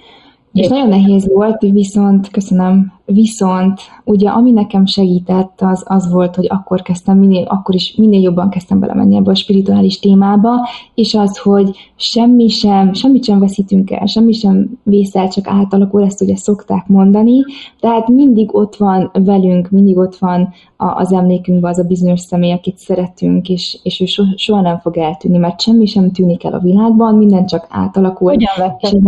és 0.53 0.69
nagyon 0.69 0.89
nehéz 0.89 1.33
volt, 1.33 1.61
viszont, 1.61 2.31
köszönöm, 2.31 2.93
viszont 3.07 3.81
ugye 4.05 4.29
ami 4.29 4.51
nekem 4.51 4.87
segített, 4.87 5.61
az, 5.61 5.85
az 5.87 6.11
volt, 6.13 6.35
hogy 6.35 6.47
akkor 6.49 6.83
kezdtem 6.83 7.19
minél, 7.19 7.45
akkor 7.45 7.75
is 7.75 7.95
minél 7.97 8.21
jobban 8.21 8.51
kezdtem 8.51 8.81
belemenni 8.81 9.17
ebbe 9.17 9.31
a 9.31 9.35
spirituális 9.35 9.99
témába, 9.99 10.69
és 10.95 11.15
az, 11.15 11.39
hogy 11.39 11.77
semmi 11.97 12.49
sem, 12.49 12.93
semmit 12.93 13.25
sem 13.25 13.39
veszítünk 13.39 13.91
el, 13.91 14.07
semmi 14.07 14.33
sem 14.33 14.79
vészel, 14.83 15.29
csak 15.29 15.47
átalakul, 15.49 16.05
ezt 16.05 16.23
ugye 16.23 16.37
szokták 16.37 16.87
mondani, 16.87 17.45
tehát 17.81 18.09
mindig 18.09 18.55
ott 18.55 18.77
van 18.77 19.11
velünk, 19.13 19.71
mindig 19.71 19.97
ott 19.97 20.17
van 20.17 20.53
az 20.77 21.13
emlékünkben 21.13 21.71
az 21.71 21.79
a 21.79 21.83
bizonyos 21.83 22.21
személy, 22.21 22.53
akit 22.53 22.79
szeretünk, 22.79 23.49
és, 23.49 23.79
és 23.83 24.01
ő 24.01 24.25
soha 24.37 24.61
nem 24.61 24.79
fog 24.79 24.97
eltűnni, 24.97 25.39
mert 25.39 25.61
semmi 25.61 25.87
sem 25.87 26.13
tűnik 26.13 26.45
el 26.45 26.53
a 26.53 26.59
világban, 26.59 27.15
minden 27.15 27.47
csak 27.47 27.67
átalakul. 27.69 28.29
Hogyan 28.29 28.53
vetted? 28.57 29.03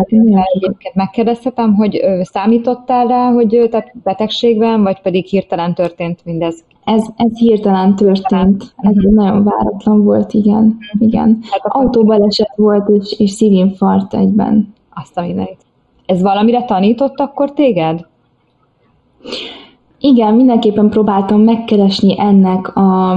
Megkérdezhetem, 0.94 1.74
hogy 1.74 2.00
számítottál 2.22 3.06
rá, 3.06 3.30
hogy 3.30 3.68
tehát 3.70 3.87
betegségben, 4.02 4.82
vagy 4.82 5.00
pedig 5.00 5.26
hirtelen 5.26 5.74
történt 5.74 6.24
mindez? 6.24 6.64
Ez, 6.84 7.06
ez 7.16 7.38
hirtelen 7.38 7.96
történt. 7.96 8.74
Ez 8.76 8.96
uh-huh. 8.96 9.12
nagyon 9.12 9.44
váratlan 9.44 10.04
volt, 10.04 10.32
igen. 10.32 10.78
Igen. 10.98 11.38
Hát 11.50 11.60
Autóbaleset 11.64 12.52
volt, 12.56 12.88
és, 12.88 13.18
és 13.18 13.30
szívinfarkt 13.30 14.14
egyben. 14.14 14.74
Azt 14.94 15.16
a 15.16 15.20
mindenit. 15.20 15.66
Ez 16.06 16.22
valamire 16.22 16.64
tanított 16.64 17.20
akkor 17.20 17.52
téged? 17.52 18.06
Igen, 20.00 20.34
mindenképpen 20.34 20.88
próbáltam 20.88 21.40
megkeresni 21.40 22.20
ennek 22.20 22.76
a, 22.76 23.10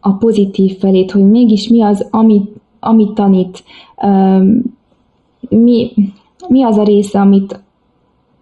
a 0.00 0.12
pozitív 0.18 0.78
felét, 0.78 1.10
hogy 1.10 1.30
mégis 1.30 1.68
mi 1.68 1.82
az, 1.82 2.08
amit, 2.10 2.50
amit 2.80 3.14
tanít, 3.14 3.64
um, 4.02 4.62
mi, 5.48 5.92
mi 6.48 6.62
az 6.62 6.76
a 6.76 6.82
része, 6.82 7.20
amit, 7.20 7.63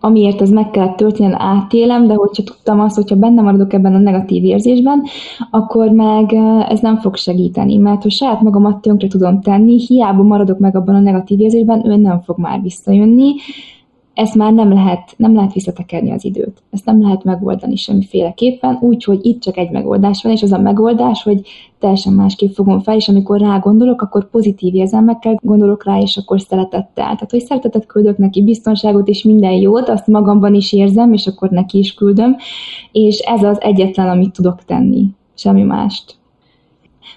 amiért 0.04 0.40
ez 0.40 0.50
meg 0.50 0.70
kellett 0.70 0.96
történjen, 0.96 1.40
átélem, 1.40 2.06
de 2.06 2.14
hogyha 2.14 2.42
tudtam 2.42 2.80
azt, 2.80 2.94
hogyha 2.94 3.16
benne 3.16 3.42
maradok 3.42 3.72
ebben 3.72 3.94
a 3.94 3.98
negatív 3.98 4.44
érzésben, 4.44 5.02
akkor 5.50 5.90
meg 5.90 6.32
ez 6.68 6.80
nem 6.80 6.96
fog 6.96 7.16
segíteni, 7.16 7.76
mert 7.76 8.02
hogy 8.02 8.10
saját 8.10 8.40
magamat 8.40 8.80
tönkre 8.80 9.08
tudom 9.08 9.40
tenni, 9.40 9.78
hiába 9.78 10.22
maradok 10.22 10.58
meg 10.58 10.76
abban 10.76 10.94
a 10.94 11.00
negatív 11.00 11.40
érzésben, 11.40 11.86
ő 11.86 11.96
nem 11.96 12.20
fog 12.20 12.38
már 12.38 12.62
visszajönni, 12.62 13.34
ezt 14.14 14.34
már 14.34 14.52
nem 14.52 14.72
lehet, 14.72 15.14
nem 15.16 15.34
lehet 15.34 15.52
visszatekerni 15.52 16.10
az 16.10 16.24
időt. 16.24 16.62
Ezt 16.70 16.84
nem 16.84 17.02
lehet 17.02 17.24
megoldani 17.24 17.76
semmiféleképpen, 17.76 18.78
úgyhogy 18.80 19.24
itt 19.26 19.40
csak 19.40 19.56
egy 19.56 19.70
megoldás 19.70 20.22
van, 20.22 20.32
és 20.32 20.42
az 20.42 20.52
a 20.52 20.58
megoldás, 20.58 21.22
hogy 21.22 21.40
teljesen 21.78 22.12
másképp 22.12 22.52
fogom 22.54 22.80
fel, 22.80 22.96
és 22.96 23.08
amikor 23.08 23.40
rá 23.40 23.58
gondolok, 23.58 24.02
akkor 24.02 24.30
pozitív 24.30 24.74
érzelmekkel 24.74 25.38
gondolok 25.42 25.84
rá, 25.84 25.98
és 25.98 26.16
akkor 26.16 26.40
szeretettel. 26.40 27.14
Tehát, 27.14 27.30
hogy 27.30 27.40
szeretetet 27.40 27.86
küldök 27.86 28.16
neki, 28.16 28.42
biztonságot 28.42 29.08
és 29.08 29.22
minden 29.22 29.52
jót, 29.52 29.88
azt 29.88 30.06
magamban 30.06 30.54
is 30.54 30.72
érzem, 30.72 31.12
és 31.12 31.26
akkor 31.26 31.50
neki 31.50 31.78
is 31.78 31.94
küldöm, 31.94 32.36
és 32.92 33.18
ez 33.18 33.42
az 33.42 33.60
egyetlen, 33.60 34.08
amit 34.08 34.32
tudok 34.32 34.64
tenni, 34.64 35.08
semmi 35.34 35.62
mást. 35.62 36.20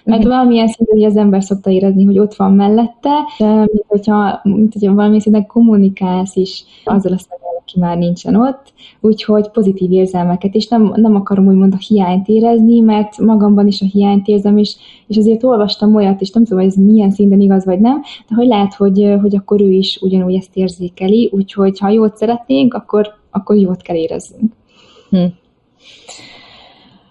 Meg 0.04 0.18
uh-huh. 0.18 0.32
valamilyen 0.32 0.68
szinten 0.68 0.96
hogy 0.96 1.04
az 1.04 1.16
ember 1.16 1.42
szokta 1.42 1.70
érezni, 1.70 2.04
hogy 2.04 2.18
ott 2.18 2.34
van 2.34 2.52
mellette, 2.52 3.10
mint 3.38 3.84
hogyha, 3.86 4.40
mint 4.42 4.72
hogyha 4.72 4.94
valamilyen 4.94 5.20
szinten 5.20 5.46
kommunikálsz 5.46 6.36
is 6.36 6.64
azzal 6.84 7.12
a 7.12 7.18
személyel, 7.18 7.56
aki 7.60 7.78
már 7.78 7.96
nincsen 7.96 8.34
ott, 8.34 8.72
úgyhogy 9.00 9.48
pozitív 9.50 9.92
érzelmeket, 9.92 10.54
és 10.54 10.68
nem, 10.68 10.92
nem 10.94 11.14
akarom 11.14 11.46
úgymond 11.46 11.72
a 11.72 11.84
hiányt 11.88 12.28
érezni, 12.28 12.80
mert 12.80 13.18
magamban 13.18 13.66
is 13.66 13.80
a 13.80 13.86
hiányt 13.92 14.26
érzem, 14.26 14.56
és, 14.56 14.76
és 15.06 15.16
azért 15.16 15.44
olvastam 15.44 15.94
olyat, 15.94 16.20
és 16.20 16.30
nem 16.30 16.44
tudom, 16.44 16.58
hogy 16.58 16.68
ez 16.68 16.76
milyen 16.76 17.10
szinten 17.10 17.40
igaz 17.40 17.64
vagy 17.64 17.80
nem, 17.80 18.02
de 18.28 18.34
hogy 18.34 18.46
lehet, 18.46 18.74
hogy, 18.74 19.16
hogy 19.20 19.36
akkor 19.36 19.60
ő 19.60 19.70
is 19.70 19.98
ugyanúgy 20.00 20.34
ezt 20.34 20.56
érzékeli, 20.56 21.30
úgyhogy 21.32 21.78
ha 21.78 21.88
jót 21.88 22.16
szeretnénk, 22.16 22.74
akkor, 22.74 23.14
akkor 23.30 23.56
jót 23.56 23.82
kell 23.82 23.96
érezzünk. 23.96 24.52
Hm. 25.10 25.24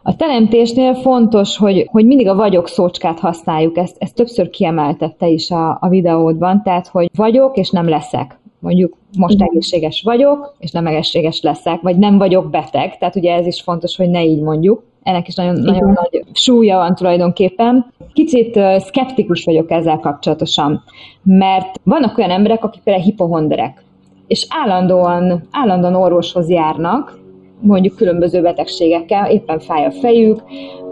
A 0.07 0.15
teremtésnél 0.15 0.93
fontos, 0.93 1.57
hogy, 1.57 1.87
hogy 1.91 2.05
mindig 2.05 2.27
a 2.27 2.35
vagyok 2.35 2.67
szócskát 2.67 3.19
használjuk, 3.19 3.77
ezt, 3.77 3.95
ezt 3.99 4.15
többször 4.15 4.49
kiemeltette 4.49 5.27
is 5.27 5.51
a, 5.51 5.77
a 5.81 5.89
videódban, 5.89 6.61
tehát, 6.63 6.87
hogy 6.87 7.09
vagyok 7.15 7.57
és 7.57 7.69
nem 7.69 7.89
leszek. 7.89 8.39
Mondjuk 8.59 8.97
most 9.17 9.41
egészséges 9.41 10.01
vagyok, 10.01 10.55
és 10.59 10.71
nem 10.71 10.87
egészséges 10.87 11.41
leszek, 11.41 11.81
vagy 11.81 11.97
nem 11.97 12.17
vagyok 12.17 12.49
beteg, 12.49 12.97
tehát 12.97 13.15
ugye 13.15 13.33
ez 13.33 13.45
is 13.45 13.61
fontos, 13.61 13.95
hogy 13.97 14.09
ne 14.09 14.23
így 14.23 14.41
mondjuk. 14.41 14.83
Ennek 15.03 15.27
is 15.27 15.35
nagyon, 15.35 15.53
nagyon 15.53 15.91
nagy 15.91 16.23
súlya 16.31 16.77
van 16.77 16.95
tulajdonképpen. 16.95 17.85
Kicsit 18.13 18.59
szkeptikus 18.77 19.43
vagyok 19.43 19.71
ezzel 19.71 19.99
kapcsolatosan, 19.99 20.83
mert 21.23 21.79
vannak 21.83 22.17
olyan 22.17 22.31
emberek, 22.31 22.63
akik 22.63 22.81
például 22.83 23.05
hipohonderek, 23.05 23.83
és 24.27 24.47
állandóan, 24.49 25.47
állandóan 25.51 25.95
orvoshoz 25.95 26.49
járnak, 26.49 27.23
mondjuk 27.66 27.95
különböző 27.95 28.41
betegségekkel, 28.41 29.30
éppen 29.32 29.59
fáj 29.59 29.86
a 29.86 29.91
fejük, 29.91 30.43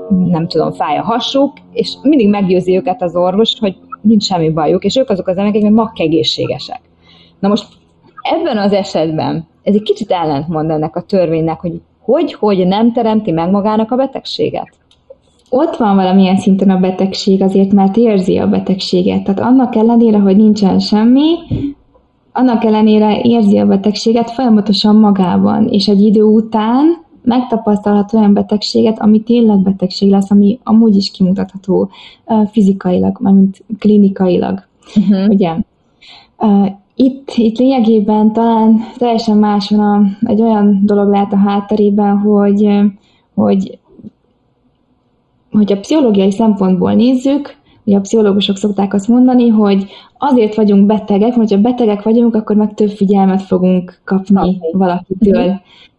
nem 0.09 0.47
tudom, 0.47 0.71
fáj 0.71 0.97
a 0.97 1.03
hasuk, 1.03 1.51
és 1.71 1.93
mindig 2.01 2.29
meggyőzi 2.29 2.75
őket 2.75 3.01
az 3.01 3.15
orvos, 3.15 3.53
hogy 3.59 3.75
nincs 4.01 4.23
semmi 4.23 4.49
bajuk, 4.49 4.83
és 4.83 4.95
ők 4.95 5.09
azok 5.09 5.27
az 5.27 5.37
emberek, 5.37 5.61
akik 5.61 5.75
makkegészségesek. 5.75 6.81
Na 7.39 7.47
most 7.47 7.65
ebben 8.21 8.57
az 8.57 8.73
esetben 8.73 9.47
ez 9.63 9.75
egy 9.75 9.81
kicsit 9.81 10.11
ellentmond 10.11 10.69
ennek 10.69 10.95
a 10.95 11.01
törvénynek, 11.01 11.59
hogy 11.59 11.81
hogy, 12.03 12.33
hogy 12.33 12.67
nem 12.67 12.91
teremti 12.91 13.31
meg 13.31 13.51
magának 13.51 13.91
a 13.91 13.95
betegséget. 13.95 14.69
Ott 15.49 15.75
van 15.75 15.95
valamilyen 15.95 16.37
szinten 16.37 16.69
a 16.69 16.79
betegség, 16.79 17.41
azért 17.41 17.71
mert 17.71 17.97
érzi 17.97 18.37
a 18.37 18.47
betegséget. 18.47 19.23
Tehát 19.23 19.39
annak 19.39 19.75
ellenére, 19.75 20.17
hogy 20.17 20.35
nincsen 20.35 20.79
semmi, 20.79 21.35
annak 22.33 22.63
ellenére 22.63 23.21
érzi 23.21 23.57
a 23.57 23.65
betegséget 23.65 24.31
folyamatosan 24.31 24.95
magában, 24.95 25.67
és 25.67 25.87
egy 25.87 26.01
idő 26.01 26.23
után 26.23 26.85
megtapasztalhat 27.23 28.13
olyan 28.13 28.33
betegséget, 28.33 28.99
ami 28.99 29.21
tényleg 29.21 29.59
betegség 29.59 30.09
lesz, 30.09 30.31
ami 30.31 30.59
amúgy 30.63 30.95
is 30.95 31.11
kimutatható 31.11 31.89
fizikailag, 32.51 33.17
mármint 33.19 33.63
klinikailag. 33.79 34.63
Uh-huh. 34.95 35.29
Ugye? 35.29 35.55
Itt, 36.95 37.31
itt 37.35 37.57
lényegében 37.57 38.33
talán 38.33 38.79
teljesen 38.97 39.37
más 39.37 39.69
van 39.69 39.79
a, 39.79 40.27
egy 40.29 40.41
olyan 40.41 40.81
dolog 40.85 41.09
lehet 41.09 41.33
a 41.33 41.37
hátterében, 41.37 42.17
hogy, 42.17 42.67
hogy, 43.33 43.77
hogy 45.51 45.71
a 45.71 45.79
pszichológiai 45.79 46.31
szempontból 46.31 46.93
nézzük, 46.93 47.55
Ugye 47.85 47.97
a 47.97 48.01
pszichológusok 48.01 48.57
szokták 48.57 48.93
azt 48.93 49.07
mondani, 49.07 49.47
hogy 49.47 49.85
azért 50.17 50.55
vagyunk 50.55 50.85
betegek, 50.85 51.35
mert 51.35 51.49
ha 51.49 51.57
betegek 51.57 52.01
vagyunk, 52.01 52.35
akkor 52.35 52.55
meg 52.55 52.73
több 52.73 52.89
figyelmet 52.89 53.41
fogunk 53.41 54.01
kapni 54.03 54.37
okay. 54.37 54.71
valakitől. 54.71 55.43
Mm-hmm. 55.43 55.55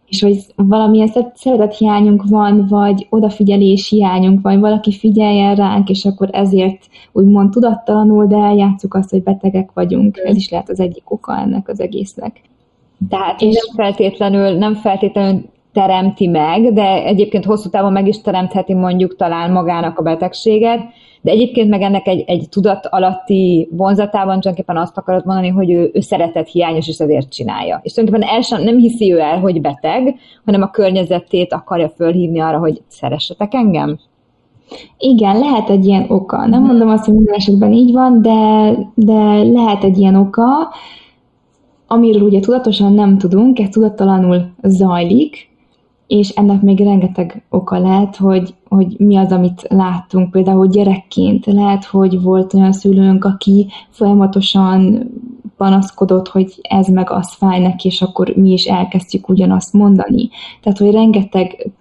És 0.07 0.21
hogy 0.21 0.45
valamilyen 0.55 1.09
szeretethiányunk 1.33 2.23
van, 2.29 2.65
vagy 2.69 3.07
odafigyelés 3.09 3.89
hiányunk 3.89 4.41
van, 4.41 4.59
valaki 4.59 4.91
figyeljen 4.91 5.55
ránk, 5.55 5.89
és 5.89 6.05
akkor 6.05 6.29
ezért 6.31 6.87
úgymond 7.11 7.51
tudattalanul, 7.51 8.25
de 8.27 8.35
eljátszuk 8.35 8.93
azt, 8.93 9.09
hogy 9.09 9.23
betegek 9.23 9.69
vagyunk. 9.73 10.17
Ez 10.17 10.35
is 10.35 10.49
lehet 10.49 10.69
az 10.69 10.79
egyik 10.79 11.11
oka 11.11 11.37
ennek 11.37 11.69
az 11.69 11.79
egésznek. 11.79 12.41
Tehát 13.09 13.41
és 13.41 13.53
nem 13.53 13.85
feltétlenül, 13.85 14.57
nem 14.57 14.73
feltétlenül 14.73 15.41
teremti 15.73 16.27
meg, 16.27 16.73
de 16.73 17.03
egyébként 17.03 17.45
hosszú 17.45 17.69
távon 17.69 17.91
meg 17.91 18.07
is 18.07 18.21
teremtheti 18.21 18.73
mondjuk 18.73 19.15
talán 19.15 19.51
magának 19.51 19.99
a 19.99 20.03
betegséget, 20.03 20.79
de 21.25 21.31
egyébként 21.31 21.69
meg 21.69 21.81
ennek 21.81 22.07
egy, 22.07 22.23
egy 22.27 22.47
tudat 22.49 22.85
alatti 22.85 23.69
vonzatában 23.71 24.39
tulajdonképpen 24.39 24.77
azt 24.77 24.97
akarod 24.97 25.25
mondani, 25.25 25.47
hogy 25.47 25.71
ő, 25.71 25.89
ő 25.93 25.99
szeretet 25.99 26.49
hiányos, 26.49 26.87
és 26.87 26.97
ezért 26.97 27.29
csinálja. 27.29 27.79
És 27.83 27.93
tulajdonképpen 27.93 28.35
el 28.35 28.41
sem, 28.41 28.63
nem 28.63 28.77
hiszi 28.77 29.13
ő 29.13 29.19
el, 29.19 29.39
hogy 29.39 29.61
beteg, 29.61 30.15
hanem 30.45 30.61
a 30.61 30.69
környezetét 30.69 31.53
akarja 31.53 31.89
fölhívni 31.89 32.39
arra, 32.39 32.57
hogy 32.57 32.81
szeressetek 32.87 33.53
engem? 33.53 33.99
Igen, 34.97 35.39
lehet 35.39 35.69
egy 35.69 35.85
ilyen 35.85 36.05
oka. 36.07 36.45
Nem 36.47 36.63
mondom 36.63 36.89
azt, 36.89 37.05
hogy 37.05 37.13
minden 37.13 37.35
esetben 37.35 37.71
így 37.71 37.91
van, 37.91 38.21
de, 38.21 38.71
de 38.95 39.43
lehet 39.43 39.83
egy 39.83 39.97
ilyen 39.97 40.15
oka, 40.15 40.43
amiről 41.87 42.21
ugye 42.21 42.39
tudatosan 42.39 42.93
nem 42.93 43.17
tudunk, 43.17 43.59
ez 43.59 43.69
tudattalanul 43.69 44.53
zajlik, 44.63 45.49
és 46.07 46.29
ennek 46.29 46.61
még 46.61 46.79
rengeteg 46.79 47.43
oka 47.49 47.79
lehet, 47.79 48.15
hogy, 48.15 48.53
hogy 48.69 48.95
mi 48.97 49.15
az, 49.15 49.31
amit 49.31 49.65
láttunk. 49.69 50.31
Például 50.31 50.67
gyerekként 50.67 51.45
lehet, 51.45 51.85
hogy 51.85 52.21
volt 52.21 52.53
olyan 52.53 52.71
szülőnk, 52.71 53.25
aki 53.25 53.67
folyamatosan 53.89 55.09
panaszkodott, 55.57 56.27
hogy 56.27 56.53
ez 56.61 56.87
meg 56.87 57.11
az 57.11 57.33
fáj 57.33 57.59
neki, 57.59 57.87
és 57.87 58.01
akkor 58.01 58.33
mi 58.35 58.51
is 58.51 58.65
elkezdjük 58.65 59.29
ugyanazt 59.29 59.73
mondani. 59.73 60.29
Tehát, 60.61 60.77
hogy 60.77 60.91
rengeteg 60.91 61.71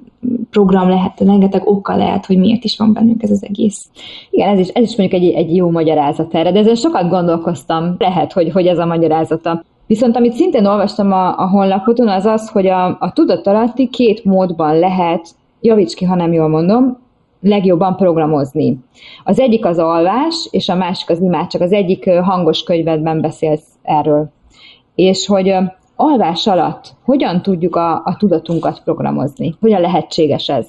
program 0.51 0.89
lehet, 0.89 1.21
rengeteg 1.21 1.67
oka 1.67 1.97
lehet, 1.97 2.27
hogy 2.27 2.39
miért 2.39 2.65
is 2.65 2.77
van 2.77 2.93
bennünk 2.93 3.23
ez 3.23 3.31
az 3.31 3.45
egész. 3.45 3.89
Igen, 4.31 4.49
ez 4.49 4.59
is, 4.59 4.69
ez 4.69 4.83
is 4.83 4.97
mondjuk 4.97 5.23
egy, 5.23 5.31
egy 5.31 5.57
jó 5.57 5.71
magyarázat 5.71 6.35
erre, 6.35 6.53
de 6.53 6.59
ezen 6.59 6.75
sokat 6.75 7.09
gondolkoztam, 7.09 7.95
lehet, 7.99 8.33
hogy, 8.33 8.51
hogy 8.51 8.67
ez 8.67 8.79
a 8.79 8.87
magyarázata. 8.87 9.65
Viszont 9.87 10.17
amit 10.17 10.33
szintén 10.33 10.65
olvastam 10.67 11.13
a, 11.13 11.39
a 11.39 11.49
honlapodon, 11.49 12.09
az 12.09 12.25
az, 12.25 12.49
hogy 12.49 12.67
a, 12.67 12.87
a 12.87 13.13
tudatalatti 13.13 13.89
két 13.89 14.25
módban 14.25 14.79
lehet, 14.79 15.29
javíts 15.61 15.95
ki, 15.95 16.05
ha 16.05 16.15
nem 16.15 16.33
jól 16.33 16.49
mondom, 16.49 16.99
legjobban 17.41 17.97
programozni. 17.97 18.79
Az 19.25 19.41
egyik 19.41 19.65
az 19.65 19.79
alvás, 19.79 20.49
és 20.51 20.69
a 20.69 20.75
másik 20.75 21.11
az 21.11 21.21
imád, 21.21 21.47
csak 21.47 21.61
az 21.61 21.73
egyik 21.73 22.11
hangos 22.11 22.63
könyvedben 22.63 23.21
beszélsz 23.21 23.67
erről. 23.83 24.31
És 24.95 25.27
hogy 25.27 25.55
alvás 25.97 26.47
alatt 26.47 26.95
hogyan 27.05 27.43
tudjuk 27.43 27.77
a, 27.77 27.93
a 27.95 28.17
tudatunkat 28.19 28.81
programozni? 28.85 29.55
Hogyan 29.61 29.81
lehetséges 29.81 30.49
ez? 30.49 30.67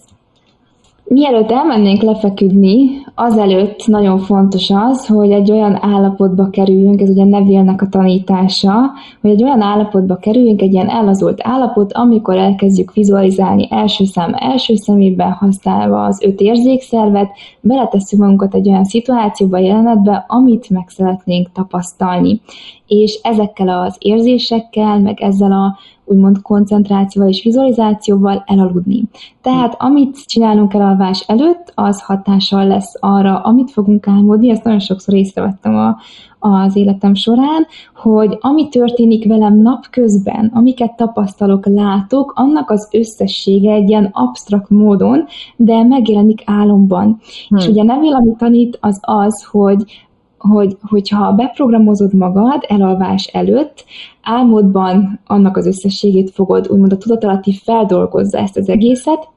Mielőtt 1.07 1.51
elmennénk 1.51 2.01
lefeküdni, 2.01 3.03
azelőtt 3.15 3.87
nagyon 3.87 4.19
fontos 4.19 4.69
az, 4.69 5.07
hogy 5.07 5.31
egy 5.31 5.51
olyan 5.51 5.77
állapotba 5.81 6.49
kerüljünk, 6.49 7.01
ez 7.01 7.09
ugye 7.09 7.23
Neville-nek 7.25 7.81
a 7.81 7.89
tanítása, 7.89 8.91
hogy 9.21 9.29
egy 9.29 9.43
olyan 9.43 9.61
állapotba 9.61 10.15
kerüljünk, 10.15 10.61
egy 10.61 10.73
ilyen 10.73 10.89
ellazult 10.89 11.39
állapot, 11.43 11.93
amikor 11.93 12.35
elkezdjük 12.37 12.93
vizualizálni 12.93 13.67
első 13.69 14.05
szám 14.05 14.33
első 14.33 14.75
szemében 14.75 15.31
használva 15.31 16.03
az 16.03 16.21
öt 16.23 16.39
érzékszervet, 16.39 17.29
beletesszük 17.61 18.19
magunkat 18.19 18.55
egy 18.55 18.69
olyan 18.69 18.85
szituációba, 18.85 19.57
jelenetbe, 19.57 20.25
amit 20.27 20.69
meg 20.69 20.85
szeretnénk 20.87 21.51
tapasztalni. 21.51 22.41
És 22.87 23.19
ezekkel 23.23 23.69
az 23.69 23.95
érzésekkel, 23.99 24.99
meg 24.99 25.21
ezzel 25.21 25.51
a 25.51 25.77
úgymond 26.05 26.41
koncentrációval 26.41 27.31
és 27.31 27.43
vizualizációval 27.43 28.43
elaludni. 28.47 29.03
Tehát 29.41 29.75
amit 29.77 30.25
csinálunk 30.25 30.73
elalvás 30.73 31.23
előtt, 31.27 31.71
az 31.75 32.01
hatással 32.01 32.67
lesz 32.67 32.95
arra, 32.99 33.39
amit 33.39 33.71
fogunk 33.71 34.07
álmodni, 34.07 34.49
ezt 34.49 34.63
nagyon 34.63 34.79
sokszor 34.79 35.13
észrevettem 35.13 35.75
a, 35.75 35.97
az 36.39 36.75
életem 36.75 37.13
során, 37.13 37.67
hogy 37.95 38.37
ami 38.41 38.69
történik 38.69 39.27
velem 39.27 39.61
napközben, 39.61 40.51
amiket 40.53 40.95
tapasztalok, 40.95 41.65
látok, 41.65 42.33
annak 42.35 42.69
az 42.69 42.89
összessége 42.91 43.71
egy 43.71 43.89
ilyen 43.89 44.09
absztrakt 44.11 44.69
módon, 44.69 45.25
de 45.55 45.83
megjelenik 45.83 46.41
álomban. 46.45 47.19
Hmm. 47.47 47.57
És 47.57 47.67
ugye 47.67 47.83
nem 47.83 48.03
amit 48.03 48.37
tanít, 48.37 48.77
az 48.81 48.99
az, 49.01 49.43
hogy 49.43 50.04
hogy, 50.49 50.77
hogyha 50.81 51.31
beprogramozod 51.31 52.13
magad 52.13 52.65
elalvás 52.67 53.25
előtt, 53.25 53.85
álmodban 54.21 55.19
annak 55.27 55.57
az 55.57 55.65
összességét 55.65 56.31
fogod, 56.31 56.67
úgymond 56.69 56.91
a 56.91 56.97
tudatalatti 56.97 57.53
feldolgozza 57.53 58.37
ezt 58.37 58.57
az 58.57 58.69
egészet, 58.69 59.27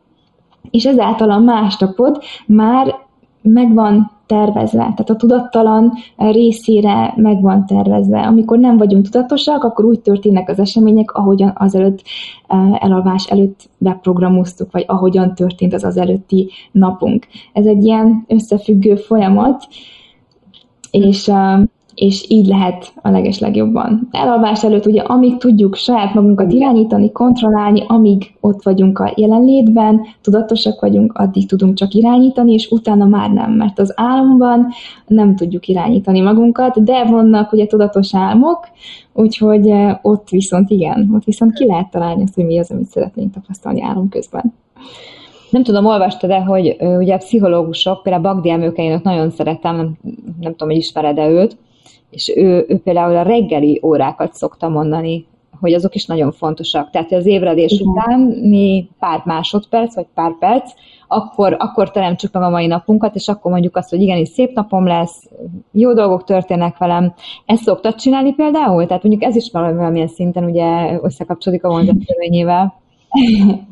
és 0.71 0.85
ezáltal 0.85 1.31
a 1.31 1.39
másnapod 1.39 2.23
már 2.47 2.95
megvan 3.43 4.11
tervezve, 4.27 4.79
tehát 4.79 5.11
a 5.11 5.17
tudattalan 5.17 5.93
részére 6.17 7.13
meg 7.17 7.41
van 7.41 7.67
tervezve. 7.67 8.21
Amikor 8.21 8.59
nem 8.59 8.77
vagyunk 8.77 9.09
tudatosak, 9.09 9.65
akkor 9.65 9.85
úgy 9.85 10.01
történnek 10.01 10.49
az 10.49 10.59
események, 10.59 11.13
ahogyan 11.13 11.53
azelőtt 11.55 12.03
eh, 12.47 12.83
elalvás 12.83 13.25
előtt 13.25 13.69
beprogramoztuk, 13.79 14.73
vagy 14.73 14.85
ahogyan 14.87 15.35
történt 15.35 15.75
az 15.75 15.85
az 15.85 15.97
előtti 15.97 16.51
napunk. 16.73 17.27
Ez 17.53 17.67
egy 17.67 17.85
ilyen 17.85 18.25
összefüggő 18.27 18.95
folyamat, 18.95 19.69
és 20.91 21.31
és 21.99 22.25
így 22.29 22.47
lehet 22.47 22.93
a 23.03 23.11
leges 23.11 23.39
legjobban. 23.39 24.09
Elalvás 24.11 24.65
előtt 24.65 24.87
ugye 24.87 25.03
amíg 25.03 25.37
tudjuk 25.37 25.75
saját 25.75 26.15
magunkat 26.15 26.53
irányítani, 26.53 27.13
kontrollálni, 27.13 27.85
amíg 27.87 28.35
ott 28.41 28.63
vagyunk 28.63 28.99
a 28.99 29.13
jelenlétben, 29.17 30.01
tudatosak 30.23 30.81
vagyunk, 30.81 31.13
addig 31.13 31.49
tudunk 31.49 31.75
csak 31.75 31.95
irányítani, 31.95 32.53
és 32.53 32.71
utána 32.71 33.05
már 33.05 33.31
nem, 33.31 33.53
mert 33.53 33.79
az 33.79 33.93
álomban 33.97 34.69
nem 35.07 35.37
tudjuk 35.37 35.69
irányítani 35.69 36.21
magunkat, 36.21 36.85
de 36.85 37.05
vannak 37.05 37.53
ugye 37.53 37.67
tudatos 37.67 38.15
álmok, 38.15 38.69
úgyhogy 39.13 39.73
ott 40.03 40.29
viszont 40.29 40.71
igen, 40.71 41.11
ott 41.15 41.25
viszont 41.25 41.53
ki 41.53 41.67
lehet 41.67 41.91
találni 41.91 42.23
azt, 42.23 42.35
hogy 42.35 42.47
mi 42.47 42.59
az, 42.59 42.71
amit 42.71 42.89
szeretnénk 42.89 43.33
tapasztalni 43.33 43.83
álom 43.83 44.09
közben. 44.09 44.53
Nem 45.51 45.63
tudom, 45.63 45.87
olvastad-e, 45.87 46.39
hogy 46.39 46.77
ugye 46.81 47.15
a 47.15 47.19
pszichológusok, 47.19 48.03
például 48.03 48.23
Bagdi 48.23 48.51
Emőke, 48.51 49.01
nagyon 49.03 49.31
szeretem, 49.31 49.77
nem, 49.77 49.99
nem 50.41 50.51
tudom, 50.51 50.69
hogy 50.69 50.77
ismered-e 50.77 51.29
őt, 51.29 51.57
és 52.11 52.33
ő, 52.37 52.65
ő 52.69 52.79
például 52.79 53.17
a 53.17 53.23
reggeli 53.23 53.81
órákat 53.85 54.35
szokta 54.35 54.69
mondani, 54.69 55.27
hogy 55.61 55.73
azok 55.73 55.95
is 55.95 56.07
nagyon 56.07 56.33
fontosak. 56.33 56.91
Tehát 56.91 57.13
az 57.13 57.27
ébredés 57.27 57.73
Igen. 57.73 57.87
után 57.87 58.21
mi 58.21 58.89
pár 58.99 59.23
másodperc, 59.25 59.95
vagy 59.95 60.07
pár 60.15 60.33
perc, 60.39 60.73
akkor, 61.09 61.57
akkor 61.59 61.91
teremtsük 61.91 62.33
meg 62.33 62.43
a 62.43 62.51
mai 62.51 62.67
napunkat, 62.67 63.15
és 63.15 63.29
akkor 63.29 63.51
mondjuk 63.51 63.77
azt, 63.77 63.91
hogy 63.91 64.01
igenis 64.01 64.29
szép 64.29 64.55
napom 64.55 64.87
lesz, 64.87 65.29
jó 65.73 65.93
dolgok 65.93 66.25
történnek 66.25 66.79
velem. 66.79 67.15
Ezt 67.47 67.63
szoktad 67.63 67.95
csinálni 67.95 68.35
például? 68.35 68.87
Tehát 68.87 69.03
mondjuk 69.03 69.25
ez 69.25 69.37
is 69.37 69.51
valamilyen 69.53 70.09
szinten 70.09 70.45
ugye 70.45 70.99
összekapcsolódik 71.03 71.65
a 71.65 71.69
vonzat 71.69 71.97
törvényével. 72.07 72.75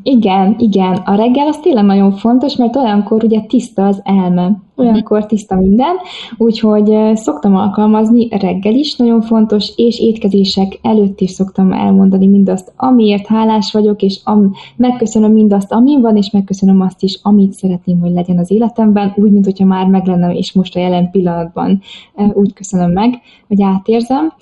Igen, 0.02 0.54
igen. 0.58 0.94
A 0.94 1.14
reggel 1.14 1.46
az 1.46 1.58
tényleg 1.58 1.84
nagyon 1.84 2.12
fontos, 2.12 2.56
mert 2.56 2.76
olyankor 2.76 3.24
ugye 3.24 3.40
tiszta 3.40 3.86
az 3.86 4.00
elme. 4.04 4.64
Olyankor 4.76 5.26
tiszta 5.26 5.56
minden, 5.56 5.96
úgyhogy 6.36 7.16
szoktam 7.16 7.56
alkalmazni 7.56 8.28
reggel 8.30 8.74
is, 8.74 8.96
nagyon 8.96 9.20
fontos, 9.20 9.72
és 9.76 10.00
étkezések 10.00 10.78
előtt 10.82 11.20
is 11.20 11.30
szoktam 11.30 11.72
elmondani 11.72 12.26
mindazt, 12.26 12.72
amiért 12.76 13.26
hálás 13.26 13.72
vagyok, 13.72 14.02
és 14.02 14.20
am, 14.24 14.52
megköszönöm 14.76 15.32
mindazt, 15.32 15.72
amin 15.72 16.00
van, 16.00 16.16
és 16.16 16.30
megköszönöm 16.30 16.80
azt 16.80 17.02
is, 17.02 17.18
amit 17.22 17.52
szeretném, 17.52 18.00
hogy 18.00 18.12
legyen 18.12 18.38
az 18.38 18.50
életemben, 18.50 19.12
úgy, 19.16 19.30
mint 19.30 19.44
hogyha 19.44 19.64
már 19.64 19.86
meg 19.86 20.06
lenne, 20.06 20.34
és 20.34 20.52
most 20.52 20.76
a 20.76 20.80
jelen 20.80 21.10
pillanatban 21.10 21.80
úgy 22.32 22.52
köszönöm 22.52 22.92
meg, 22.92 23.20
hogy 23.48 23.62
átérzem. 23.62 24.32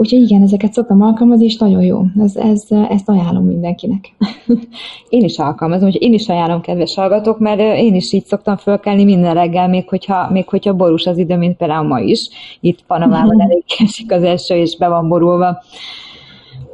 Úgyhogy 0.00 0.20
igen, 0.20 0.42
ezeket 0.42 0.72
szoktam 0.72 1.02
alkalmazni, 1.02 1.44
és 1.44 1.56
nagyon 1.56 1.82
jó. 1.82 2.02
Ez, 2.20 2.36
ez, 2.36 2.64
ezt 2.88 3.08
ajánlom 3.08 3.44
mindenkinek. 3.44 4.14
én 5.08 5.24
is 5.24 5.38
alkalmazom, 5.38 5.90
hogy 5.90 6.02
én 6.02 6.12
is 6.12 6.28
ajánlom, 6.28 6.60
kedves 6.60 6.94
hallgatók, 6.94 7.38
mert 7.38 7.60
én 7.60 7.94
is 7.94 8.12
így 8.12 8.24
szoktam 8.24 8.56
fölkelni 8.56 9.04
minden 9.04 9.34
reggel, 9.34 9.68
még 9.68 9.88
hogyha, 9.88 10.30
még 10.30 10.48
hogyha 10.48 10.74
borús 10.74 11.06
az 11.06 11.18
idő, 11.18 11.36
mint 11.36 11.56
például 11.56 11.86
ma 11.86 12.00
is. 12.00 12.28
Itt 12.60 12.84
Panamában 12.86 13.40
elég 13.40 13.62
esik 13.78 14.12
az 14.12 14.22
eső, 14.22 14.54
és 14.54 14.76
be 14.76 14.88
van 14.88 15.08
borulva. 15.08 15.62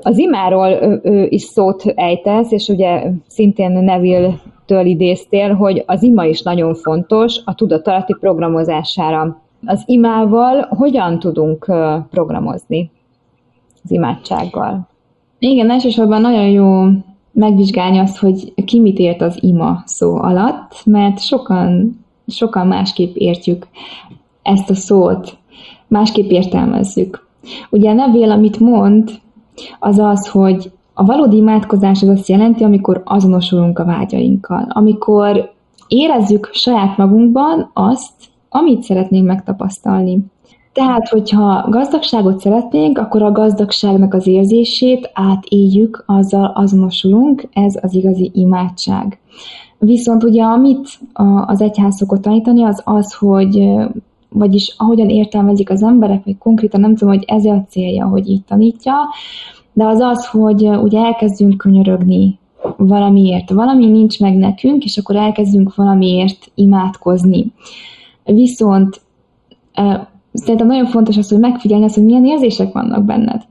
Az 0.02 0.18
imáról 0.18 1.00
is 1.28 1.42
szót 1.42 1.82
ejtesz, 1.94 2.50
és 2.50 2.68
ugye 2.68 3.10
szintén 3.26 3.72
Neville-től 3.72 4.86
idéztél, 4.86 5.54
hogy 5.54 5.82
az 5.86 6.02
ima 6.02 6.24
is 6.24 6.42
nagyon 6.42 6.74
fontos 6.74 7.40
a 7.44 7.54
tudatalatti 7.54 8.14
programozására. 8.20 9.42
Az 9.66 9.82
imával 9.86 10.66
hogyan 10.70 11.18
tudunk 11.18 11.64
programozni? 12.10 12.90
Az 13.84 13.90
imádsággal. 13.90 14.88
Igen, 15.38 15.70
elsősorban 15.70 16.20
nagyon 16.20 16.48
jó 16.48 16.84
megvizsgálni 17.32 17.98
azt, 17.98 18.18
hogy 18.18 18.52
ki 18.64 18.80
mit 18.80 18.98
ért 18.98 19.20
az 19.20 19.38
ima 19.42 19.82
szó 19.84 20.16
alatt, 20.16 20.82
mert 20.84 21.20
sokan, 21.20 21.98
sokan 22.26 22.66
másképp 22.66 23.14
értjük 23.14 23.66
ezt 24.42 24.70
a 24.70 24.74
szót, 24.74 25.36
másképp 25.86 26.30
értelmezzük. 26.30 27.26
Ugye 27.70 27.90
a 27.90 27.94
nevél, 27.94 28.30
amit 28.30 28.60
mond, 28.60 29.10
az 29.78 29.98
az, 29.98 30.28
hogy 30.28 30.72
a 30.94 31.04
valódi 31.04 31.36
imádkozás 31.36 32.02
az 32.02 32.08
azt 32.08 32.28
jelenti, 32.28 32.64
amikor 32.64 33.02
azonosulunk 33.04 33.78
a 33.78 33.84
vágyainkkal, 33.84 34.66
amikor 34.68 35.52
érezzük 35.88 36.50
saját 36.52 36.96
magunkban 36.96 37.70
azt, 37.72 38.12
amit 38.48 38.82
szeretnénk 38.82 39.26
megtapasztalni. 39.26 40.18
Tehát, 40.74 41.08
hogyha 41.08 41.66
gazdagságot 41.68 42.40
szeretnénk, 42.40 42.98
akkor 42.98 43.22
a 43.22 43.32
gazdagságnak 43.32 44.14
az 44.14 44.26
érzését 44.26 45.10
átéljük, 45.12 46.04
azzal 46.06 46.52
azonosulunk, 46.54 47.48
ez 47.52 47.78
az 47.82 47.94
igazi 47.94 48.30
imádság. 48.34 49.18
Viszont 49.78 50.24
ugye, 50.24 50.42
amit 50.42 50.88
az 51.46 51.60
egyház 51.60 51.96
szokott 51.96 52.22
tanítani, 52.22 52.64
az 52.64 52.82
az, 52.84 53.14
hogy 53.14 53.68
vagyis 54.28 54.74
ahogyan 54.78 55.08
értelmezik 55.08 55.70
az 55.70 55.82
emberek, 55.82 56.24
vagy 56.24 56.38
konkrétan 56.38 56.80
nem 56.80 56.96
tudom, 56.96 57.14
hogy 57.14 57.24
ez 57.26 57.44
a 57.44 57.64
célja, 57.68 58.06
hogy 58.06 58.28
így 58.28 58.44
tanítja, 58.44 58.94
de 59.72 59.84
az 59.84 60.00
az, 60.00 60.26
hogy 60.26 60.66
ugye 60.66 60.98
elkezdünk 60.98 61.56
könyörögni 61.56 62.38
valamiért. 62.76 63.50
Valami 63.50 63.86
nincs 63.86 64.20
meg 64.20 64.36
nekünk, 64.36 64.84
és 64.84 64.98
akkor 64.98 65.16
elkezdünk 65.16 65.74
valamiért 65.74 66.50
imádkozni. 66.54 67.52
Viszont 68.24 69.00
szerintem 70.34 70.66
nagyon 70.66 70.86
fontos 70.86 71.16
az, 71.16 71.28
hogy 71.28 71.38
megfigyelni 71.38 71.84
azt, 71.84 71.94
hogy 71.94 72.04
milyen 72.04 72.24
érzések 72.24 72.72
vannak 72.72 73.04
benned. 73.04 73.42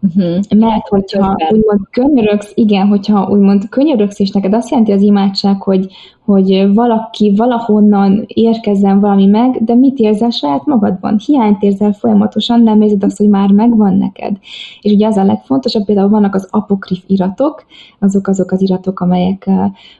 Uh-huh. 0.00 0.38
Mert 0.56 0.88
hogyha 0.88 1.36
úgymond 1.50 1.80
könyörögsz, 1.90 2.52
igen, 2.54 2.86
hogyha 2.86 3.28
úgymond 3.30 3.68
könyörögsz, 3.68 4.20
és 4.20 4.30
neked 4.30 4.54
azt 4.54 4.70
jelenti 4.70 4.92
az 4.92 5.02
imádság, 5.02 5.62
hogy, 5.62 5.92
hogy 6.24 6.74
valaki 6.74 7.34
valahonnan 7.36 8.24
érkezzen 8.26 9.00
valami 9.00 9.26
meg, 9.26 9.64
de 9.64 9.74
mit 9.74 9.98
érzel 9.98 10.30
saját 10.30 10.66
magadban? 10.66 11.18
Hiányt 11.26 11.62
érzel 11.62 11.92
folyamatosan, 11.92 12.62
nem 12.62 12.80
érzed 12.80 13.04
azt, 13.04 13.18
hogy 13.18 13.28
már 13.28 13.50
megvan 13.50 13.94
neked. 13.96 14.36
És 14.80 14.92
ugye 14.92 15.06
az 15.06 15.16
a 15.16 15.24
legfontosabb, 15.24 15.84
például 15.84 16.08
vannak 16.08 16.34
az 16.34 16.48
apokrif 16.50 17.02
iratok, 17.06 17.64
azok 17.98 18.28
azok 18.28 18.50
az 18.50 18.62
iratok, 18.62 19.00
amelyek 19.00 19.50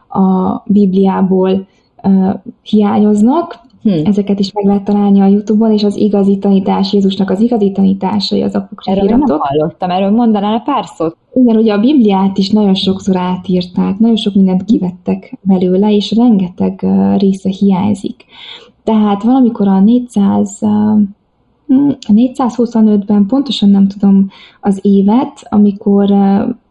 a 0.09 0.63
Bibliából 0.67 1.67
hiányoznak, 2.63 3.67
Hmm. 3.89 4.05
Ezeket 4.05 4.39
is 4.39 4.53
meg 4.53 4.65
lehet 4.65 4.85
találni 4.85 5.21
a 5.21 5.27
Youtube-on, 5.27 5.73
és 5.73 5.85
az 5.85 5.97
igazi 5.97 6.39
tanítás, 6.39 6.93
Jézusnak 6.93 7.31
az 7.31 7.41
igazi 7.41 7.73
tanításai, 7.73 8.43
az 8.43 8.55
apokrif 8.55 8.97
Erről 8.97 9.09
nem 9.09 9.39
hallottam, 9.39 9.91
erről 9.91 10.11
mondanál 10.11 10.61
pár 10.61 10.85
szót? 10.85 11.17
Igen, 11.35 11.57
ugye 11.57 11.73
a 11.73 11.79
Bibliát 11.79 12.39
is 12.39 12.51
nagyon 12.51 12.75
sokszor 12.75 13.17
átírták, 13.17 13.99
nagyon 13.99 14.17
sok 14.17 14.35
mindent 14.35 14.65
kivettek 14.65 15.39
belőle, 15.43 15.95
és 15.95 16.13
rengeteg 16.17 16.87
része 17.17 17.49
hiányzik. 17.49 18.25
Tehát 18.85 19.23
valamikor 19.23 19.69
a 19.69 19.81
400 19.81 20.61
425-ben 21.69 23.27
pontosan 23.27 23.71
nem 23.71 23.89
tudom 23.89 24.29
az 24.61 24.79
évet, 24.83 25.47
amikor 25.49 26.11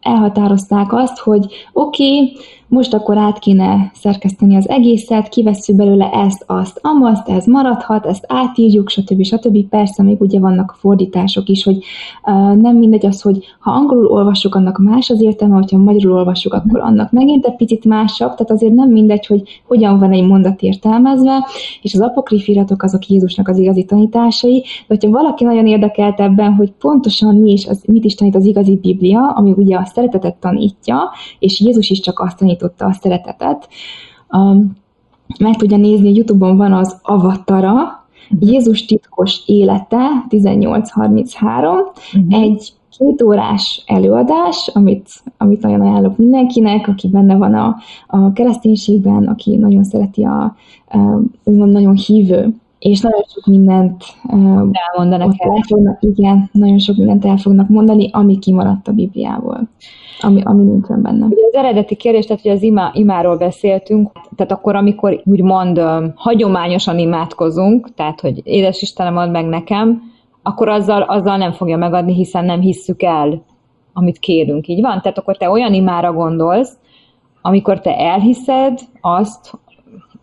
elhatározták 0.00 0.92
azt, 0.92 1.18
hogy 1.18 1.46
oké, 1.72 2.04
okay, 2.04 2.36
most 2.68 2.94
akkor 2.94 3.18
át 3.18 3.38
kéne 3.38 3.90
szerkeszteni 3.94 4.56
az 4.56 4.68
egészet, 4.68 5.28
kivesszük 5.28 5.76
belőle 5.76 6.10
ezt, 6.10 6.44
azt, 6.46 6.78
amazt, 6.82 7.28
ez 7.28 7.46
maradhat, 7.46 8.06
ezt 8.06 8.24
átírjuk, 8.28 8.88
stb. 8.88 9.22
stb. 9.22 9.68
Persze 9.68 10.02
még 10.02 10.20
ugye 10.20 10.40
vannak 10.40 10.76
fordítások 10.78 11.48
is, 11.48 11.64
hogy 11.64 11.76
uh, 11.76 12.56
nem 12.56 12.76
mindegy 12.76 13.06
az, 13.06 13.22
hogy 13.22 13.44
ha 13.58 13.70
angolul 13.70 14.06
olvassuk, 14.06 14.54
annak 14.54 14.78
más 14.78 15.10
az 15.10 15.20
értelme, 15.20 15.54
hogyha 15.54 15.78
magyarul 15.78 16.16
olvassuk, 16.16 16.52
akkor 16.54 16.80
annak 16.80 17.12
megint 17.12 17.46
egy 17.46 17.56
picit 17.56 17.84
másabb, 17.84 18.34
tehát 18.34 18.50
azért 18.50 18.74
nem 18.74 18.90
mindegy, 18.90 19.26
hogy 19.26 19.62
hogyan 19.66 19.98
van 19.98 20.12
egy 20.12 20.26
mondat 20.26 20.62
értelmezve, 20.62 21.46
és 21.82 21.94
az 21.94 22.00
apokrif 22.00 22.48
iratok 22.48 22.82
azok 22.82 23.06
Jézusnak 23.06 23.48
az 23.48 23.58
igazi 23.58 23.84
tanításai, 23.84 24.60
de 24.60 24.66
hogyha 24.88 25.10
valaki 25.10 25.44
nagyon 25.44 25.66
érdekelt 25.66 26.20
ebben, 26.20 26.52
hogy 26.54 26.72
pontosan 26.78 27.34
mi 27.34 27.52
is, 27.52 27.66
az, 27.66 27.82
mit 27.86 28.04
is 28.04 28.14
tanít 28.14 28.36
az 28.36 28.46
igazi 28.46 28.76
Biblia, 28.76 29.30
ami 29.30 29.54
ugye 29.56 29.76
a 29.76 29.84
szeretetet 29.94 30.36
tanítja, 30.36 30.98
és 31.38 31.60
Jézus 31.60 31.90
is 31.90 32.00
csak 32.00 32.20
azt 32.20 32.38
tanította 32.38 32.84
a 32.86 32.92
szeretetet. 32.92 33.68
Um, 34.30 34.76
meg 35.38 35.56
tudja 35.56 35.76
nézni, 35.76 36.14
Youtube-on 36.14 36.56
van 36.56 36.72
az 36.72 36.98
Avatara, 37.02 37.72
uh-huh. 37.72 38.50
Jézus 38.50 38.84
titkos 38.84 39.42
élete, 39.46 40.26
1833, 40.28 41.76
uh-huh. 41.76 42.42
egy 42.42 42.72
két 42.98 43.22
órás 43.22 43.82
előadás, 43.86 44.70
amit, 44.74 45.10
amit 45.36 45.62
nagyon 45.62 45.80
ajánlok 45.80 46.16
mindenkinek, 46.16 46.88
aki 46.88 47.08
benne 47.08 47.36
van 47.36 47.54
a, 47.54 47.76
a 48.06 48.32
kereszténységben, 48.32 49.26
aki 49.26 49.56
nagyon 49.56 49.84
szereti 49.84 50.24
a, 50.24 50.56
a 51.44 51.50
nagyon 51.50 51.94
hívő 51.94 52.54
és 52.78 53.00
nagyon 53.00 53.24
sok 53.28 53.46
mindent 53.46 54.04
elmondanak 54.72 55.34
el. 55.38 55.50
Elfognak, 55.50 55.98
igen, 56.00 56.48
nagyon 56.52 56.78
sok 56.78 56.96
mindent 56.96 57.24
el 57.24 57.36
fognak 57.36 57.68
mondani, 57.68 58.08
ami 58.12 58.38
kimaradt 58.38 58.88
a 58.88 58.92
Bibliából, 58.92 59.68
ami, 60.20 60.40
ami 60.44 60.64
nincsen 60.64 61.02
benne. 61.02 61.26
Ugye 61.26 61.46
az 61.46 61.54
eredeti 61.54 61.94
kérdés, 61.94 62.26
tehát 62.26 62.42
hogy 62.42 62.50
az 62.50 62.62
imá, 62.62 62.90
imáról 62.94 63.36
beszéltünk, 63.36 64.10
tehát 64.36 64.52
akkor, 64.52 64.76
amikor 64.76 65.22
úgymond 65.24 65.80
hagyományosan 66.14 66.98
imádkozunk, 66.98 67.94
tehát 67.94 68.20
hogy 68.20 68.40
édes 68.44 68.82
Istenem 68.82 69.16
ad 69.16 69.30
meg 69.30 69.46
nekem, 69.46 70.02
akkor 70.42 70.68
azzal, 70.68 71.02
azzal 71.02 71.36
nem 71.36 71.52
fogja 71.52 71.76
megadni, 71.76 72.14
hiszen 72.14 72.44
nem 72.44 72.60
hisszük 72.60 73.02
el, 73.02 73.42
amit 73.92 74.18
kérünk. 74.18 74.68
Így 74.68 74.80
van? 74.80 75.00
Tehát 75.00 75.18
akkor 75.18 75.36
te 75.36 75.50
olyan 75.50 75.74
imára 75.74 76.12
gondolsz, 76.12 76.78
amikor 77.42 77.80
te 77.80 77.96
elhiszed 77.96 78.78
azt, 79.00 79.58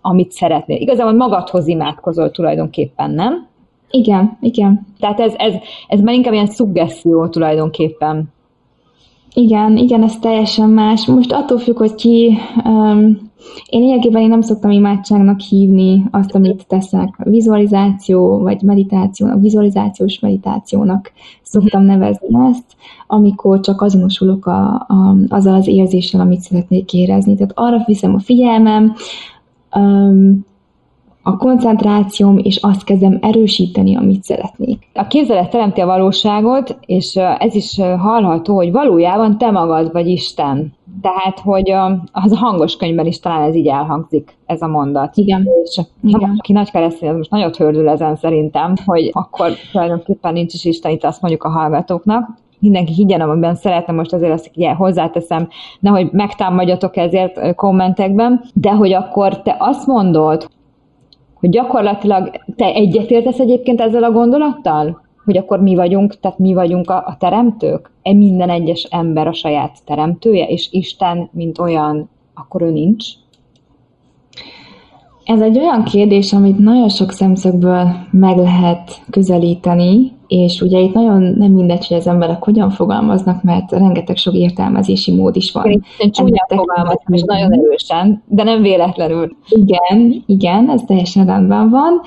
amit 0.05 0.31
szeretnél. 0.31 0.77
Igazából 0.77 1.13
magadhoz 1.13 1.67
imádkozol 1.67 2.31
tulajdonképpen, 2.31 3.11
nem? 3.11 3.47
Igen, 3.91 4.37
igen. 4.41 4.87
Tehát 4.99 5.19
ez, 5.19 5.33
ez, 5.37 5.53
ez 5.87 5.99
már 5.99 6.13
inkább 6.13 6.33
ilyen 6.33 6.47
szuggesztió 6.47 7.27
tulajdonképpen. 7.27 8.33
Igen, 9.33 9.77
igen, 9.77 10.03
ez 10.03 10.19
teljesen 10.19 10.69
más. 10.69 11.05
Most 11.05 11.31
attól 11.31 11.57
függ, 11.57 11.77
hogy 11.77 11.95
ki... 11.95 12.37
Um, 12.65 13.33
én 13.69 13.81
lényegében 13.81 14.21
én 14.21 14.29
nem 14.29 14.41
szoktam 14.41 14.71
imádságnak 14.71 15.39
hívni 15.39 16.05
azt, 16.11 16.35
amit 16.35 16.67
teszek. 16.67 17.15
Vizualizáció, 17.23 18.37
vagy 18.39 18.61
meditáció, 18.61 19.27
vizualizációs 19.39 20.19
meditációnak 20.19 21.11
szoktam 21.41 21.83
nevezni 21.83 22.27
ezt, 22.49 22.65
amikor 23.07 23.59
csak 23.59 23.81
azonosulok 23.81 24.45
a, 24.45 24.85
a, 24.87 25.15
azzal 25.27 25.53
az 25.53 25.67
érzéssel, 25.67 26.21
amit 26.21 26.39
szeretnék 26.39 26.93
érezni. 26.93 27.35
Tehát 27.35 27.51
arra 27.55 27.83
viszem 27.85 28.13
a 28.13 28.19
figyelmem, 28.19 28.93
um, 29.75 30.45
a 31.27 31.37
koncentrációm, 31.37 32.37
és 32.37 32.57
azt 32.61 32.83
kezdem 32.83 33.17
erősíteni, 33.21 33.95
amit 33.95 34.23
szeretnék. 34.23 34.87
A 34.93 35.07
képzelet 35.07 35.49
teremti 35.49 35.81
a 35.81 35.85
valóságot, 35.85 36.77
és 36.85 37.15
ez 37.15 37.55
is 37.55 37.79
hallható, 37.97 38.55
hogy 38.55 38.71
valójában 38.71 39.37
te 39.37 39.51
magad 39.51 39.91
vagy 39.91 40.07
Isten. 40.07 40.73
Tehát, 41.01 41.39
hogy 41.39 41.71
az 42.11 42.31
a 42.31 42.37
hangos 42.37 42.75
könyvben 42.75 43.05
is 43.05 43.19
talán 43.19 43.49
ez 43.49 43.55
így 43.55 43.67
elhangzik, 43.67 44.37
ez 44.45 44.61
a 44.61 44.67
mondat. 44.67 45.17
Igen. 45.17 45.47
És 45.63 45.81
Igen. 46.03 46.35
aki 46.37 46.53
nagy 46.53 46.71
keresztény, 46.71 47.09
az 47.09 47.15
most 47.15 47.29
nagyot 47.29 47.57
hördül 47.57 47.89
ezen 47.89 48.15
szerintem, 48.15 48.73
hogy 48.85 49.09
akkor 49.13 49.51
tulajdonképpen 49.71 50.33
nincs 50.33 50.53
is 50.53 50.65
Isten, 50.65 50.91
itt 50.91 51.03
azt 51.03 51.21
mondjuk 51.21 51.43
a 51.43 51.49
hallgatóknak, 51.49 52.29
mindenki 52.65 52.93
higgyen, 52.93 53.21
amiben 53.21 53.55
szeretne, 53.55 53.93
most 53.93 54.13
azért 54.13 54.31
azt 54.31 54.51
ugye, 54.55 54.73
hozzáteszem, 54.73 55.47
nehogy 55.79 56.11
megtámadjatok 56.11 56.97
ezért 56.97 57.55
kommentekben, 57.55 58.43
de 58.53 58.71
hogy 58.71 58.93
akkor 58.93 59.41
te 59.41 59.55
azt 59.59 59.87
mondod, 59.87 60.49
hogy 61.33 61.49
gyakorlatilag 61.49 62.31
te 62.55 62.65
egyetértesz 62.65 63.39
egyébként 63.39 63.81
ezzel 63.81 64.03
a 64.03 64.11
gondolattal? 64.11 65.03
Hogy 65.25 65.37
akkor 65.37 65.61
mi 65.61 65.75
vagyunk, 65.75 66.19
tehát 66.19 66.39
mi 66.39 66.53
vagyunk 66.53 66.89
a, 66.89 66.95
a 66.95 67.15
teremtők? 67.19 67.91
E 68.01 68.13
minden 68.13 68.49
egyes 68.49 68.83
ember 68.83 69.27
a 69.27 69.33
saját 69.33 69.77
teremtője, 69.85 70.45
és 70.45 70.67
Isten, 70.71 71.29
mint 71.31 71.59
olyan, 71.59 72.09
akkor 72.33 72.61
ő 72.61 72.71
nincs? 72.71 73.05
Ez 75.23 75.41
egy 75.41 75.57
olyan 75.57 75.83
kérdés, 75.83 76.33
amit 76.33 76.57
nagyon 76.57 76.89
sok 76.89 77.11
szemszögből 77.11 77.87
meg 78.11 78.37
lehet 78.37 79.01
közelíteni, 79.09 80.11
és 80.27 80.61
ugye 80.61 80.79
itt 80.79 80.93
nagyon 80.93 81.21
nem 81.21 81.51
mindegy, 81.51 81.87
hogy 81.87 81.97
az 81.97 82.07
emberek 82.07 82.43
hogyan 82.43 82.69
fogalmaznak, 82.69 83.43
mert 83.43 83.71
rengeteg 83.71 84.17
sok 84.17 84.33
értelmezési 84.33 85.15
mód 85.15 85.35
is 85.35 85.51
van. 85.51 85.83
Én 85.97 86.11
csúnyán 86.11 86.47
fogalmazom, 86.47 87.13
és 87.13 87.21
nagyon 87.21 87.53
erősen, 87.53 88.23
de 88.27 88.43
nem 88.43 88.61
véletlenül. 88.61 89.35
Igen, 89.49 90.23
igen, 90.25 90.69
ez 90.69 90.81
teljesen 90.85 91.25
rendben 91.25 91.69
van. 91.69 92.01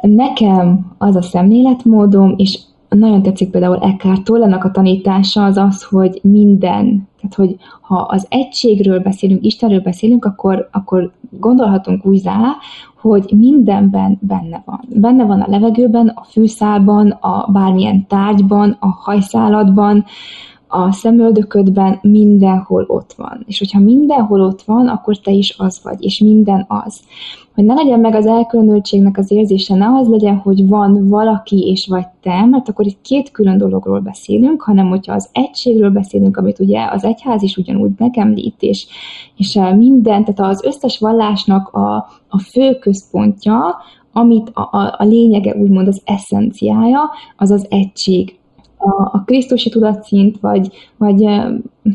Nekem 0.00 0.94
az 0.98 1.16
a 1.16 1.22
szemléletmódom, 1.22 2.34
és 2.36 2.58
nagyon 2.88 3.22
tetszik 3.22 3.50
például 3.50 3.76
Eckhart 3.76 4.24
Tollenak 4.24 4.64
a 4.64 4.70
tanítása 4.70 5.44
az 5.44 5.56
az, 5.56 5.82
hogy 5.82 6.20
minden, 6.22 7.08
tehát 7.16 7.34
hogy 7.34 7.56
ha 7.80 7.96
az 7.96 8.26
egységről 8.28 8.98
beszélünk, 8.98 9.44
Istenről 9.44 9.80
beszélünk, 9.80 10.24
akkor, 10.24 10.68
akkor 10.72 11.12
gondolhatunk 11.30 12.06
úgy 12.06 12.24
rá, 12.24 12.56
hogy 13.00 13.32
mindenben 13.36 14.18
benne 14.20 14.62
van. 14.64 14.80
Benne 14.88 15.24
van 15.24 15.40
a 15.40 15.50
levegőben, 15.50 16.08
a 16.08 16.24
fűszálban, 16.24 17.10
a 17.10 17.50
bármilyen 17.52 18.06
tárgyban, 18.06 18.76
a 18.80 18.86
hajszálatban, 18.86 20.04
a 20.68 20.92
szemöldöködben, 20.92 21.98
mindenhol 22.02 22.84
ott 22.88 23.12
van. 23.16 23.44
És 23.46 23.58
hogyha 23.58 23.80
mindenhol 23.80 24.40
ott 24.40 24.62
van, 24.62 24.88
akkor 24.88 25.16
te 25.16 25.30
is 25.30 25.54
az 25.58 25.80
vagy, 25.82 26.04
és 26.04 26.18
minden 26.18 26.64
az 26.68 27.00
hogy 27.58 27.66
ne 27.66 27.74
legyen 27.74 28.00
meg 28.00 28.14
az 28.14 28.26
elkülönültségnek 28.26 29.18
az 29.18 29.30
érzése, 29.30 29.74
ne 29.74 29.86
az 29.86 30.08
legyen, 30.08 30.36
hogy 30.36 30.68
van 30.68 31.08
valaki 31.08 31.68
és 31.70 31.86
vagy 31.86 32.06
te, 32.22 32.44
mert 32.44 32.68
akkor 32.68 32.86
itt 32.86 33.00
két 33.02 33.30
külön 33.30 33.58
dologról 33.58 34.00
beszélünk, 34.00 34.62
hanem 34.62 34.88
hogyha 34.88 35.12
az 35.12 35.28
egységről 35.32 35.90
beszélünk, 35.90 36.36
amit 36.36 36.58
ugye 36.58 36.88
az 36.90 37.04
egyház 37.04 37.42
is 37.42 37.56
ugyanúgy 37.56 37.90
megemlít, 37.98 38.54
és, 38.58 38.86
és 39.36 39.56
eh, 39.56 39.76
minden, 39.76 40.24
tehát 40.24 40.52
az 40.52 40.64
összes 40.64 40.98
vallásnak 40.98 41.68
a, 41.68 41.96
a 42.28 42.38
fő 42.38 42.74
központja, 42.74 43.76
amit 44.12 44.50
a, 44.54 44.60
a, 44.60 44.94
a 44.98 45.04
lényege, 45.04 45.54
úgymond 45.56 45.88
az 45.88 46.00
eszenciája, 46.04 47.00
az 47.36 47.50
az 47.50 47.66
egység, 47.70 48.37
a, 48.78 49.02
a 49.12 49.22
Krisztusi 49.26 49.68
tudatszint, 49.68 50.40
vagy, 50.40 50.68
vagy 50.96 51.28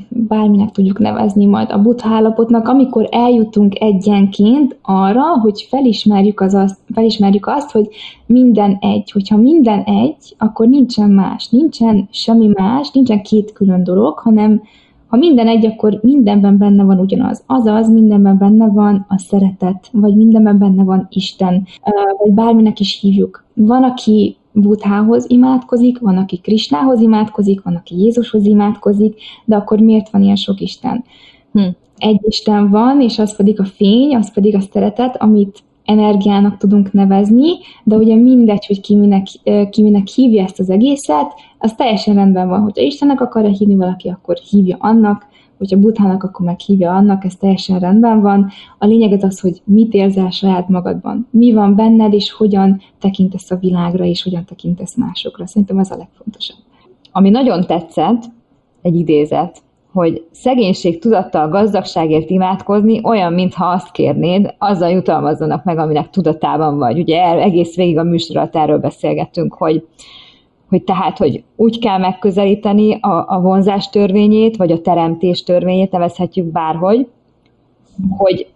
bárminek 0.10 0.72
tudjuk 0.72 1.00
nevezni 1.00 1.46
majd 1.46 1.72
a 1.72 1.82
buddha 1.82 2.16
állapotnak, 2.16 2.68
amikor 2.68 3.08
eljutunk 3.12 3.80
egyenként 3.80 4.78
arra, 4.82 5.40
hogy 5.40 5.68
felismerjük, 5.70 6.40
az 6.40 6.54
azt, 6.54 6.78
felismerjük 6.94 7.48
azt, 7.48 7.72
hogy 7.72 7.88
minden 8.26 8.78
egy. 8.80 9.12
Hogyha 9.12 9.38
minden 9.38 9.84
egy, 9.84 10.36
akkor 10.38 10.68
nincsen 10.68 11.10
más, 11.10 11.50
nincsen 11.50 12.08
semmi 12.12 12.48
más, 12.48 12.92
nincsen 12.92 13.22
két 13.22 13.54
külön 13.54 13.84
dolog, 13.84 14.20
hanem 14.20 14.62
ha 15.08 15.20
minden 15.20 15.48
egy, 15.48 15.66
akkor 15.66 16.00
mindenben 16.02 16.58
benne 16.58 16.84
van 16.84 17.00
ugyanaz. 17.00 17.44
Azaz, 17.46 17.90
mindenben 17.90 18.38
benne 18.38 18.68
van 18.68 19.06
a 19.10 19.18
szeretet, 19.18 19.90
vagy 19.92 20.16
mindenben 20.16 20.58
benne 20.58 20.84
van 20.84 21.08
Isten, 21.10 21.68
vagy 22.18 22.32
bárminek 22.32 22.80
is 22.80 23.00
hívjuk. 23.02 23.44
Van, 23.54 23.84
aki 23.84 24.38
Buthához 24.54 25.26
imádkozik, 25.30 26.00
van, 26.00 26.18
aki 26.18 26.38
Krisnához 26.38 27.02
imádkozik, 27.02 27.64
van, 27.64 27.76
aki 27.76 27.96
Jézushoz 28.00 28.46
imádkozik, 28.46 29.16
de 29.46 29.56
akkor 29.56 29.80
miért 29.80 30.10
van 30.10 30.22
ilyen 30.22 30.36
sok 30.36 30.60
Isten? 30.60 31.04
Hm. 31.52 31.68
Egy 31.98 32.20
Isten 32.22 32.70
van, 32.70 33.02
és 33.02 33.20
az 33.20 33.36
pedig 33.36 33.60
a 33.60 33.66
fény, 33.66 34.16
az 34.16 34.34
pedig 34.34 34.56
a 34.56 34.60
szeretet, 34.60 35.22
amit 35.22 35.64
energiának 35.86 36.58
tudunk 36.58 36.92
nevezni, 36.92 37.52
de 37.84 37.96
ugye 37.96 38.16
mindegy, 38.16 38.66
hogy 38.66 38.82
ki 38.82 38.96
minek, 38.96 39.26
ki 39.70 39.82
minek 39.82 40.08
hívja 40.08 40.44
ezt 40.44 40.60
az 40.60 40.70
egészet, 40.70 41.34
az 41.58 41.74
teljesen 41.74 42.16
rendben 42.16 42.48
van. 42.48 42.62
Hogyha 42.62 42.84
Istennek 42.84 43.22
akarja 43.22 43.50
hívni 43.50 43.76
valaki, 43.76 44.10
akkor 44.10 44.38
hívja 44.50 44.78
annak, 44.80 45.28
hogyha 45.64 45.80
buthának, 45.80 46.24
akkor 46.24 46.46
meghívja 46.46 46.96
annak, 46.96 47.24
ez 47.24 47.36
teljesen 47.36 47.80
rendben 47.80 48.22
van. 48.22 48.50
A 48.78 48.86
lényeg 48.86 49.24
az, 49.24 49.40
hogy 49.40 49.62
mit 49.64 49.94
érzel 49.94 50.30
saját 50.30 50.70
magadban. 50.70 51.28
Mi 51.30 51.54
van 51.54 51.76
benned, 51.76 52.14
és 52.14 52.32
hogyan 52.32 52.82
tekintesz 53.00 53.52
a 53.52 53.56
világra, 53.56 54.06
és 54.06 54.24
hogyan 54.24 54.46
tekintesz 54.46 54.96
másokra. 54.96 55.48
Szerintem 55.48 55.78
ez 55.78 55.92
a 55.92 55.98
legfontosabb. 55.98 56.58
Ami 57.12 57.30
nagyon 57.30 57.66
tetszett, 57.66 58.24
egy 58.82 58.96
idézet, 58.96 59.62
hogy 59.94 60.26
szegénység 60.32 61.00
tudattal 61.00 61.50
gazdagságért 61.50 62.30
imádkozni 62.30 63.02
olyan, 63.04 63.34
mintha 63.34 63.66
azt 63.66 63.92
kérnéd, 63.92 64.56
azzal 64.58 64.90
jutalmazzanak 64.90 65.64
meg, 65.64 65.78
aminek 65.78 66.10
tudatában 66.10 66.78
vagy. 66.78 67.00
Ugye 67.00 67.22
egész 67.24 67.76
végig 67.76 67.98
a 67.98 68.04
műsor 68.04 68.50
erről 68.52 68.78
beszélgettünk, 68.78 69.54
hogy 69.54 69.88
hogy 70.74 70.84
tehát, 70.84 71.18
hogy 71.18 71.44
úgy 71.56 71.80
kell 71.80 71.98
megközelíteni 71.98 72.94
a, 73.02 73.26
a 73.28 73.40
vonzás 73.42 73.90
törvényét, 73.90 74.58
vagy 74.58 74.72
a 74.72 74.82
teremtés 74.82 75.44
törvényét, 75.44 75.92
nevezhetjük 75.92 76.46
bárhogy, 76.46 77.08
hogy 78.18 78.48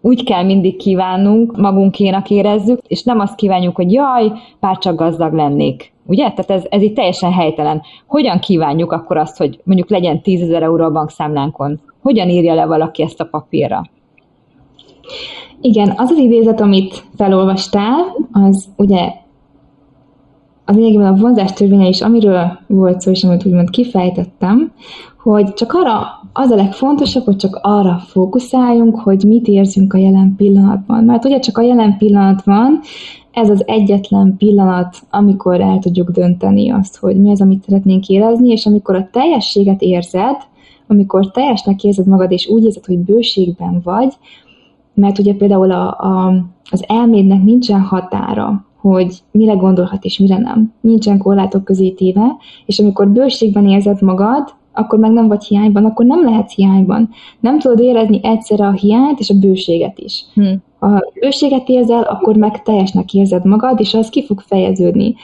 úgy 0.00 0.24
kell 0.24 0.44
mindig 0.44 0.76
kívánnunk, 0.76 1.56
magunkénak 1.56 2.30
érezzük, 2.30 2.78
és 2.86 3.02
nem 3.02 3.20
azt 3.20 3.34
kívánjuk, 3.34 3.76
hogy 3.76 3.92
jaj, 3.92 4.32
bár 4.60 4.78
csak 4.78 4.96
gazdag 4.96 5.32
lennék. 5.32 5.92
Ugye? 6.06 6.22
Tehát 6.22 6.50
ez, 6.50 6.64
ez 6.68 6.82
itt 6.82 6.94
teljesen 6.94 7.32
helytelen. 7.32 7.82
Hogyan 8.06 8.38
kívánjuk 8.38 8.92
akkor 8.92 9.16
azt, 9.16 9.36
hogy 9.36 9.60
mondjuk 9.64 9.90
legyen 9.90 10.20
10 10.20 10.42
ezer 10.42 10.62
euró 10.62 10.84
a 10.84 10.90
bankszámlánkon? 10.90 11.80
Hogyan 12.02 12.28
írja 12.28 12.54
le 12.54 12.66
valaki 12.66 13.02
ezt 13.02 13.20
a 13.20 13.24
papírra? 13.24 13.90
Igen, 15.60 15.94
az 15.96 16.10
az 16.10 16.18
idézet, 16.18 16.60
amit 16.60 17.04
felolvastál, 17.16 18.16
az 18.32 18.68
ugye 18.76 19.12
az 20.64 20.76
lényegében 20.76 21.12
a 21.12 21.16
vonzás 21.16 21.52
törvénye 21.52 21.88
is, 21.88 22.00
amiről 22.00 22.58
volt 22.66 23.00
szó, 23.00 23.10
és 23.10 23.24
amit 23.24 23.46
úgymond 23.46 23.70
kifejtettem, 23.70 24.72
hogy 25.22 25.52
csak 25.52 25.72
arra, 25.72 26.06
az 26.32 26.50
a 26.50 26.54
legfontosabb, 26.54 27.24
hogy 27.24 27.36
csak 27.36 27.58
arra 27.62 27.98
fókuszáljunk, 28.06 28.98
hogy 28.98 29.24
mit 29.26 29.46
érzünk 29.46 29.92
a 29.92 29.98
jelen 29.98 30.34
pillanatban. 30.36 31.04
Mert 31.04 31.24
ugye 31.24 31.38
csak 31.38 31.58
a 31.58 31.62
jelen 31.62 31.96
pillanat 31.96 32.44
van, 32.44 32.80
ez 33.32 33.50
az 33.50 33.62
egyetlen 33.66 34.34
pillanat, 34.38 34.96
amikor 35.10 35.60
el 35.60 35.78
tudjuk 35.78 36.10
dönteni 36.10 36.70
azt, 36.70 36.96
hogy 36.96 37.20
mi 37.20 37.30
az, 37.30 37.40
amit 37.40 37.64
szeretnénk 37.64 38.08
érezni, 38.08 38.50
és 38.50 38.66
amikor 38.66 38.94
a 38.94 39.08
teljességet 39.12 39.80
érzed, 39.80 40.36
amikor 40.86 41.30
teljesnek 41.30 41.82
érzed 41.82 42.06
magad, 42.06 42.30
és 42.30 42.48
úgy 42.48 42.64
érzed, 42.64 42.84
hogy 42.84 42.98
bőségben 42.98 43.80
vagy, 43.84 44.12
mert 44.94 45.18
ugye 45.18 45.34
például 45.34 45.70
a, 45.70 45.88
a 45.88 46.44
az 46.70 46.84
elmédnek 46.88 47.42
nincsen 47.42 47.80
határa, 47.80 48.64
hogy 48.90 49.14
mire 49.30 49.52
gondolhat 49.52 50.04
és 50.04 50.18
mire 50.18 50.38
nem. 50.38 50.72
Nincsen 50.80 51.18
korlátok 51.18 51.64
közé 51.64 51.90
téve, 51.90 52.36
és 52.66 52.78
amikor 52.78 53.08
bőségben 53.08 53.68
érzed 53.68 54.02
magad, 54.02 54.54
akkor 54.72 54.98
meg 54.98 55.12
nem 55.12 55.28
vagy 55.28 55.44
hiányban, 55.44 55.84
akkor 55.84 56.06
nem 56.06 56.24
lehetsz 56.24 56.54
hiányban. 56.54 57.10
Nem 57.40 57.58
tudod 57.58 57.80
érezni 57.80 58.20
egyszerre 58.22 58.66
a 58.66 58.72
hiányt 58.72 59.20
és 59.20 59.30
a 59.30 59.38
bőséget 59.38 59.98
is. 59.98 60.24
Hmm. 60.34 60.62
Ha 60.78 61.02
bőséget 61.20 61.68
érzel, 61.68 62.02
akkor 62.02 62.36
meg 62.36 62.62
teljesnek 62.62 63.14
érzed 63.14 63.44
magad, 63.44 63.80
és 63.80 63.94
az 63.94 64.08
ki 64.08 64.24
fog 64.24 64.40
fejeződni. 64.40 65.14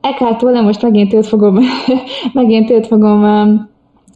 Eckhart 0.00 0.38
Tolle, 0.38 0.60
most 0.60 0.82
megint 0.82 1.12
őt 1.12 1.26
fogom, 1.26 1.58
megint 2.32 2.70
őt 2.70 2.86
fogom 2.86 3.22
um, 3.22 3.68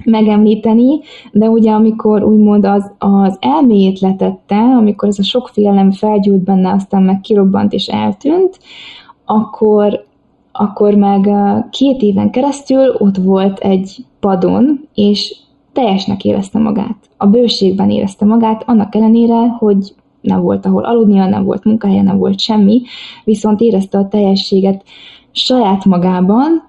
megemlíteni, 0.06 1.00
de 1.32 1.48
ugye 1.48 1.70
amikor 1.70 2.22
úgymond 2.22 2.64
az, 2.64 2.90
az 2.98 3.36
elméjét 3.40 4.00
letette, 4.00 4.56
amikor 4.56 5.08
ez 5.08 5.18
a 5.18 5.22
sok 5.22 5.48
félelem 5.48 5.90
felgyújt 5.90 6.42
benne, 6.42 6.72
aztán 6.72 7.02
meg 7.02 7.20
kirobbant 7.20 7.72
és 7.72 7.86
eltűnt, 7.86 8.58
akkor, 9.24 10.04
akkor 10.52 10.94
meg 10.94 11.30
két 11.70 12.02
éven 12.02 12.30
keresztül 12.30 12.94
ott 12.98 13.16
volt 13.16 13.58
egy 13.58 14.04
padon, 14.20 14.88
és 14.94 15.36
teljesnek 15.72 16.24
érezte 16.24 16.58
magát. 16.58 16.96
A 17.16 17.26
bőségben 17.26 17.90
érezte 17.90 18.24
magát, 18.24 18.62
annak 18.66 18.94
ellenére, 18.94 19.48
hogy 19.48 19.94
nem 20.20 20.40
volt 20.40 20.66
ahol 20.66 20.84
aludnia, 20.84 21.26
nem 21.26 21.44
volt 21.44 21.64
munkahelye, 21.64 22.02
nem 22.02 22.18
volt 22.18 22.40
semmi, 22.40 22.82
viszont 23.24 23.60
érezte 23.60 23.98
a 23.98 24.08
teljességet 24.08 24.84
saját 25.32 25.84
magában, 25.84 26.68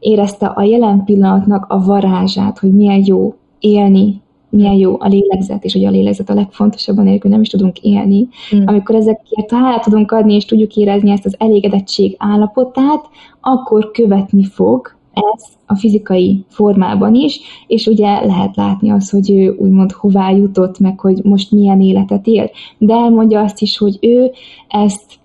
érezte 0.00 0.46
a 0.46 0.62
jelen 0.62 1.04
pillanatnak 1.04 1.66
a 1.68 1.84
varázsát, 1.84 2.58
hogy 2.58 2.74
milyen 2.74 3.02
jó 3.06 3.34
élni, 3.58 4.20
milyen 4.50 4.74
jó 4.74 4.96
a 4.98 5.08
lélegzet, 5.08 5.64
és 5.64 5.72
hogy 5.72 5.84
a 5.84 5.90
lélegzet 5.90 6.30
a 6.30 6.34
legfontosabb, 6.34 6.98
anélkül 6.98 7.30
nem 7.30 7.40
is 7.40 7.48
tudunk 7.48 7.78
élni. 7.78 8.28
Mm. 8.56 8.62
Amikor 8.66 8.94
ezekért 8.94 9.50
hálát 9.50 9.82
tudunk 9.82 10.12
adni, 10.12 10.34
és 10.34 10.44
tudjuk 10.44 10.76
érezni 10.76 11.10
ezt 11.10 11.26
az 11.26 11.34
elégedettség 11.38 12.14
állapotát, 12.18 13.04
akkor 13.40 13.90
követni 13.90 14.44
fog 14.44 14.98
ez 15.12 15.44
a 15.66 15.74
fizikai 15.74 16.44
formában 16.48 17.14
is, 17.14 17.40
és 17.66 17.86
ugye 17.86 18.24
lehet 18.24 18.56
látni 18.56 18.90
azt, 18.90 19.10
hogy 19.10 19.30
ő 19.30 19.56
úgymond 19.58 19.92
hová 19.92 20.30
jutott, 20.30 20.78
meg 20.78 21.00
hogy 21.00 21.20
most 21.24 21.52
milyen 21.52 21.80
életet 21.80 22.26
él. 22.26 22.50
De 22.78 22.94
elmondja 22.94 23.40
azt 23.40 23.60
is, 23.60 23.78
hogy 23.78 23.98
ő 24.00 24.30
ezt 24.68 25.18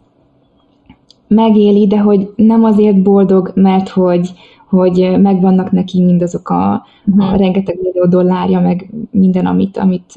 megéli, 1.28 1.88
de 1.88 2.00
hogy 2.00 2.30
nem 2.36 2.64
azért 2.64 3.02
boldog, 3.02 3.52
mert 3.56 3.90
hogy, 3.90 4.30
hogy 4.76 5.22
megvannak 5.22 5.72
neki 5.72 6.04
mindazok 6.04 6.50
a, 6.50 6.86
uh-huh. 7.06 7.34
a 7.34 7.36
rengeteg 7.36 7.78
millió 7.82 8.06
dollárja, 8.06 8.60
meg 8.60 8.90
minden, 9.12 9.46
amit, 9.46 9.78
amit, 9.78 10.14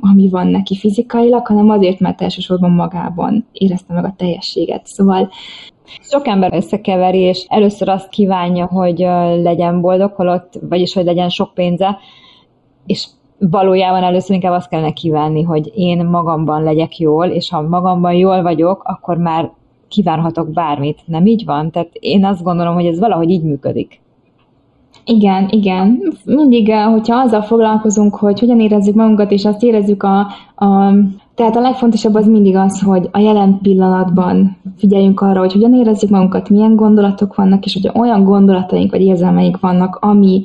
ami 0.00 0.28
van 0.28 0.46
neki 0.46 0.76
fizikailag, 0.76 1.46
hanem 1.46 1.70
azért, 1.70 2.00
mert 2.00 2.22
elsősorban 2.22 2.70
magában 2.70 3.46
érezte 3.52 3.94
meg 3.94 4.04
a 4.04 4.14
teljességet. 4.16 4.86
Szóval 4.86 5.30
sok 6.00 6.26
ember 6.26 6.54
összekeveri, 6.54 7.18
és 7.18 7.46
először 7.48 7.88
azt 7.88 8.08
kívánja, 8.08 8.66
hogy 8.66 8.98
legyen 9.42 9.80
boldog, 9.80 10.12
holott, 10.12 10.58
vagyis 10.68 10.94
hogy 10.94 11.04
legyen 11.04 11.28
sok 11.28 11.54
pénze, 11.54 11.98
és 12.86 13.06
valójában 13.38 14.02
először 14.02 14.34
inkább 14.34 14.52
azt 14.52 14.68
kellene 14.68 14.92
kívánni, 14.92 15.42
hogy 15.42 15.72
én 15.74 16.06
magamban 16.06 16.62
legyek 16.62 16.98
jól, 16.98 17.26
és 17.26 17.50
ha 17.50 17.62
magamban 17.62 18.12
jól 18.12 18.42
vagyok, 18.42 18.82
akkor 18.84 19.16
már 19.16 19.50
kívánhatok 19.88 20.50
bármit. 20.50 20.98
Nem 21.04 21.26
így 21.26 21.44
van? 21.44 21.70
Tehát 21.70 21.88
én 21.92 22.24
azt 22.24 22.42
gondolom, 22.42 22.74
hogy 22.74 22.86
ez 22.86 22.98
valahogy 22.98 23.30
így 23.30 23.42
működik. 23.42 24.00
Igen, 25.04 25.48
igen. 25.50 26.02
Mindig, 26.24 26.68
eh, 26.68 26.84
hogyha 26.84 27.16
azzal 27.16 27.42
foglalkozunk, 27.42 28.14
hogy 28.14 28.40
hogyan 28.40 28.60
érezzük 28.60 28.94
magunkat, 28.94 29.30
és 29.30 29.44
azt 29.44 29.62
érezzük 29.62 30.02
a, 30.02 30.18
a 30.56 30.92
tehát 31.34 31.56
a 31.56 31.60
legfontosabb 31.60 32.14
az 32.14 32.26
mindig 32.26 32.56
az, 32.56 32.80
hogy 32.80 33.08
a 33.12 33.18
jelen 33.18 33.58
pillanatban 33.62 34.56
figyeljünk 34.76 35.20
arra, 35.20 35.40
hogy 35.40 35.52
hogyan 35.52 35.74
érezzük 35.74 36.10
magunkat, 36.10 36.48
milyen 36.48 36.76
gondolatok 36.76 37.34
vannak, 37.34 37.64
és 37.64 37.78
hogy 37.82 38.00
olyan 38.00 38.24
gondolataink 38.24 38.90
vagy 38.90 39.00
érzelmeink 39.00 39.60
vannak, 39.60 39.96
ami 40.00 40.44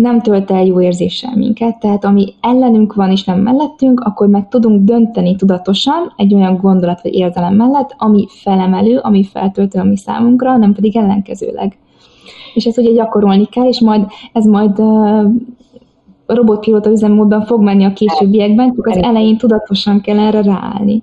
nem 0.00 0.20
tölt 0.20 0.50
el 0.50 0.64
jó 0.64 0.80
érzéssel 0.80 1.36
minket, 1.36 1.78
tehát 1.78 2.04
ami 2.04 2.34
ellenünk 2.40 2.94
van 2.94 3.10
és 3.10 3.24
nem 3.24 3.38
mellettünk, 3.40 4.00
akkor 4.00 4.28
meg 4.28 4.48
tudunk 4.48 4.84
dönteni 4.84 5.36
tudatosan 5.36 6.12
egy 6.16 6.34
olyan 6.34 6.56
gondolat 6.56 7.02
vagy 7.02 7.14
érzelem 7.14 7.54
mellett, 7.54 7.94
ami 7.98 8.26
felemelő, 8.28 8.98
ami 8.98 9.24
feltöltő 9.24 9.78
a 9.78 9.84
mi 9.84 9.96
számunkra, 9.96 10.56
nem 10.56 10.72
pedig 10.72 10.96
ellenkezőleg. 10.96 11.78
És 12.54 12.64
ezt 12.64 12.78
ugye 12.78 12.92
gyakorolni 12.92 13.46
kell, 13.46 13.68
és 13.68 13.80
majd 13.80 14.06
ez 14.32 14.44
majd 14.44 14.78
uh, 14.78 15.30
robotpilóta 16.26 16.90
üzemmódban 16.90 17.44
fog 17.44 17.62
menni 17.62 17.84
a 17.84 17.92
későbbiekben, 17.92 18.74
csak 18.74 18.86
az 18.86 18.96
elején 18.96 19.36
tudatosan 19.36 20.00
kell 20.00 20.18
erre 20.18 20.42
ráállni. 20.42 21.02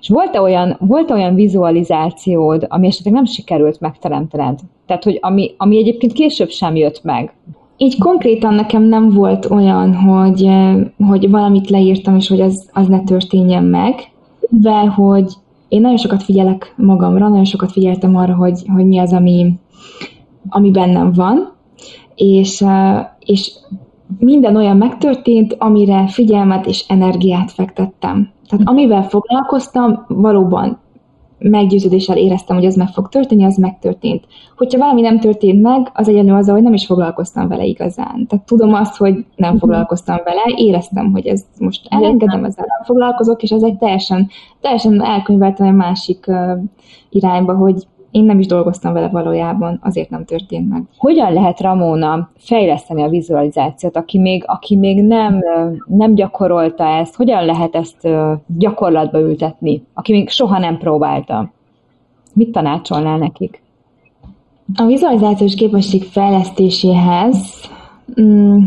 És 0.00 0.08
volt-e 0.08 0.40
olyan, 0.40 0.76
volt 0.80 1.10
olyan 1.10 1.34
vizualizációd, 1.34 2.66
ami 2.68 2.86
esetleg 2.86 3.14
nem 3.14 3.24
sikerült 3.24 3.80
megteremtened? 3.80 4.58
Tehát, 4.86 5.04
hogy 5.04 5.18
ami, 5.20 5.54
ami 5.56 5.78
egyébként 5.78 6.12
később 6.12 6.50
sem 6.50 6.76
jött 6.76 7.02
meg? 7.02 7.34
Így 7.82 7.98
konkrétan 7.98 8.54
nekem 8.54 8.82
nem 8.82 9.10
volt 9.10 9.50
olyan, 9.50 9.94
hogy, 9.94 10.48
hogy 11.06 11.30
valamit 11.30 11.70
leírtam, 11.70 12.16
és 12.16 12.28
hogy 12.28 12.40
az, 12.40 12.70
az 12.72 12.86
ne 12.86 13.00
történjen 13.00 13.64
meg, 13.64 13.94
de 14.48 14.86
hogy 14.86 15.32
én 15.68 15.80
nagyon 15.80 15.96
sokat 15.96 16.22
figyelek 16.22 16.74
magamra, 16.76 17.28
nagyon 17.28 17.44
sokat 17.44 17.72
figyeltem 17.72 18.16
arra, 18.16 18.34
hogy, 18.34 18.62
hogy 18.74 18.86
mi 18.86 18.98
az, 18.98 19.12
ami, 19.12 19.54
ami 20.48 20.70
bennem 20.70 21.12
van, 21.12 21.52
és, 22.14 22.64
és 23.18 23.52
minden 24.18 24.56
olyan 24.56 24.76
megtörtént, 24.76 25.56
amire 25.58 26.06
figyelmet 26.08 26.66
és 26.66 26.84
energiát 26.88 27.50
fektettem. 27.50 28.30
Tehát 28.48 28.68
amivel 28.68 29.02
foglalkoztam, 29.02 30.04
valóban 30.08 30.78
meggyőződéssel 31.42 32.16
éreztem, 32.16 32.56
hogy 32.56 32.64
ez 32.64 32.74
meg 32.74 32.88
fog 32.88 33.08
történni, 33.08 33.44
az 33.44 33.56
megtörtént. 33.56 34.24
Hogyha 34.56 34.78
valami 34.78 35.00
nem 35.00 35.20
történt 35.20 35.62
meg, 35.62 35.90
az 35.94 36.08
egyenlő 36.08 36.32
azzal, 36.32 36.54
hogy 36.54 36.62
nem 36.62 36.72
is 36.72 36.86
foglalkoztam 36.86 37.48
vele 37.48 37.64
igazán. 37.64 38.26
Tehát 38.28 38.44
tudom 38.46 38.74
azt, 38.74 38.96
hogy 38.96 39.24
nem 39.36 39.58
foglalkoztam 39.58 40.16
vele, 40.24 40.42
éreztem, 40.56 41.10
hogy 41.10 41.26
ez 41.26 41.44
most 41.58 41.86
elengedem, 41.88 42.44
ezzel 42.44 42.66
nem 42.68 42.84
foglalkozok, 42.84 43.42
és 43.42 43.50
az 43.50 43.62
egy 43.62 43.78
teljesen, 43.78 44.28
teljesen 44.60 45.04
elkönyveltem 45.04 45.66
egy 45.66 45.74
másik 45.74 46.24
uh, 46.26 46.58
irányba, 47.10 47.54
hogy 47.54 47.86
én 48.12 48.24
nem 48.24 48.38
is 48.38 48.46
dolgoztam 48.46 48.92
vele 48.92 49.08
valójában, 49.08 49.78
azért 49.82 50.10
nem 50.10 50.24
történt 50.24 50.68
meg. 50.68 50.82
Hogyan 50.96 51.32
lehet 51.32 51.60
Ramona 51.60 52.30
fejleszteni 52.36 53.02
a 53.02 53.08
vizualizációt, 53.08 53.96
aki 53.96 54.18
még, 54.18 54.44
aki 54.46 54.76
még 54.76 55.02
nem, 55.02 55.44
nem 55.86 56.14
gyakorolta 56.14 56.84
ezt, 56.84 57.14
hogyan 57.14 57.44
lehet 57.44 57.74
ezt 57.74 58.08
gyakorlatba 58.46 59.20
ültetni, 59.20 59.82
aki 59.94 60.12
még 60.12 60.28
soha 60.28 60.58
nem 60.58 60.78
próbálta? 60.78 61.50
Mit 62.32 62.52
tanácsolnál 62.52 63.18
nekik? 63.18 63.62
A 64.74 64.86
vizualizációs 64.86 65.54
képesség 65.54 66.02
fejlesztéséhez 66.02 67.36
mm, 68.20 68.64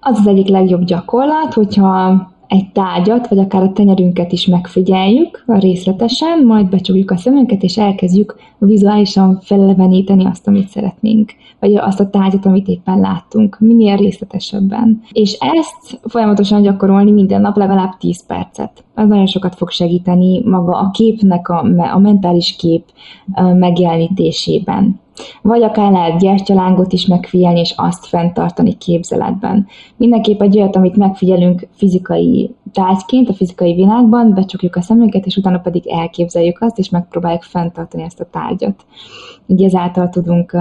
az 0.00 0.18
az 0.18 0.26
egyik 0.26 0.48
legjobb 0.48 0.84
gyakorlat, 0.84 1.52
hogyha 1.54 2.32
egy 2.54 2.72
tárgyat, 2.72 3.28
vagy 3.28 3.38
akár 3.38 3.62
a 3.62 3.72
tenyerünket 3.72 4.32
is 4.32 4.46
megfigyeljük 4.46 5.44
részletesen, 5.46 6.44
majd 6.46 6.68
becsukjuk 6.68 7.10
a 7.10 7.16
szemünket, 7.16 7.62
és 7.62 7.78
elkezdjük 7.78 8.36
vizuálisan 8.58 9.38
feleleveníteni 9.42 10.26
azt, 10.26 10.46
amit 10.46 10.68
szeretnénk, 10.68 11.32
vagy 11.60 11.74
azt 11.74 12.00
a 12.00 12.10
tárgyat, 12.10 12.46
amit 12.46 12.68
éppen 12.68 13.00
láttunk, 13.00 13.56
minél 13.60 13.96
részletesebben. 13.96 15.02
És 15.12 15.32
ezt 15.32 16.00
folyamatosan 16.02 16.62
gyakorolni 16.62 17.10
minden 17.10 17.40
nap 17.40 17.56
legalább 17.56 17.96
10 17.98 18.26
percet. 18.26 18.84
Az 18.94 19.08
nagyon 19.08 19.26
sokat 19.26 19.54
fog 19.54 19.70
segíteni 19.70 20.42
maga 20.44 20.78
a 20.78 20.90
képnek, 20.90 21.48
a, 21.48 21.64
a 21.92 21.98
mentális 21.98 22.56
kép 22.56 22.84
megjelenítésében. 23.54 25.02
Vagy 25.42 25.62
akár 25.62 25.92
lehet 25.92 26.20
gyertyalángot 26.20 26.92
is 26.92 27.06
megfigyelni, 27.06 27.60
és 27.60 27.74
azt 27.76 28.06
fenntartani 28.06 28.76
képzeletben. 28.76 29.66
Mindenképp 29.96 30.42
egy 30.42 30.58
olyat, 30.58 30.76
amit 30.76 30.96
megfigyelünk 30.96 31.68
fizikai 31.70 32.54
tárgyként, 32.72 33.28
a 33.28 33.34
fizikai 33.34 33.74
világban, 33.74 34.34
becsukjuk 34.34 34.76
a 34.76 34.82
szemünket, 34.82 35.26
és 35.26 35.36
utána 35.36 35.58
pedig 35.58 35.86
elképzeljük 35.88 36.60
azt, 36.60 36.78
és 36.78 36.88
megpróbáljuk 36.88 37.42
fenntartani 37.42 38.02
ezt 38.02 38.20
a 38.20 38.28
tárgyat. 38.30 38.84
Így 39.46 39.64
ezáltal 39.64 40.08
tudunk 40.08 40.56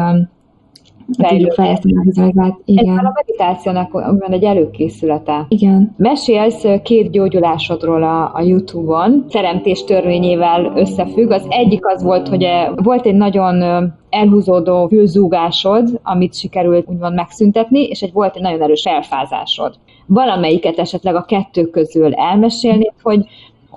tudjuk 1.17 1.51
fejleszteni 1.51 1.97
a 1.97 2.01
vizualizációt. 2.01 2.61
Igen. 2.65 2.97
Ez 2.97 3.05
a 3.05 3.11
meditációnak 3.13 3.91
van 3.91 4.31
egy 4.31 4.43
előkészülete. 4.43 5.45
Igen. 5.49 5.93
Mesélsz 5.97 6.65
két 6.83 7.11
gyógyulásodról 7.11 8.03
a, 8.03 8.31
a 8.33 8.41
YouTube-on, 8.41 9.25
teremtés 9.29 9.83
törvényével 9.83 10.73
összefügg. 10.75 11.31
Az 11.31 11.45
egyik 11.49 11.85
az 11.85 12.03
volt, 12.03 12.27
hogy 12.27 12.47
volt 12.75 13.05
egy 13.05 13.15
nagyon 13.15 13.63
elhúzódó 14.09 14.87
fülzúgásod, 14.87 15.99
amit 16.03 16.35
sikerült 16.35 16.89
úgymond 16.89 17.15
megszüntetni, 17.15 17.83
és 17.83 18.01
egy 18.01 18.13
volt 18.13 18.35
egy 18.35 18.41
nagyon 18.41 18.61
erős 18.61 18.85
elfázásod. 18.85 19.75
Valamelyiket 20.05 20.79
esetleg 20.79 21.15
a 21.15 21.25
kettő 21.25 21.65
közül 21.65 22.13
elmesélnéd, 22.13 22.93
hogy 23.01 23.25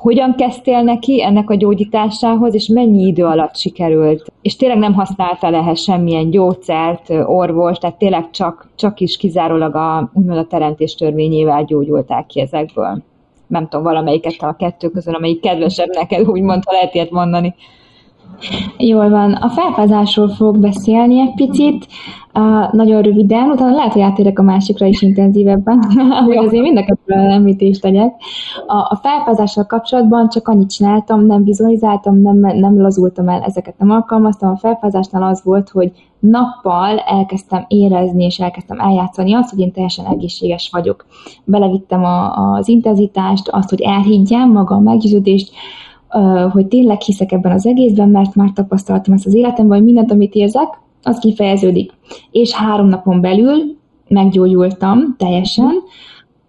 hogyan 0.07 0.35
kezdtél 0.35 0.83
neki 0.83 1.23
ennek 1.23 1.51
a 1.51 1.55
gyógyításához, 1.55 2.55
és 2.55 2.67
mennyi 2.67 3.07
idő 3.07 3.25
alatt 3.25 3.57
sikerült? 3.57 4.33
És 4.43 4.57
tényleg 4.57 4.79
nem 4.79 4.95
használtál 4.95 5.55
ehhez 5.55 5.81
semmilyen 5.81 6.31
gyógyszert, 6.31 7.11
orvos, 7.25 7.79
tehát 7.79 7.99
tényleg 7.99 8.31
csak, 8.31 8.69
csak 8.77 9.01
is 9.01 9.17
kizárólag 9.17 9.75
a, 9.75 10.11
úgymond 10.15 10.39
a 10.39 10.47
teremtés 10.47 10.95
törvényével 10.95 11.65
gyógyulták 11.65 12.27
ki 12.27 12.41
ezekből. 12.41 13.03
nem 13.47 13.69
tudom, 13.69 13.85
valamelyiket 13.85 14.35
a 14.39 14.57
kettő 14.59 14.89
közül, 14.89 15.15
amelyik 15.15 15.41
kedvesebb 15.41 15.89
neked, 15.89 16.29
úgymond, 16.29 16.63
ha 16.65 16.73
lehet 16.73 16.95
ilyet 16.95 17.11
mondani. 17.11 17.55
Jól 18.79 19.11
van. 19.11 19.33
A 19.33 19.49
felfázásról 19.49 20.29
fogok 20.29 20.59
beszélni 20.59 21.21
egy 21.21 21.35
picit, 21.35 21.87
uh, 22.35 22.73
nagyon 22.73 23.03
röviden, 23.03 23.51
utána 23.51 23.75
lehet, 23.75 23.93
hogy 23.93 24.03
átérek 24.03 24.39
a 24.39 24.43
másikra 24.43 24.87
is 24.87 25.03
intenzívebben, 25.03 25.83
hogy 26.27 26.37
azért 26.37 26.63
mindenkettőről 26.63 27.31
említést 27.31 27.81
tegyek. 27.81 28.15
A, 28.67 28.77
a 28.77 28.99
felfázással 29.03 29.67
kapcsolatban 29.67 30.29
csak 30.29 30.49
annyit 30.49 30.71
csináltam, 30.71 31.27
nem 31.27 31.45
vizualizáltam, 31.45 32.21
nem, 32.21 32.37
nem 32.37 32.81
lazultam 32.81 33.29
el, 33.29 33.43
ezeket 33.43 33.79
nem 33.79 33.91
alkalmaztam. 33.91 34.51
A 34.51 34.57
felfázásnál 34.57 35.23
az 35.23 35.43
volt, 35.45 35.69
hogy 35.69 35.93
nappal 36.19 36.99
elkezdtem 36.99 37.65
érezni 37.69 38.25
és 38.25 38.39
elkezdtem 38.39 38.81
eljátszani 38.81 39.35
azt, 39.35 39.51
hogy 39.51 39.59
én 39.59 39.73
teljesen 39.73 40.07
egészséges 40.07 40.69
vagyok. 40.73 41.07
Belevittem 41.45 42.05
a, 42.05 42.33
az 42.55 42.69
intenzitást, 42.69 43.49
azt, 43.49 43.71
hogy 43.71 43.81
elhiggyem 43.81 44.51
maga 44.51 44.75
a 44.75 44.81
meggyőződést, 44.81 45.53
hogy 46.53 46.67
tényleg 46.67 47.01
hiszek 47.01 47.33
ebben 47.33 47.53
az 47.53 47.67
egészben, 47.67 48.09
mert 48.09 48.35
már 48.35 48.51
tapasztaltam 48.55 49.15
ezt 49.15 49.27
az 49.27 49.35
életemben, 49.35 49.77
hogy 49.77 49.87
mindent, 49.87 50.13
amit 50.13 50.35
érzek, 50.35 50.81
az 51.03 51.19
kifejeződik. 51.19 51.93
És 52.31 52.53
három 52.53 52.87
napon 52.87 53.21
belül 53.21 53.77
meggyógyultam 54.09 55.15
teljesen, 55.19 55.73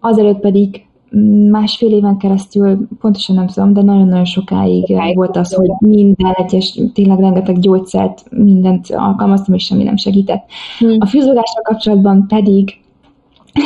azelőtt 0.00 0.40
pedig 0.40 0.86
másfél 1.50 1.92
éven 1.92 2.16
keresztül, 2.16 2.88
pontosan 3.00 3.36
nem 3.36 3.46
tudom, 3.46 3.72
de 3.72 3.82
nagyon-nagyon 3.82 4.24
sokáig 4.24 4.86
Sokáig 4.86 5.16
volt 5.16 5.36
az, 5.36 5.54
hogy 5.54 5.70
minden 5.78 6.32
egyes, 6.32 6.80
tényleg 6.92 7.18
rengeteg 7.18 7.58
gyógyszert, 7.58 8.24
mindent 8.30 8.90
alkalmaztam, 8.90 9.54
és 9.54 9.64
semmi 9.64 9.82
nem 9.82 9.96
segített. 9.96 10.44
Hmm. 10.78 10.96
A 10.98 11.06
fűzógással 11.06 11.62
kapcsolatban 11.62 12.26
pedig 12.26 12.80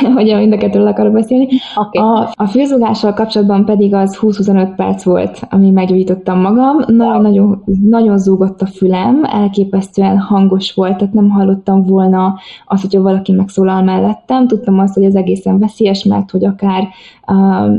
hogy 0.16 0.34
mind 0.36 0.52
a 0.52 0.56
kettőről 0.56 0.86
akarok 0.86 1.12
beszélni. 1.12 1.48
Okay. 1.74 2.02
A, 2.02 2.32
a 2.34 2.46
főzógással 2.46 3.12
kapcsolatban 3.12 3.64
pedig 3.64 3.94
az 3.94 4.18
20-25 4.20 4.72
perc 4.76 5.04
volt, 5.04 5.40
ami 5.50 5.70
meggyógyítottam 5.70 6.40
magam. 6.40 6.76
Nagyon, 6.86 7.20
nagyon, 7.20 7.62
nagyon 7.82 8.18
zúgott 8.18 8.62
a 8.62 8.66
fülem, 8.66 9.24
elképesztően 9.24 10.18
hangos 10.18 10.74
volt, 10.74 10.96
tehát 10.96 11.14
nem 11.14 11.30
hallottam 11.30 11.84
volna 11.84 12.34
azt, 12.66 12.82
hogyha 12.82 13.02
valaki 13.02 13.32
megszólal 13.32 13.82
mellettem. 13.82 14.46
Tudtam 14.46 14.78
azt, 14.78 14.94
hogy 14.94 15.04
ez 15.04 15.14
egészen 15.14 15.58
veszélyes, 15.58 16.04
mert 16.04 16.30
hogy 16.30 16.44
akár 16.44 16.88
uh, 17.26 17.76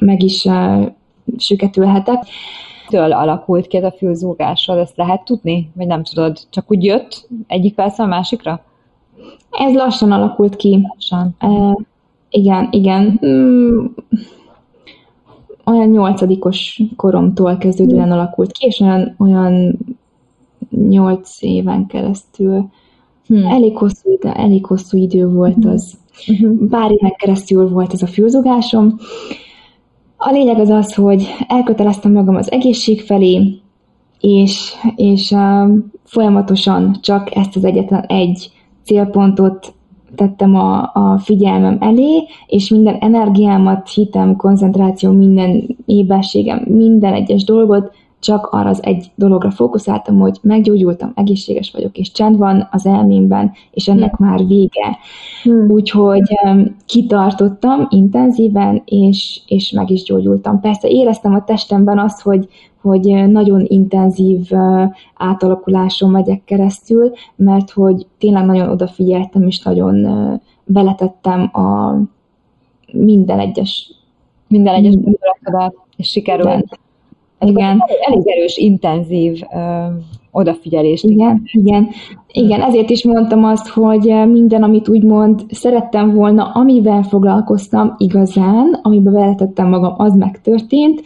meg 0.00 0.22
is 0.22 0.44
uh, 0.44 0.86
süketülhetek. 1.36 2.22
Től 2.88 3.12
alakult 3.12 3.66
ki 3.66 3.76
ez 3.76 3.84
a 3.84 3.94
fülzúgással, 3.98 4.78
ezt 4.78 4.96
lehet 4.96 5.24
tudni? 5.24 5.70
Vagy 5.74 5.86
nem 5.86 6.02
tudod? 6.02 6.38
Csak 6.50 6.70
úgy 6.70 6.84
jött 6.84 7.28
egyik 7.46 7.74
perc 7.74 7.98
a 7.98 8.06
másikra? 8.06 8.60
Ez 9.50 9.74
lassan 9.74 10.12
alakult 10.12 10.56
ki. 10.56 10.86
Lassan. 10.94 11.36
Uh, 11.40 11.80
igen, 12.30 12.68
igen. 12.70 13.20
Mm, 13.26 13.84
olyan 15.64 15.88
nyolcadikos 15.88 16.82
koromtól 16.96 17.56
kezdődően 17.56 18.08
mm. 18.08 18.12
alakult 18.12 18.52
ki, 18.52 18.66
és 18.66 18.80
olyan, 18.80 19.14
olyan 19.18 19.78
nyolc 20.88 21.42
éven 21.42 21.86
keresztül. 21.86 22.70
Hmm. 23.26 23.46
Elég, 23.46 23.76
hosszú 23.76 24.12
idő, 24.12 24.28
elég 24.28 24.66
hosszú 24.66 24.98
idő 24.98 25.28
volt 25.28 25.54
hmm. 25.54 25.70
az. 25.70 25.94
Hmm. 26.26 26.68
Pár 26.68 26.90
éven 26.90 27.14
keresztül 27.16 27.68
volt 27.68 27.92
ez 27.92 28.02
a 28.02 28.06
fülzogásom. 28.06 28.96
A 30.16 30.30
lényeg 30.30 30.58
az 30.58 30.68
az, 30.68 30.94
hogy 30.94 31.26
elköteleztem 31.48 32.12
magam 32.12 32.36
az 32.36 32.50
egészség 32.50 33.00
felé, 33.00 33.60
és, 34.20 34.72
és 34.96 35.30
uh, 35.30 35.70
folyamatosan 36.04 36.96
csak 37.00 37.36
ezt 37.36 37.56
az 37.56 37.64
egyetlen 37.64 38.04
egy 38.06 38.50
célpontot 38.84 39.74
tettem 40.14 40.54
a, 40.54 40.90
a 40.94 41.18
figyelmem 41.18 41.76
elé, 41.80 42.26
és 42.46 42.68
minden 42.68 42.94
energiámat, 42.94 43.88
hitem, 43.88 44.36
koncentráció, 44.36 45.12
minden 45.12 45.76
éberségem, 45.86 46.64
minden 46.68 47.12
egyes 47.12 47.44
dolgot 47.44 47.92
csak 48.22 48.46
arra 48.46 48.68
az 48.68 48.84
egy 48.84 49.10
dologra 49.14 49.50
fókuszáltam, 49.50 50.18
hogy 50.18 50.38
meggyógyultam, 50.42 51.12
egészséges 51.14 51.70
vagyok, 51.70 51.98
és 51.98 52.12
csend 52.12 52.36
van 52.36 52.68
az 52.70 52.86
elmémben, 52.86 53.52
és 53.70 53.88
ennek 53.88 54.16
hmm. 54.16 54.28
már 54.28 54.46
vége. 54.46 54.98
Hmm. 55.42 55.70
Úgyhogy 55.70 56.38
um, 56.44 56.76
kitartottam 56.86 57.86
intenzíven, 57.90 58.82
és, 58.84 59.40
és 59.46 59.70
meg 59.70 59.90
is 59.90 60.02
gyógyultam. 60.02 60.60
Persze 60.60 60.88
éreztem 60.88 61.34
a 61.34 61.44
testemben 61.44 61.98
azt, 61.98 62.20
hogy, 62.20 62.48
hogy 62.82 63.30
nagyon 63.30 63.64
intenzív 63.68 64.50
átalakuláson 65.14 66.10
megyek 66.10 66.44
keresztül, 66.44 67.12
mert 67.36 67.70
hogy 67.70 68.06
tényleg 68.18 68.44
nagyon 68.44 68.68
odafigyeltem, 68.68 69.46
és 69.46 69.62
nagyon 69.62 70.06
beletettem 70.64 71.50
a 71.52 71.96
minden 72.92 73.38
egyes 73.38 74.02
minden 74.52 74.74
egyes 74.74 74.94
gondolatodat, 74.94 75.74
és 75.96 76.08
sikerült. 76.08 76.78
Igen. 77.40 77.82
Elég 78.06 78.22
erős, 78.24 78.56
intenzív 78.56 79.40
ö, 79.54 79.86
odafigyelést. 80.30 81.04
Igen, 81.04 81.42
igen. 81.52 81.88
Igen, 82.32 82.62
ezért 82.62 82.90
is 82.90 83.04
mondtam 83.04 83.44
azt, 83.44 83.68
hogy 83.68 84.14
minden, 84.30 84.62
amit 84.62 84.88
úgymond 84.88 85.44
szerettem 85.50 86.14
volna, 86.14 86.44
amivel 86.44 87.02
foglalkoztam 87.02 87.94
igazán, 87.98 88.78
amiben 88.82 89.12
beletettem 89.12 89.68
magam, 89.68 89.94
az 89.96 90.14
megtörtént, 90.14 91.02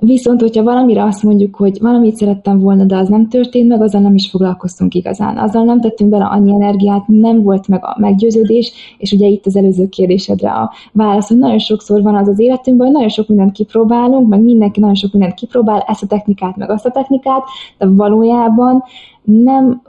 Viszont, 0.00 0.40
hogyha 0.40 0.62
valamire 0.62 1.04
azt 1.04 1.22
mondjuk, 1.22 1.54
hogy 1.54 1.78
valamit 1.80 2.16
szerettem 2.16 2.58
volna, 2.58 2.84
de 2.84 2.96
az 2.96 3.08
nem 3.08 3.28
történt 3.28 3.68
meg, 3.68 3.82
azzal 3.82 4.00
nem 4.00 4.14
is 4.14 4.30
foglalkoztunk 4.30 4.94
igazán. 4.94 5.38
Azzal 5.38 5.64
nem 5.64 5.80
tettünk 5.80 6.10
bele 6.10 6.24
annyi 6.24 6.52
energiát, 6.52 7.06
nem 7.06 7.42
volt 7.42 7.68
meg 7.68 7.84
a 7.84 7.96
meggyőződés, 7.98 8.72
és 8.98 9.12
ugye 9.12 9.26
itt 9.26 9.46
az 9.46 9.56
előző 9.56 9.88
kérdésedre 9.88 10.50
a 10.50 10.72
válasz, 10.92 11.28
hogy 11.28 11.38
nagyon 11.38 11.58
sokszor 11.58 12.02
van 12.02 12.14
az 12.14 12.28
az 12.28 12.38
életünkben, 12.38 12.86
hogy 12.86 12.94
nagyon 12.94 13.10
sok 13.10 13.28
mindent 13.28 13.52
kipróbálunk, 13.52 14.28
meg 14.28 14.40
mindenki 14.40 14.80
nagyon 14.80 14.94
sok 14.94 15.12
mindent 15.12 15.34
kipróbál, 15.34 15.84
ezt 15.86 16.02
a 16.02 16.06
technikát, 16.06 16.56
meg 16.56 16.70
azt 16.70 16.86
a 16.86 16.90
technikát, 16.90 17.42
de 17.78 17.86
valójában 17.86 18.82
nem 19.22 19.82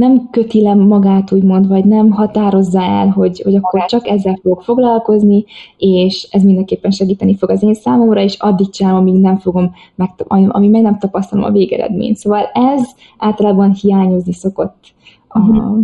nem 0.00 0.28
köti 0.30 0.62
le 0.62 0.74
magát, 0.74 1.32
úgymond, 1.32 1.68
vagy 1.68 1.84
nem 1.84 2.10
határozza 2.10 2.82
el, 2.82 3.08
hogy, 3.08 3.40
hogy 3.40 3.54
akkor 3.54 3.84
csak 3.84 4.06
ezzel 4.06 4.38
fogok 4.42 4.62
foglalkozni, 4.62 5.44
és 5.76 6.28
ez 6.30 6.42
mindenképpen 6.42 6.90
segíteni 6.90 7.36
fog 7.36 7.50
az 7.50 7.62
én 7.62 7.74
számomra, 7.74 8.20
és 8.20 8.36
addig 8.38 8.70
csinálom, 8.70 8.98
amíg 8.98 9.20
nem 9.20 9.36
fogom, 9.38 9.74
meg, 9.94 10.10
amíg 10.48 10.70
meg 10.70 10.82
nem 10.82 10.98
tapasztalom 10.98 11.44
a 11.44 11.50
végeredményt. 11.50 12.16
Szóval 12.16 12.50
ez 12.52 12.82
általában 13.18 13.72
hiányozni 13.72 14.32
szokott 14.32 14.94
a, 15.28 15.38
uh-huh. 15.38 15.78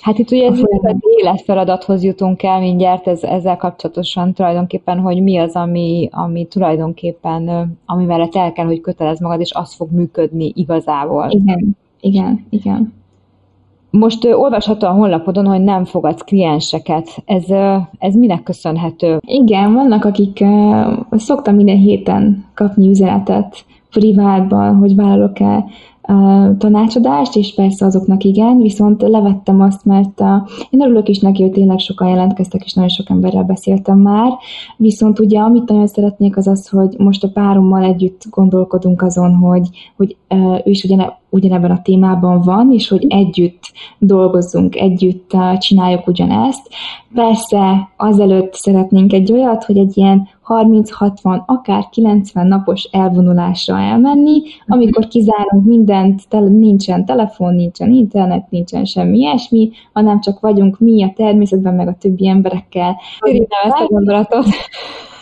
Hát 0.00 0.18
itt 0.18 0.30
ugye 0.30 0.46
ez 0.46 0.58
az 0.82 0.96
életfeladathoz 1.20 2.04
jutunk 2.04 2.42
el 2.42 2.60
mindjárt 2.60 3.06
ez, 3.06 3.22
ezzel 3.22 3.56
kapcsolatosan 3.56 4.32
tulajdonképpen, 4.32 4.98
hogy 4.98 5.22
mi 5.22 5.38
az, 5.38 5.54
ami, 5.54 6.08
ami 6.12 6.46
tulajdonképpen, 6.46 7.72
ami 7.86 8.04
mellett 8.04 8.34
el 8.34 8.52
kell, 8.52 8.66
hogy 8.66 8.80
kötelez 8.80 9.20
magad, 9.20 9.40
és 9.40 9.52
az 9.52 9.74
fog 9.74 9.90
működni 9.90 10.52
igazából. 10.54 11.30
Igen, 11.30 11.76
igen, 12.00 12.46
igen. 12.50 13.01
Most 13.98 14.24
olvasható 14.24 14.86
a 14.86 14.90
honlapodon, 14.90 15.46
hogy 15.46 15.60
nem 15.60 15.84
fogadsz 15.84 16.22
klienseket. 16.22 17.08
Ez, 17.24 17.44
ez 17.98 18.14
minek 18.14 18.42
köszönhető? 18.42 19.18
Igen, 19.26 19.72
vannak, 19.72 20.04
akik 20.04 20.38
uh, 20.40 20.92
szoktam 21.10 21.54
minden 21.54 21.76
héten 21.76 22.44
kapni 22.54 22.88
üzenetet 22.88 23.64
privátban, 23.90 24.76
hogy 24.76 24.94
vállalok-e 24.94 25.64
tanácsadást, 26.58 27.36
és 27.36 27.54
persze 27.54 27.86
azoknak 27.86 28.24
igen, 28.24 28.56
viszont 28.56 29.02
levettem 29.02 29.60
azt, 29.60 29.84
mert 29.84 30.20
én 30.70 30.82
örülök 30.82 31.08
is 31.08 31.18
neki, 31.18 31.42
hogy 31.42 31.50
tényleg 31.50 31.78
sokan 31.78 32.08
jelentkeztek, 32.08 32.64
és 32.64 32.72
nagyon 32.72 32.90
sok 32.90 33.10
emberrel 33.10 33.42
beszéltem 33.42 33.98
már, 33.98 34.32
viszont 34.76 35.18
ugye 35.18 35.40
amit 35.40 35.68
nagyon 35.68 35.86
szeretnék 35.86 36.36
az 36.36 36.46
az, 36.46 36.68
hogy 36.68 36.94
most 36.98 37.24
a 37.24 37.30
párommal 37.30 37.82
együtt 37.82 38.22
gondolkodunk 38.30 39.02
azon, 39.02 39.34
hogy, 39.34 39.68
hogy 39.96 40.16
ő 40.64 40.70
is 40.70 40.84
ugyane, 40.84 41.20
ugyanebben 41.30 41.70
a 41.70 41.82
témában 41.82 42.40
van, 42.40 42.72
és 42.72 42.88
hogy 42.88 43.06
együtt 43.08 43.62
dolgozzunk, 43.98 44.76
együtt 44.76 45.36
csináljuk 45.58 46.06
ugyanezt. 46.06 46.68
Persze 47.14 47.88
azelőtt 47.96 48.54
szeretnénk 48.54 49.12
egy 49.12 49.32
olyat, 49.32 49.64
hogy 49.64 49.78
egy 49.78 49.96
ilyen 49.96 50.28
30-60, 50.52 51.44
akár 51.46 51.88
90 51.88 52.46
napos 52.46 52.88
elvonulásra 52.90 53.78
elmenni, 53.78 54.42
amikor 54.66 55.08
kizárunk 55.08 55.64
mindent, 55.64 56.28
tele, 56.28 56.48
nincsen 56.48 57.04
telefon, 57.04 57.54
nincsen 57.54 57.92
internet, 57.92 58.50
nincsen 58.50 58.84
semmi 58.84 59.18
ilyesmi, 59.18 59.70
hanem 59.92 60.20
csak 60.20 60.40
vagyunk 60.40 60.78
mi 60.78 61.04
a 61.04 61.12
természetben, 61.16 61.74
meg 61.74 61.88
a 61.88 61.96
többi 62.00 62.28
emberekkel. 62.28 62.96
Irigyem 63.20 63.60
ezt 63.64 63.76
a 63.76 63.86
gondolatot. 63.86 64.46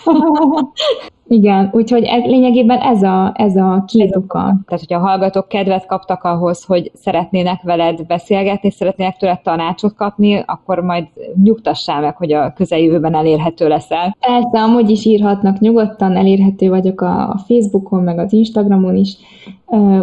Igen, 1.32 1.70
úgyhogy 1.72 2.02
ez, 2.02 2.22
lényegében 2.24 2.78
ez 2.78 3.02
a, 3.02 3.32
ez 3.34 3.56
a 3.56 3.84
két 3.86 4.16
oka. 4.16 4.38
Tehát, 4.38 4.84
hogyha 4.86 4.98
a 4.98 5.06
hallgatók 5.06 5.48
kedvet 5.48 5.86
kaptak 5.86 6.22
ahhoz, 6.22 6.64
hogy 6.64 6.90
szeretnének 6.94 7.62
veled 7.62 8.06
beszélgetni, 8.06 8.70
szeretnének 8.70 9.16
tőled 9.16 9.40
tanácsot 9.40 9.94
kapni, 9.94 10.42
akkor 10.46 10.78
majd 10.78 11.06
nyugtassál 11.44 12.00
meg, 12.00 12.16
hogy 12.16 12.32
a 12.32 12.52
közeljövőben 12.52 13.14
elérhető 13.14 13.68
leszel. 13.68 14.16
Persze, 14.20 14.62
amúgy 14.62 14.90
is 14.90 15.04
írhatnak 15.04 15.58
nyugodtan, 15.58 16.16
elérhető 16.16 16.68
vagyok 16.68 17.00
a 17.00 17.40
Facebookon, 17.46 18.02
meg 18.02 18.18
az 18.18 18.32
Instagramon 18.32 18.96
is, 18.96 19.16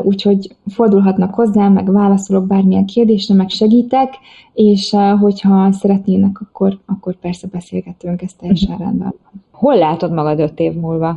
úgyhogy 0.04 0.56
fordulhatnak 0.68 1.34
hozzám, 1.34 1.74
meg 1.74 1.92
válaszolok 1.92 2.48
bármilyen 2.48 2.86
kérdésre, 2.86 3.36
meg 3.36 3.50
segítek, 3.50 4.14
és 4.54 4.96
hogyha 5.20 5.72
szeretnének, 5.72 6.40
akkor, 6.42 6.78
akkor 6.86 7.16
persze 7.16 7.48
beszélgetünk, 7.52 8.22
ez 8.22 8.34
teljesen 8.34 8.74
mhm. 8.74 8.84
rendben 8.84 9.14
van. 9.24 9.46
Hol 9.52 9.78
látod 9.78 10.12
magad 10.12 10.40
öt 10.40 10.60
év 10.60 10.74
múlva? 10.74 11.17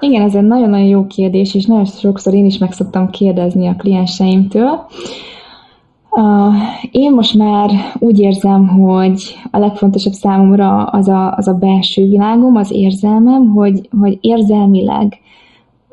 Igen, 0.00 0.22
ez 0.22 0.34
egy 0.34 0.46
nagyon-nagyon 0.46 0.86
jó 0.86 1.06
kérdés, 1.06 1.54
és 1.54 1.64
nagyon 1.64 1.84
sokszor 1.84 2.34
én 2.34 2.44
is 2.44 2.58
meg 2.58 2.72
szoktam 2.72 3.10
kérdezni 3.10 3.66
a 3.66 3.76
klienseimtől. 3.76 4.86
Én 6.90 7.12
most 7.12 7.34
már 7.34 7.70
úgy 7.98 8.18
érzem, 8.18 8.68
hogy 8.68 9.36
a 9.50 9.58
legfontosabb 9.58 10.12
számomra 10.12 10.84
az 10.84 11.08
a, 11.08 11.32
az 11.32 11.48
a 11.48 11.52
belső 11.52 12.08
világom, 12.08 12.56
az 12.56 12.70
érzelmem, 12.70 13.50
hogy, 13.50 13.88
hogy 14.00 14.18
érzelmileg 14.20 15.20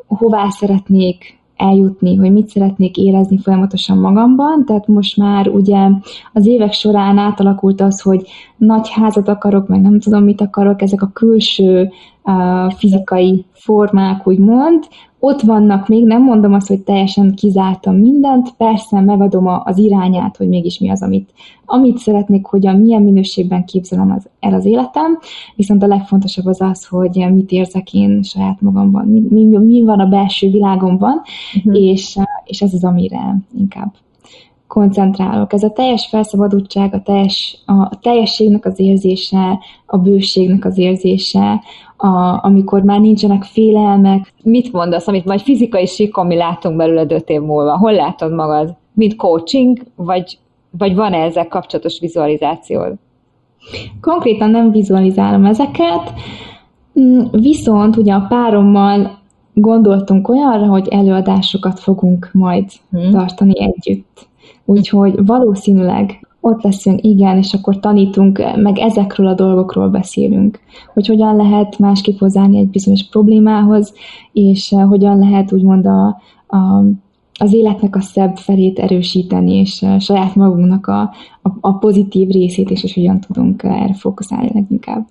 hová 0.07 0.49
szeretnék 0.49 1.41
eljutni, 1.55 2.15
hogy 2.15 2.31
mit 2.31 2.47
szeretnék 2.47 2.97
érezni 2.97 3.37
folyamatosan 3.37 3.97
magamban, 3.97 4.65
tehát 4.65 4.87
most 4.87 5.17
már 5.17 5.47
ugye 5.47 5.89
az 6.33 6.45
évek 6.45 6.73
során 6.73 7.17
átalakult 7.17 7.81
az, 7.81 8.01
hogy 8.01 8.27
nagy 8.57 8.89
házat 8.89 9.27
akarok, 9.27 9.67
meg 9.67 9.81
nem 9.81 9.99
tudom 9.99 10.23
mit 10.23 10.41
akarok, 10.41 10.81
ezek 10.81 11.01
a 11.01 11.11
külső 11.13 11.91
uh, 12.23 12.71
fizikai 12.71 13.45
formák, 13.51 14.27
úgymond, 14.27 14.87
ott 15.25 15.41
vannak 15.41 15.87
még, 15.87 16.05
nem 16.05 16.23
mondom 16.23 16.53
azt, 16.53 16.67
hogy 16.67 16.79
teljesen 16.79 17.35
kizártam 17.35 17.95
mindent, 17.95 18.53
persze 18.57 19.01
megadom 19.01 19.47
az 19.63 19.77
irányát, 19.77 20.37
hogy 20.37 20.47
mégis 20.47 20.79
mi 20.79 20.89
az, 20.89 21.03
amit, 21.03 21.29
amit 21.65 21.97
szeretnék, 21.97 22.45
hogyan, 22.45 22.79
milyen 22.79 23.01
minőségben 23.01 23.65
képzelem 23.65 24.11
az, 24.11 24.29
el 24.39 24.53
az 24.53 24.65
életem, 24.65 25.19
viszont 25.55 25.83
a 25.83 25.87
legfontosabb 25.87 26.45
az 26.45 26.61
az, 26.61 26.85
hogy 26.85 27.25
mit 27.33 27.51
érzek 27.51 27.93
én 27.93 28.21
saját 28.23 28.61
magamban, 28.61 29.05
mi, 29.05 29.19
mi, 29.29 29.57
mi 29.57 29.83
van 29.83 29.99
a 29.99 30.05
belső 30.05 30.49
világomban, 30.49 31.21
uh-huh. 31.55 31.81
és, 31.81 32.17
és 32.45 32.61
ez 32.61 32.73
az, 32.73 32.83
amire 32.83 33.37
inkább 33.57 33.93
koncentrálok. 34.74 35.53
Ez 35.53 35.63
a 35.63 35.69
teljes 35.69 36.07
felszabadultság, 36.07 36.93
a, 36.93 37.01
teljes, 37.01 37.57
a 37.65 37.99
teljességnek 37.99 38.65
az 38.65 38.80
érzése, 38.80 39.59
a 39.86 39.97
bőségnek 39.97 40.65
az 40.65 40.78
érzése, 40.78 41.61
a, 41.97 42.39
amikor 42.45 42.82
már 42.82 42.99
nincsenek 42.99 43.43
félelmek. 43.43 44.34
Mit 44.43 44.71
mondasz, 44.71 45.07
amit 45.07 45.26
majd 45.26 45.39
fizikai 45.39 45.86
síkon 45.86 46.26
mi 46.26 46.36
látunk 46.36 46.78
belőle 46.78 47.05
öt 47.09 47.30
év 47.30 47.41
múlva? 47.41 47.78
Hol 47.78 47.93
látod 47.93 48.34
magad? 48.34 48.76
Mint 48.93 49.15
coaching, 49.15 49.80
vagy, 49.95 50.38
vagy 50.78 50.95
van-e 50.95 51.17
ezzel 51.17 51.47
kapcsolatos 51.47 51.99
vizualizációd? 51.99 52.93
Konkrétan 54.01 54.49
nem 54.49 54.71
vizualizálom 54.71 55.45
ezeket, 55.45 56.13
mm, 56.99 57.21
viszont 57.32 57.95
ugye 57.95 58.13
a 58.13 58.26
párommal 58.30 59.21
gondoltunk 59.53 60.30
olyanra, 60.30 60.65
hogy 60.65 60.88
előadásokat 60.88 61.80
fogunk 61.80 62.30
majd 62.32 62.71
hmm. 62.91 63.11
tartani 63.11 63.61
együtt. 63.61 64.32
Úgyhogy 64.66 65.26
valószínűleg 65.26 66.28
ott 66.45 66.61
leszünk, 66.61 67.03
igen, 67.03 67.38
és 67.38 67.53
akkor 67.53 67.80
tanítunk, 67.80 68.41
meg 68.55 68.78
ezekről 68.78 69.28
a 69.28 69.34
dolgokról 69.34 69.89
beszélünk, 69.89 70.59
hogy 70.93 71.07
hogyan 71.07 71.36
lehet 71.36 71.80
másképp 71.80 72.20
hozzáállni 72.20 72.57
egy 72.57 72.70
bizonyos 72.70 73.09
problémához, 73.09 73.93
és 74.32 74.72
eh, 74.72 74.88
hogyan 74.88 75.20
lehet 75.20 75.51
úgymond 75.51 75.86
a, 75.86 76.22
a, 76.47 76.84
az 77.39 77.53
életnek 77.53 77.95
a 77.95 78.01
szebb 78.01 78.38
felét 78.38 78.80
erősíteni, 78.80 79.53
és 79.53 79.82
eh, 79.82 79.99
saját 79.99 80.36
magunknak 80.36 80.88
a, 80.88 81.01
a, 81.41 81.49
a 81.61 81.74
pozitív 81.74 82.30
részét 82.30 82.70
is, 82.70 82.84
és 82.84 82.93
hogyan 82.93 83.20
tudunk 83.20 83.64
eh, 83.64 83.82
erre 83.82 83.93
fókuszálni 83.93 84.49
leginkább 84.53 85.07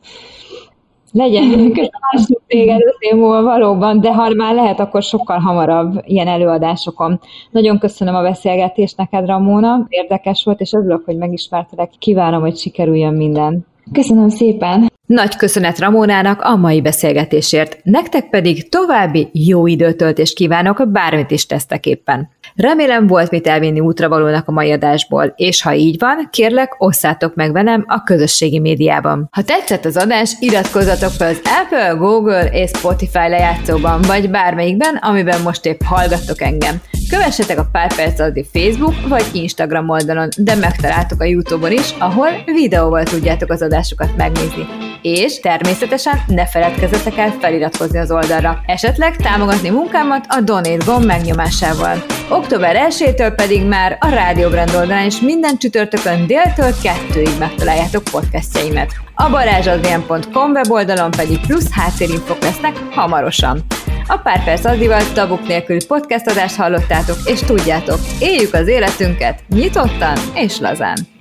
legyen, 1.13 1.51
köszönjük 2.13 2.43
téged 2.47 2.81
öt 2.81 3.13
múlva 3.15 3.43
valóban, 3.43 4.01
de 4.01 4.15
ha 4.15 4.35
már 4.35 4.55
lehet, 4.55 4.81
akkor 4.81 5.03
sokkal 5.03 5.39
hamarabb 5.39 6.03
ilyen 6.05 6.29
előadásokon. 6.29 7.21
Nagyon 7.51 7.79
köszönöm 7.79 8.15
a 8.15 8.23
beszélgetést 8.23 8.97
neked, 8.97 9.27
Ramóna, 9.27 9.87
érdekes 9.89 10.45
volt, 10.45 10.61
és 10.61 10.73
örülök, 10.73 11.05
hogy 11.05 11.17
megismertelek. 11.17 11.91
Kívánom, 11.99 12.41
hogy 12.41 12.57
sikerüljön 12.57 13.15
minden. 13.15 13.67
Köszönöm 13.93 14.29
szépen! 14.29 14.91
Nagy 15.07 15.37
köszönet 15.37 15.79
Ramónának 15.79 16.41
a 16.43 16.57
mai 16.57 16.81
beszélgetésért, 16.81 17.79
nektek 17.83 18.31
pedig 18.31 18.69
további 18.69 19.29
jó 19.33 19.67
időtöltést 19.67 20.35
kívánok, 20.35 20.91
bármit 20.91 21.31
is 21.31 21.47
tesztek 21.47 21.87
éppen. 21.87 22.31
Remélem 22.55 23.07
volt 23.07 23.31
mit 23.31 23.47
elvinni 23.47 23.81
útravalónak 23.81 24.49
a 24.49 24.53
mai 24.53 24.73
adásból, 24.73 25.33
és 25.37 25.63
ha 25.63 25.75
így 25.75 25.99
van, 25.99 26.29
kérlek, 26.31 26.75
osszátok 26.79 27.35
meg 27.35 27.53
velem 27.53 27.85
a 27.87 28.03
közösségi 28.03 28.59
médiában. 28.59 29.29
Ha 29.31 29.43
tetszett 29.43 29.85
az 29.85 29.97
adás, 29.97 30.37
iratkozzatok 30.41 31.11
fel 31.11 31.29
az 31.29 31.41
Apple, 31.63 31.95
Google 31.99 32.49
és 32.53 32.71
Spotify 32.75 33.29
lejátszóban, 33.29 34.01
vagy 34.01 34.31
bármelyikben, 34.31 34.97
amiben 34.97 35.41
most 35.43 35.67
épp 35.67 35.83
hallgattok 35.83 36.41
engem. 36.41 36.81
Kövessetek 37.13 37.59
a 37.59 37.69
Pár 37.73 37.95
Perc 37.95 38.21
Addi 38.21 38.47
Facebook 38.53 39.09
vagy 39.09 39.25
Instagram 39.33 39.89
oldalon, 39.89 40.29
de 40.37 40.55
megtaláltok 40.55 41.21
a 41.21 41.25
Youtube-on 41.25 41.73
is, 41.73 41.95
ahol 41.99 42.29
videóval 42.45 43.03
tudjátok 43.03 43.51
az 43.51 43.63
adásokat 43.63 44.17
megnézni. 44.17 44.67
És 45.03 45.41
természetesen 45.41 46.23
ne 46.27 46.47
feledkezzetek 46.47 47.17
el 47.17 47.31
feliratkozni 47.31 47.99
az 47.99 48.11
oldalra, 48.11 48.61
esetleg 48.67 49.17
támogatni 49.17 49.71
munkámat 49.71 50.25
a 50.29 50.41
Donate 50.41 50.85
gomb 50.85 51.05
megnyomásával. 51.05 52.05
Október 52.29 52.87
1-től 52.91 53.33
pedig 53.37 53.67
már 53.67 53.97
a 54.01 54.09
Rádió 54.09 54.49
Brand 54.49 54.75
oldalán 54.75 55.07
is 55.07 55.21
minden 55.21 55.59
csütörtökön 55.59 56.27
déltől 56.27 56.73
kettőig 56.83 57.39
megtaláljátok 57.39 58.05
podcastjaimet. 58.11 58.93
A 59.15 59.31
barázsadrián.com 59.31 60.51
weboldalon 60.51 61.11
pedig 61.11 61.41
plusz 61.47 61.71
háttérinfok 61.71 62.43
lesznek 62.43 62.77
hamarosan. 62.91 63.65
A 64.07 64.17
Pár 64.17 64.45
Perc 64.45 64.65
Addival 64.65 65.13
tabuk 65.13 65.47
nélkül 65.47 65.87
podcast 65.87 66.27
adást 66.27 66.57
hallottátok, 66.57 67.17
és 67.25 67.41
tudjátok, 67.41 67.99
éljük 68.21 68.55
az 68.55 68.69
életünket 68.69 69.43
nyitottan 69.49 70.17
és 70.35 70.59
lazán. 70.59 71.12